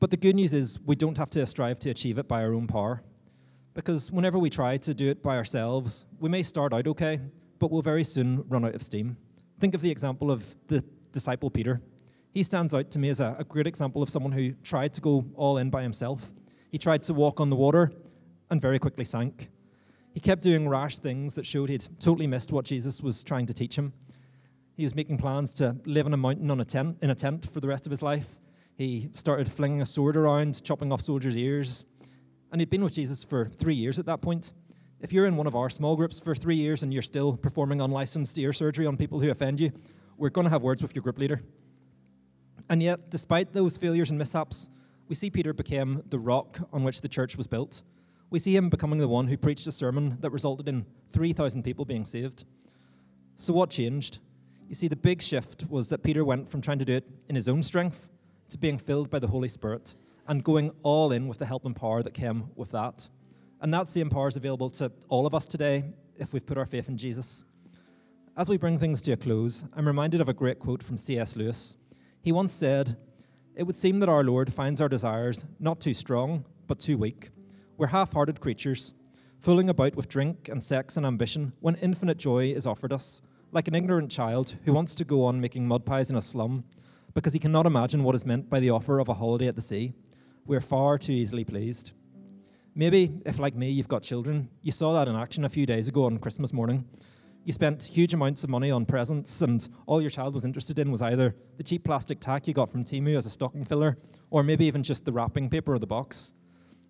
But 0.00 0.10
the 0.10 0.16
good 0.16 0.34
news 0.34 0.52
is 0.52 0.80
we 0.80 0.96
don't 0.96 1.16
have 1.16 1.30
to 1.30 1.46
strive 1.46 1.78
to 1.80 1.90
achieve 1.90 2.18
it 2.18 2.26
by 2.26 2.42
our 2.42 2.54
own 2.54 2.66
power. 2.66 3.04
Because 3.72 4.10
whenever 4.10 4.38
we 4.38 4.50
try 4.50 4.78
to 4.78 4.94
do 4.94 5.10
it 5.10 5.22
by 5.22 5.36
ourselves, 5.36 6.06
we 6.18 6.28
may 6.28 6.42
start 6.42 6.72
out 6.72 6.88
okay, 6.88 7.20
but 7.60 7.70
will 7.70 7.82
very 7.82 8.02
soon 8.02 8.44
run 8.48 8.64
out 8.64 8.74
of 8.74 8.82
steam. 8.82 9.16
Think 9.60 9.74
of 9.74 9.82
the 9.82 9.90
example 9.90 10.32
of 10.32 10.56
the 10.66 10.82
disciple 11.12 11.50
Peter. 11.50 11.80
He 12.32 12.42
stands 12.42 12.74
out 12.74 12.90
to 12.90 12.98
me 12.98 13.10
as 13.10 13.20
a, 13.20 13.36
a 13.38 13.44
great 13.44 13.68
example 13.68 14.02
of 14.02 14.10
someone 14.10 14.32
who 14.32 14.52
tried 14.64 14.94
to 14.94 15.00
go 15.00 15.24
all 15.36 15.58
in 15.58 15.70
by 15.70 15.82
himself. 15.82 16.28
He 16.72 16.78
tried 16.78 17.04
to 17.04 17.14
walk 17.14 17.38
on 17.38 17.50
the 17.50 17.56
water 17.56 17.92
and 18.50 18.60
very 18.60 18.78
quickly 18.78 19.04
sank. 19.04 19.48
He 20.12 20.20
kept 20.20 20.42
doing 20.42 20.68
rash 20.68 20.98
things 20.98 21.34
that 21.34 21.46
showed 21.46 21.68
he'd 21.68 21.86
totally 22.00 22.26
missed 22.26 22.50
what 22.50 22.64
Jesus 22.64 23.00
was 23.00 23.22
trying 23.22 23.46
to 23.46 23.54
teach 23.54 23.76
him. 23.76 23.92
He 24.76 24.82
was 24.82 24.94
making 24.94 25.18
plans 25.18 25.52
to 25.54 25.76
live 25.84 26.06
in 26.06 26.14
a 26.14 26.16
mountain 26.16 26.50
on 26.50 26.60
a 26.60 26.64
tent, 26.64 26.96
in 27.02 27.10
a 27.10 27.14
tent 27.14 27.50
for 27.52 27.60
the 27.60 27.68
rest 27.68 27.86
of 27.86 27.90
his 27.90 28.02
life. 28.02 28.38
He 28.76 29.10
started 29.14 29.52
flinging 29.52 29.82
a 29.82 29.86
sword 29.86 30.16
around, 30.16 30.62
chopping 30.64 30.90
off 30.90 31.02
soldiers' 31.02 31.36
ears. 31.36 31.84
And 32.50 32.60
he'd 32.60 32.70
been 32.70 32.82
with 32.82 32.94
Jesus 32.94 33.22
for 33.22 33.46
three 33.46 33.74
years 33.74 33.98
at 33.98 34.06
that 34.06 34.22
point. 34.22 34.52
If 35.00 35.14
you're 35.14 35.24
in 35.24 35.36
one 35.36 35.46
of 35.46 35.56
our 35.56 35.70
small 35.70 35.96
groups 35.96 36.20
for 36.20 36.34
three 36.34 36.56
years 36.56 36.82
and 36.82 36.92
you're 36.92 37.00
still 37.00 37.34
performing 37.34 37.80
unlicensed 37.80 38.36
ear 38.36 38.52
surgery 38.52 38.84
on 38.84 38.98
people 38.98 39.18
who 39.18 39.30
offend 39.30 39.58
you, 39.58 39.72
we're 40.18 40.28
going 40.28 40.44
to 40.44 40.50
have 40.50 40.62
words 40.62 40.82
with 40.82 40.94
your 40.94 41.02
group 41.02 41.18
leader. 41.18 41.40
And 42.68 42.82
yet, 42.82 43.08
despite 43.08 43.54
those 43.54 43.78
failures 43.78 44.10
and 44.10 44.18
mishaps, 44.18 44.68
we 45.08 45.14
see 45.14 45.30
Peter 45.30 45.54
became 45.54 46.02
the 46.10 46.18
rock 46.18 46.58
on 46.70 46.84
which 46.84 47.00
the 47.00 47.08
church 47.08 47.36
was 47.36 47.46
built. 47.46 47.82
We 48.28 48.38
see 48.38 48.54
him 48.54 48.68
becoming 48.68 48.98
the 48.98 49.08
one 49.08 49.26
who 49.26 49.38
preached 49.38 49.66
a 49.66 49.72
sermon 49.72 50.18
that 50.20 50.30
resulted 50.30 50.68
in 50.68 50.84
3,000 51.12 51.62
people 51.64 51.86
being 51.86 52.04
saved. 52.04 52.44
So, 53.36 53.54
what 53.54 53.70
changed? 53.70 54.18
You 54.68 54.74
see, 54.74 54.86
the 54.86 54.96
big 54.96 55.22
shift 55.22 55.64
was 55.68 55.88
that 55.88 56.02
Peter 56.02 56.24
went 56.24 56.48
from 56.48 56.60
trying 56.60 56.78
to 56.78 56.84
do 56.84 56.96
it 56.96 57.08
in 57.28 57.34
his 57.34 57.48
own 57.48 57.62
strength 57.62 58.10
to 58.50 58.58
being 58.58 58.78
filled 58.78 59.10
by 59.10 59.18
the 59.18 59.26
Holy 59.26 59.48
Spirit 59.48 59.94
and 60.28 60.44
going 60.44 60.72
all 60.82 61.10
in 61.10 61.26
with 61.26 61.38
the 61.38 61.46
help 61.46 61.64
and 61.64 61.74
power 61.74 62.02
that 62.02 62.14
came 62.14 62.50
with 62.54 62.70
that. 62.70 63.08
And 63.60 63.72
that 63.74 63.88
same 63.88 64.08
power 64.08 64.28
is 64.28 64.36
available 64.36 64.70
to 64.70 64.90
all 65.08 65.26
of 65.26 65.34
us 65.34 65.46
today 65.46 65.84
if 66.18 66.32
we've 66.32 66.44
put 66.44 66.56
our 66.56 66.66
faith 66.66 66.88
in 66.88 66.96
Jesus. 66.96 67.44
As 68.36 68.48
we 68.48 68.56
bring 68.56 68.78
things 68.78 69.02
to 69.02 69.12
a 69.12 69.16
close, 69.16 69.64
I'm 69.74 69.86
reminded 69.86 70.20
of 70.20 70.28
a 70.28 70.34
great 70.34 70.58
quote 70.58 70.82
from 70.82 70.96
C.S. 70.96 71.36
Lewis. 71.36 71.76
He 72.22 72.32
once 72.32 72.52
said, 72.52 72.96
It 73.54 73.64
would 73.64 73.76
seem 73.76 74.00
that 74.00 74.08
our 74.08 74.24
Lord 74.24 74.52
finds 74.52 74.80
our 74.80 74.88
desires 74.88 75.44
not 75.58 75.80
too 75.80 75.92
strong, 75.92 76.46
but 76.66 76.78
too 76.78 76.96
weak. 76.96 77.30
We're 77.76 77.88
half 77.88 78.12
hearted 78.12 78.40
creatures, 78.40 78.94
fooling 79.40 79.68
about 79.68 79.94
with 79.94 80.08
drink 80.08 80.48
and 80.48 80.64
sex 80.64 80.96
and 80.96 81.04
ambition 81.04 81.52
when 81.60 81.74
infinite 81.76 82.18
joy 82.18 82.52
is 82.52 82.66
offered 82.66 82.92
us, 82.92 83.20
like 83.52 83.68
an 83.68 83.74
ignorant 83.74 84.10
child 84.10 84.56
who 84.64 84.72
wants 84.72 84.94
to 84.94 85.04
go 85.04 85.24
on 85.24 85.40
making 85.40 85.68
mud 85.68 85.84
pies 85.84 86.08
in 86.08 86.16
a 86.16 86.22
slum 86.22 86.64
because 87.12 87.32
he 87.32 87.38
cannot 87.38 87.66
imagine 87.66 88.04
what 88.04 88.14
is 88.14 88.24
meant 88.24 88.48
by 88.48 88.60
the 88.60 88.70
offer 88.70 88.98
of 88.98 89.08
a 89.08 89.14
holiday 89.14 89.48
at 89.48 89.56
the 89.56 89.62
sea. 89.62 89.92
We're 90.46 90.60
far 90.60 90.96
too 90.96 91.12
easily 91.12 91.44
pleased. 91.44 91.92
Maybe, 92.74 93.10
if 93.26 93.40
like 93.40 93.56
me, 93.56 93.70
you've 93.70 93.88
got 93.88 94.02
children, 94.02 94.48
you 94.62 94.70
saw 94.70 94.92
that 94.92 95.08
in 95.08 95.16
action 95.16 95.44
a 95.44 95.48
few 95.48 95.66
days 95.66 95.88
ago 95.88 96.04
on 96.04 96.18
Christmas 96.18 96.52
morning. 96.52 96.84
You 97.44 97.52
spent 97.52 97.82
huge 97.82 98.14
amounts 98.14 98.44
of 98.44 98.50
money 98.50 98.70
on 98.70 98.86
presents, 98.86 99.42
and 99.42 99.66
all 99.86 100.00
your 100.00 100.10
child 100.10 100.34
was 100.34 100.44
interested 100.44 100.78
in 100.78 100.92
was 100.92 101.02
either 101.02 101.34
the 101.56 101.64
cheap 101.64 101.82
plastic 101.82 102.20
tack 102.20 102.46
you 102.46 102.54
got 102.54 102.70
from 102.70 102.84
Temu 102.84 103.16
as 103.16 103.26
a 103.26 103.30
stocking 103.30 103.64
filler, 103.64 103.98
or 104.30 104.44
maybe 104.44 104.66
even 104.66 104.84
just 104.84 105.04
the 105.04 105.12
wrapping 105.12 105.50
paper 105.50 105.74
or 105.74 105.80
the 105.80 105.86
box. 105.86 106.34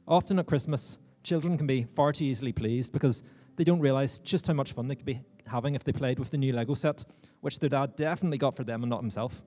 Often 0.06 0.38
at 0.40 0.46
Christmas, 0.46 0.98
children 1.22 1.56
can 1.56 1.66
be 1.66 1.84
far 1.84 2.12
too 2.12 2.24
easily 2.24 2.52
pleased 2.52 2.92
because 2.92 3.22
they 3.56 3.64
don't 3.64 3.80
realize 3.80 4.18
just 4.18 4.46
how 4.46 4.52
much 4.52 4.72
fun 4.72 4.86
they 4.86 4.96
could 4.96 5.06
be 5.06 5.22
having 5.46 5.74
if 5.74 5.84
they 5.84 5.92
played 5.92 6.18
with 6.18 6.30
the 6.30 6.38
new 6.38 6.52
Lego 6.52 6.74
set, 6.74 7.04
which 7.40 7.58
their 7.58 7.70
dad 7.70 7.96
definitely 7.96 8.38
got 8.38 8.54
for 8.54 8.64
them 8.64 8.82
and 8.82 8.90
not 8.90 9.00
himself. 9.00 9.42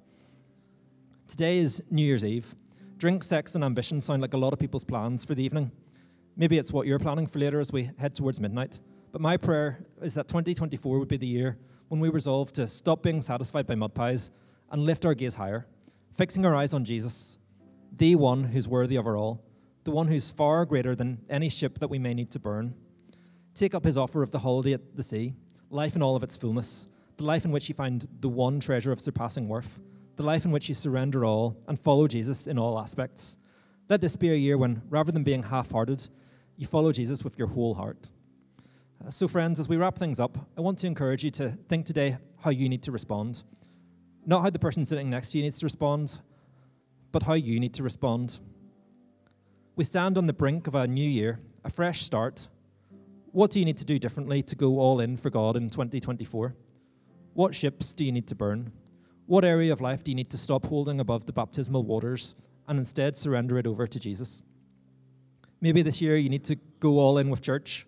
Today 1.27 1.59
is 1.59 1.83
New 1.91 2.03
Year's 2.03 2.25
Eve. 2.25 2.55
Drink, 2.97 3.23
sex, 3.23 3.53
and 3.55 3.63
ambition 3.63 4.01
sound 4.01 4.21
like 4.21 4.33
a 4.33 4.37
lot 4.37 4.53
of 4.53 4.59
people's 4.59 4.83
plans 4.83 5.25
for 5.25 5.35
the 5.35 5.43
evening. 5.43 5.71
Maybe 6.35 6.57
it's 6.57 6.73
what 6.73 6.87
you're 6.87 6.99
planning 6.99 7.27
for 7.27 7.39
later 7.39 7.59
as 7.59 7.71
we 7.71 7.91
head 7.97 8.15
towards 8.15 8.39
midnight. 8.39 8.79
But 9.11 9.21
my 9.21 9.37
prayer 9.37 9.85
is 10.01 10.15
that 10.15 10.27
2024 10.27 10.97
would 10.97 11.07
be 11.07 11.17
the 11.17 11.27
year 11.27 11.57
when 11.89 11.99
we 11.99 12.09
resolve 12.09 12.51
to 12.53 12.67
stop 12.67 13.03
being 13.03 13.21
satisfied 13.21 13.67
by 13.67 13.75
mud 13.75 13.93
pies 13.93 14.31
and 14.71 14.83
lift 14.83 15.05
our 15.05 15.13
gaze 15.13 15.35
higher, 15.35 15.67
fixing 16.15 16.43
our 16.45 16.55
eyes 16.55 16.73
on 16.73 16.83
Jesus, 16.83 17.37
the 17.97 18.15
one 18.15 18.43
who's 18.43 18.67
worthy 18.67 18.95
of 18.95 19.05
our 19.05 19.15
all, 19.15 19.43
the 19.83 19.91
one 19.91 20.07
who's 20.07 20.31
far 20.31 20.65
greater 20.65 20.95
than 20.95 21.19
any 21.29 21.49
ship 21.49 21.77
that 21.77 21.89
we 21.89 21.99
may 21.99 22.15
need 22.15 22.31
to 22.31 22.39
burn. 22.39 22.73
Take 23.53 23.75
up 23.75 23.85
his 23.85 23.97
offer 23.97 24.23
of 24.23 24.31
the 24.31 24.39
holiday 24.39 24.73
at 24.73 24.95
the 24.95 25.03
sea, 25.03 25.35
life 25.69 25.95
in 25.95 26.01
all 26.01 26.15
of 26.15 26.23
its 26.23 26.35
fullness, 26.35 26.87
the 27.17 27.23
life 27.23 27.45
in 27.45 27.51
which 27.51 27.69
you 27.69 27.75
find 27.75 28.07
the 28.21 28.29
one 28.29 28.59
treasure 28.59 28.91
of 28.91 28.99
surpassing 28.99 29.47
worth, 29.47 29.79
the 30.15 30.23
life 30.23 30.45
in 30.45 30.51
which 30.51 30.67
you 30.67 30.73
surrender 30.73 31.23
all 31.23 31.55
and 31.67 31.79
follow 31.79 32.07
Jesus 32.07 32.47
in 32.47 32.57
all 32.57 32.79
aspects. 32.79 33.37
Let 33.89 34.01
this 34.01 34.15
be 34.15 34.31
a 34.31 34.35
year 34.35 34.57
when, 34.57 34.81
rather 34.89 35.11
than 35.11 35.23
being 35.23 35.43
half 35.43 35.71
hearted, 35.71 36.07
you 36.57 36.67
follow 36.67 36.91
Jesus 36.91 37.23
with 37.23 37.37
your 37.37 37.47
whole 37.47 37.73
heart. 37.73 38.09
Uh, 39.05 39.09
so, 39.09 39.27
friends, 39.27 39.59
as 39.59 39.67
we 39.67 39.77
wrap 39.77 39.97
things 39.97 40.19
up, 40.19 40.37
I 40.57 40.61
want 40.61 40.77
to 40.79 40.87
encourage 40.87 41.23
you 41.23 41.31
to 41.31 41.49
think 41.67 41.85
today 41.85 42.17
how 42.39 42.51
you 42.51 42.69
need 42.69 42.83
to 42.83 42.91
respond. 42.91 43.43
Not 44.25 44.41
how 44.41 44.49
the 44.49 44.59
person 44.59 44.85
sitting 44.85 45.09
next 45.09 45.31
to 45.31 45.37
you 45.37 45.43
needs 45.43 45.59
to 45.59 45.65
respond, 45.65 46.19
but 47.11 47.23
how 47.23 47.33
you 47.33 47.59
need 47.59 47.73
to 47.75 47.83
respond. 47.83 48.39
We 49.75 49.83
stand 49.83 50.17
on 50.17 50.27
the 50.27 50.33
brink 50.33 50.67
of 50.67 50.75
a 50.75 50.87
new 50.87 51.09
year, 51.09 51.39
a 51.63 51.69
fresh 51.69 52.03
start. 52.03 52.47
What 53.31 53.51
do 53.51 53.59
you 53.59 53.65
need 53.65 53.77
to 53.79 53.85
do 53.85 53.97
differently 53.97 54.43
to 54.43 54.55
go 54.55 54.79
all 54.79 54.99
in 54.99 55.17
for 55.17 55.29
God 55.29 55.57
in 55.57 55.69
2024? 55.69 56.55
What 57.33 57.55
ships 57.55 57.91
do 57.91 58.05
you 58.05 58.11
need 58.11 58.27
to 58.27 58.35
burn? 58.35 58.71
What 59.25 59.43
area 59.43 59.73
of 59.73 59.81
life 59.81 60.03
do 60.03 60.11
you 60.11 60.15
need 60.15 60.29
to 60.29 60.37
stop 60.37 60.67
holding 60.67 60.99
above 60.99 61.25
the 61.25 61.33
baptismal 61.33 61.83
waters 61.83 62.35
and 62.67 62.77
instead 62.77 63.17
surrender 63.17 63.57
it 63.57 63.65
over 63.65 63.87
to 63.87 63.99
Jesus? 63.99 64.43
Maybe 65.63 65.81
this 65.81 66.01
year 66.01 66.17
you 66.17 66.27
need 66.27 66.43
to 66.43 66.57
go 66.81 66.99
all 66.99 67.17
in 67.19 67.29
with 67.29 67.41
church 67.41 67.87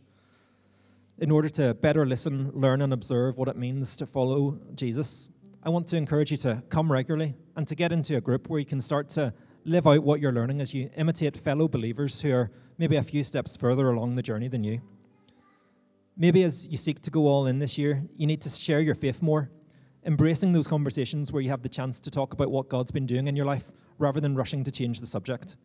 in 1.18 1.30
order 1.30 1.50
to 1.50 1.74
better 1.74 2.06
listen, 2.06 2.50
learn, 2.54 2.82
and 2.82 2.94
observe 2.94 3.38
what 3.38 3.50
it 3.50 3.58
means 3.58 3.98
to 3.98 4.06
follow 4.06 4.58
Jesus. 4.76 5.28
I 5.62 5.68
want 5.68 5.86
to 5.88 5.98
encourage 5.98 6.32
you 6.32 6.38
to 6.38 6.64
come 6.70 6.90
regularly 6.90 7.36
and 7.58 7.68
to 7.68 7.76
get 7.76 7.92
into 7.92 8.16
a 8.16 8.22
group 8.22 8.50
where 8.50 8.62
you 8.62 8.66
can 8.66 8.80
start 8.80 9.10
to 9.10 9.34
live 9.66 9.86
out 9.88 10.06
what 10.06 10.22
you're 10.22 10.32
learning 10.32 10.62
as 10.62 10.74
you 10.74 10.90
imitate 10.96 11.36
fellow 11.36 11.68
believers 11.68 12.22
who 12.22 12.32
are 12.32 12.50
maybe 12.78 12.96
a 12.96 13.04
few 13.04 13.26
steps 13.26 13.58
further 13.58 13.90
along 13.90 14.16
the 14.16 14.24
journey 14.24 14.48
than 14.48 14.64
you. 14.64 14.80
Maybe 16.16 16.44
as 16.44 16.70
you 16.70 16.78
seek 16.78 17.02
to 17.02 17.12
go 17.12 17.28
all 17.28 17.46
in 17.46 17.60
this 17.60 17.78
year, 17.78 18.02
you 18.16 18.26
need 18.26 18.42
to 18.44 18.50
share 18.50 18.80
your 18.80 18.96
faith 18.96 19.22
more, 19.22 19.52
embracing 20.06 20.54
those 20.54 20.66
conversations 20.66 21.34
where 21.34 21.42
you 21.42 21.50
have 21.50 21.62
the 21.62 21.68
chance 21.68 22.00
to 22.00 22.10
talk 22.10 22.32
about 22.32 22.52
what 22.52 22.70
God's 22.70 22.92
been 22.92 23.06
doing 23.06 23.28
in 23.28 23.36
your 23.36 23.46
life 23.46 23.74
rather 23.98 24.22
than 24.22 24.34
rushing 24.34 24.64
to 24.64 24.72
change 24.72 25.02
the 25.02 25.08
subject. 25.08 25.58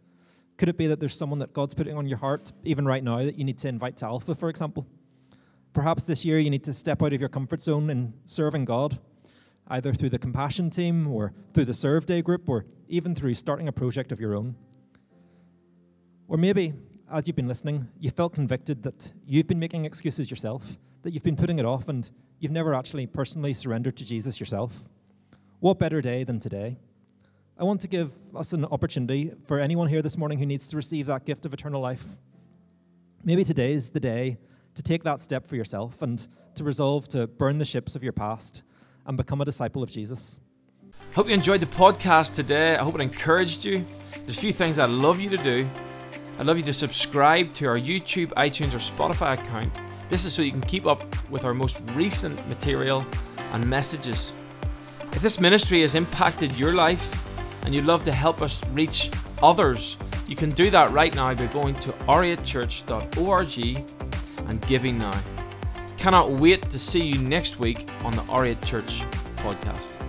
Could 0.57 0.69
it 0.69 0.77
be 0.77 0.87
that 0.89 1.01
there's 1.01 1.17
someone 1.17 1.39
that 1.39 1.53
God's 1.53 1.75
putting 1.75 1.97
on 1.97 2.07
your 2.07 2.19
heart, 2.19 2.53
even 2.65 2.85
right 2.85 3.03
now, 3.03 3.19
that 3.19 3.39
you 3.39 3.45
need 3.45 3.59
to 3.59 3.69
invite 3.69 3.97
to 3.99 4.07
Alpha, 4.07 4.35
for 4.35 4.49
example? 4.49 4.87
Perhaps 5.73 6.05
this 6.05 6.25
year 6.25 6.39
you 6.39 6.51
need 6.51 6.65
to 6.65 6.73
step 6.73 7.03
out 7.03 7.13
of 7.13 7.21
your 7.21 7.29
comfort 7.29 7.61
zone 7.61 7.91
in 7.91 8.13
serving 8.25 8.65
God, 8.65 8.99
either 9.69 9.95
through 9.95 10.11
the 10.11 10.19
compassion 10.19 10.69
team 10.69 11.07
or 11.07 11.33
through 11.55 11.65
the 11.65 11.75
serve 11.75 12.07
day 12.07 12.23
group 12.23 12.49
or 12.49 12.67
even 12.89 13.15
through 13.15 13.35
starting 13.35 13.69
a 13.69 13.73
project 13.73 14.13
of 14.13 14.21
your 14.21 14.35
own. 14.35 14.57
Or 16.29 16.37
maybe, 16.37 16.75
as 17.11 17.27
you've 17.27 17.37
been 17.37 17.49
listening, 17.49 17.89
you 17.99 18.11
felt 18.11 18.35
convicted 18.35 18.83
that 18.83 19.13
you've 19.27 19.47
been 19.47 19.59
making 19.59 19.85
excuses 19.85 20.31
yourself, 20.31 20.79
that 21.03 21.13
you've 21.13 21.23
been 21.23 21.37
putting 21.37 21.59
it 21.59 21.65
off, 21.65 21.89
and 21.89 22.11
you've 22.41 22.53
never 22.53 22.75
actually 22.75 23.07
personally 23.07 23.53
surrendered 23.53 23.97
to 23.97 24.05
Jesus 24.05 24.39
yourself. 24.39 24.85
What 25.61 25.79
better 25.79 26.01
day 26.01 26.25
than 26.25 26.41
today? 26.41 26.79
I 27.61 27.65
want 27.65 27.83
to 27.83 27.89
give 27.89 28.11
us 28.35 28.55
an 28.55 28.65
opportunity 28.65 29.33
for 29.45 29.61
anyone 29.61 29.87
here 29.87 30.01
this 30.01 30.17
morning 30.17 30.39
who 30.39 30.47
needs 30.47 30.69
to 30.69 30.79
receive 30.79 31.09
that 31.09 31.27
gift 31.27 31.45
of 31.45 31.53
eternal 31.53 31.83
life. 31.83 32.03
Maybe 33.23 33.45
today 33.45 33.75
is 33.75 33.91
the 33.91 34.01
day 34.01 34.39
to 34.77 34.83
take 34.83 35.03
that 35.03 35.21
step 35.21 35.47
for 35.47 35.57
yourself 35.57 36.01
and 36.01 36.27
to 36.55 36.65
resolve 36.65 37.07
to 37.09 37.27
burn 37.27 37.59
the 37.59 37.67
ships 37.67 37.95
of 37.95 38.03
your 38.03 38.15
past 38.15 38.63
and 39.05 39.15
become 39.15 39.43
a 39.43 39.45
disciple 39.45 39.83
of 39.83 39.91
Jesus. 39.91 40.41
Hope 41.15 41.29
you 41.29 41.35
enjoyed 41.35 41.61
the 41.61 41.67
podcast 41.67 42.35
today. 42.35 42.77
I 42.77 42.83
hope 42.83 42.95
it 42.95 43.03
encouraged 43.03 43.63
you. 43.67 43.85
There's 44.15 44.39
a 44.39 44.41
few 44.41 44.55
things 44.55 44.79
I'd 44.79 44.89
love 44.89 45.21
you 45.21 45.29
to 45.29 45.37
do. 45.37 45.69
I'd 46.39 46.47
love 46.47 46.57
you 46.57 46.65
to 46.65 46.73
subscribe 46.73 47.53
to 47.55 47.67
our 47.67 47.79
YouTube, 47.79 48.29
iTunes, 48.39 48.73
or 48.73 48.79
Spotify 48.79 49.39
account. 49.39 49.79
This 50.09 50.25
is 50.25 50.33
so 50.33 50.41
you 50.41 50.51
can 50.51 50.63
keep 50.63 50.87
up 50.87 51.05
with 51.31 51.45
our 51.45 51.53
most 51.53 51.79
recent 51.93 52.49
material 52.49 53.05
and 53.53 53.69
messages. 53.69 54.33
If 55.13 55.21
this 55.21 55.39
ministry 55.39 55.83
has 55.83 55.95
impacted 55.95 56.59
your 56.59 56.73
life 56.73 57.20
and 57.65 57.75
you'd 57.75 57.87
love 57.87 58.05
to 58.05 58.13
help 58.13 58.43
us 58.43 58.65
reach 58.69 59.11
others, 59.43 59.97
you 60.27 60.37
can 60.37 60.51
do 60.53 60.71
that 60.71 60.91
right 60.91 61.15
now 61.15 61.35
by 61.35 61.47
going 61.47 61.75
to 61.81 61.91
r8church.org 61.91 63.85
and 64.49 64.67
giving 64.67 64.99
now. 64.99 65.21
Cannot 65.97 66.31
wait 66.31 66.71
to 66.71 66.79
see 66.79 67.03
you 67.03 67.19
next 67.19 67.59
week 67.59 67.89
on 68.05 68.13
the 68.13 68.23
R8 68.23 68.65
Church 68.65 69.03
podcast. 69.37 70.00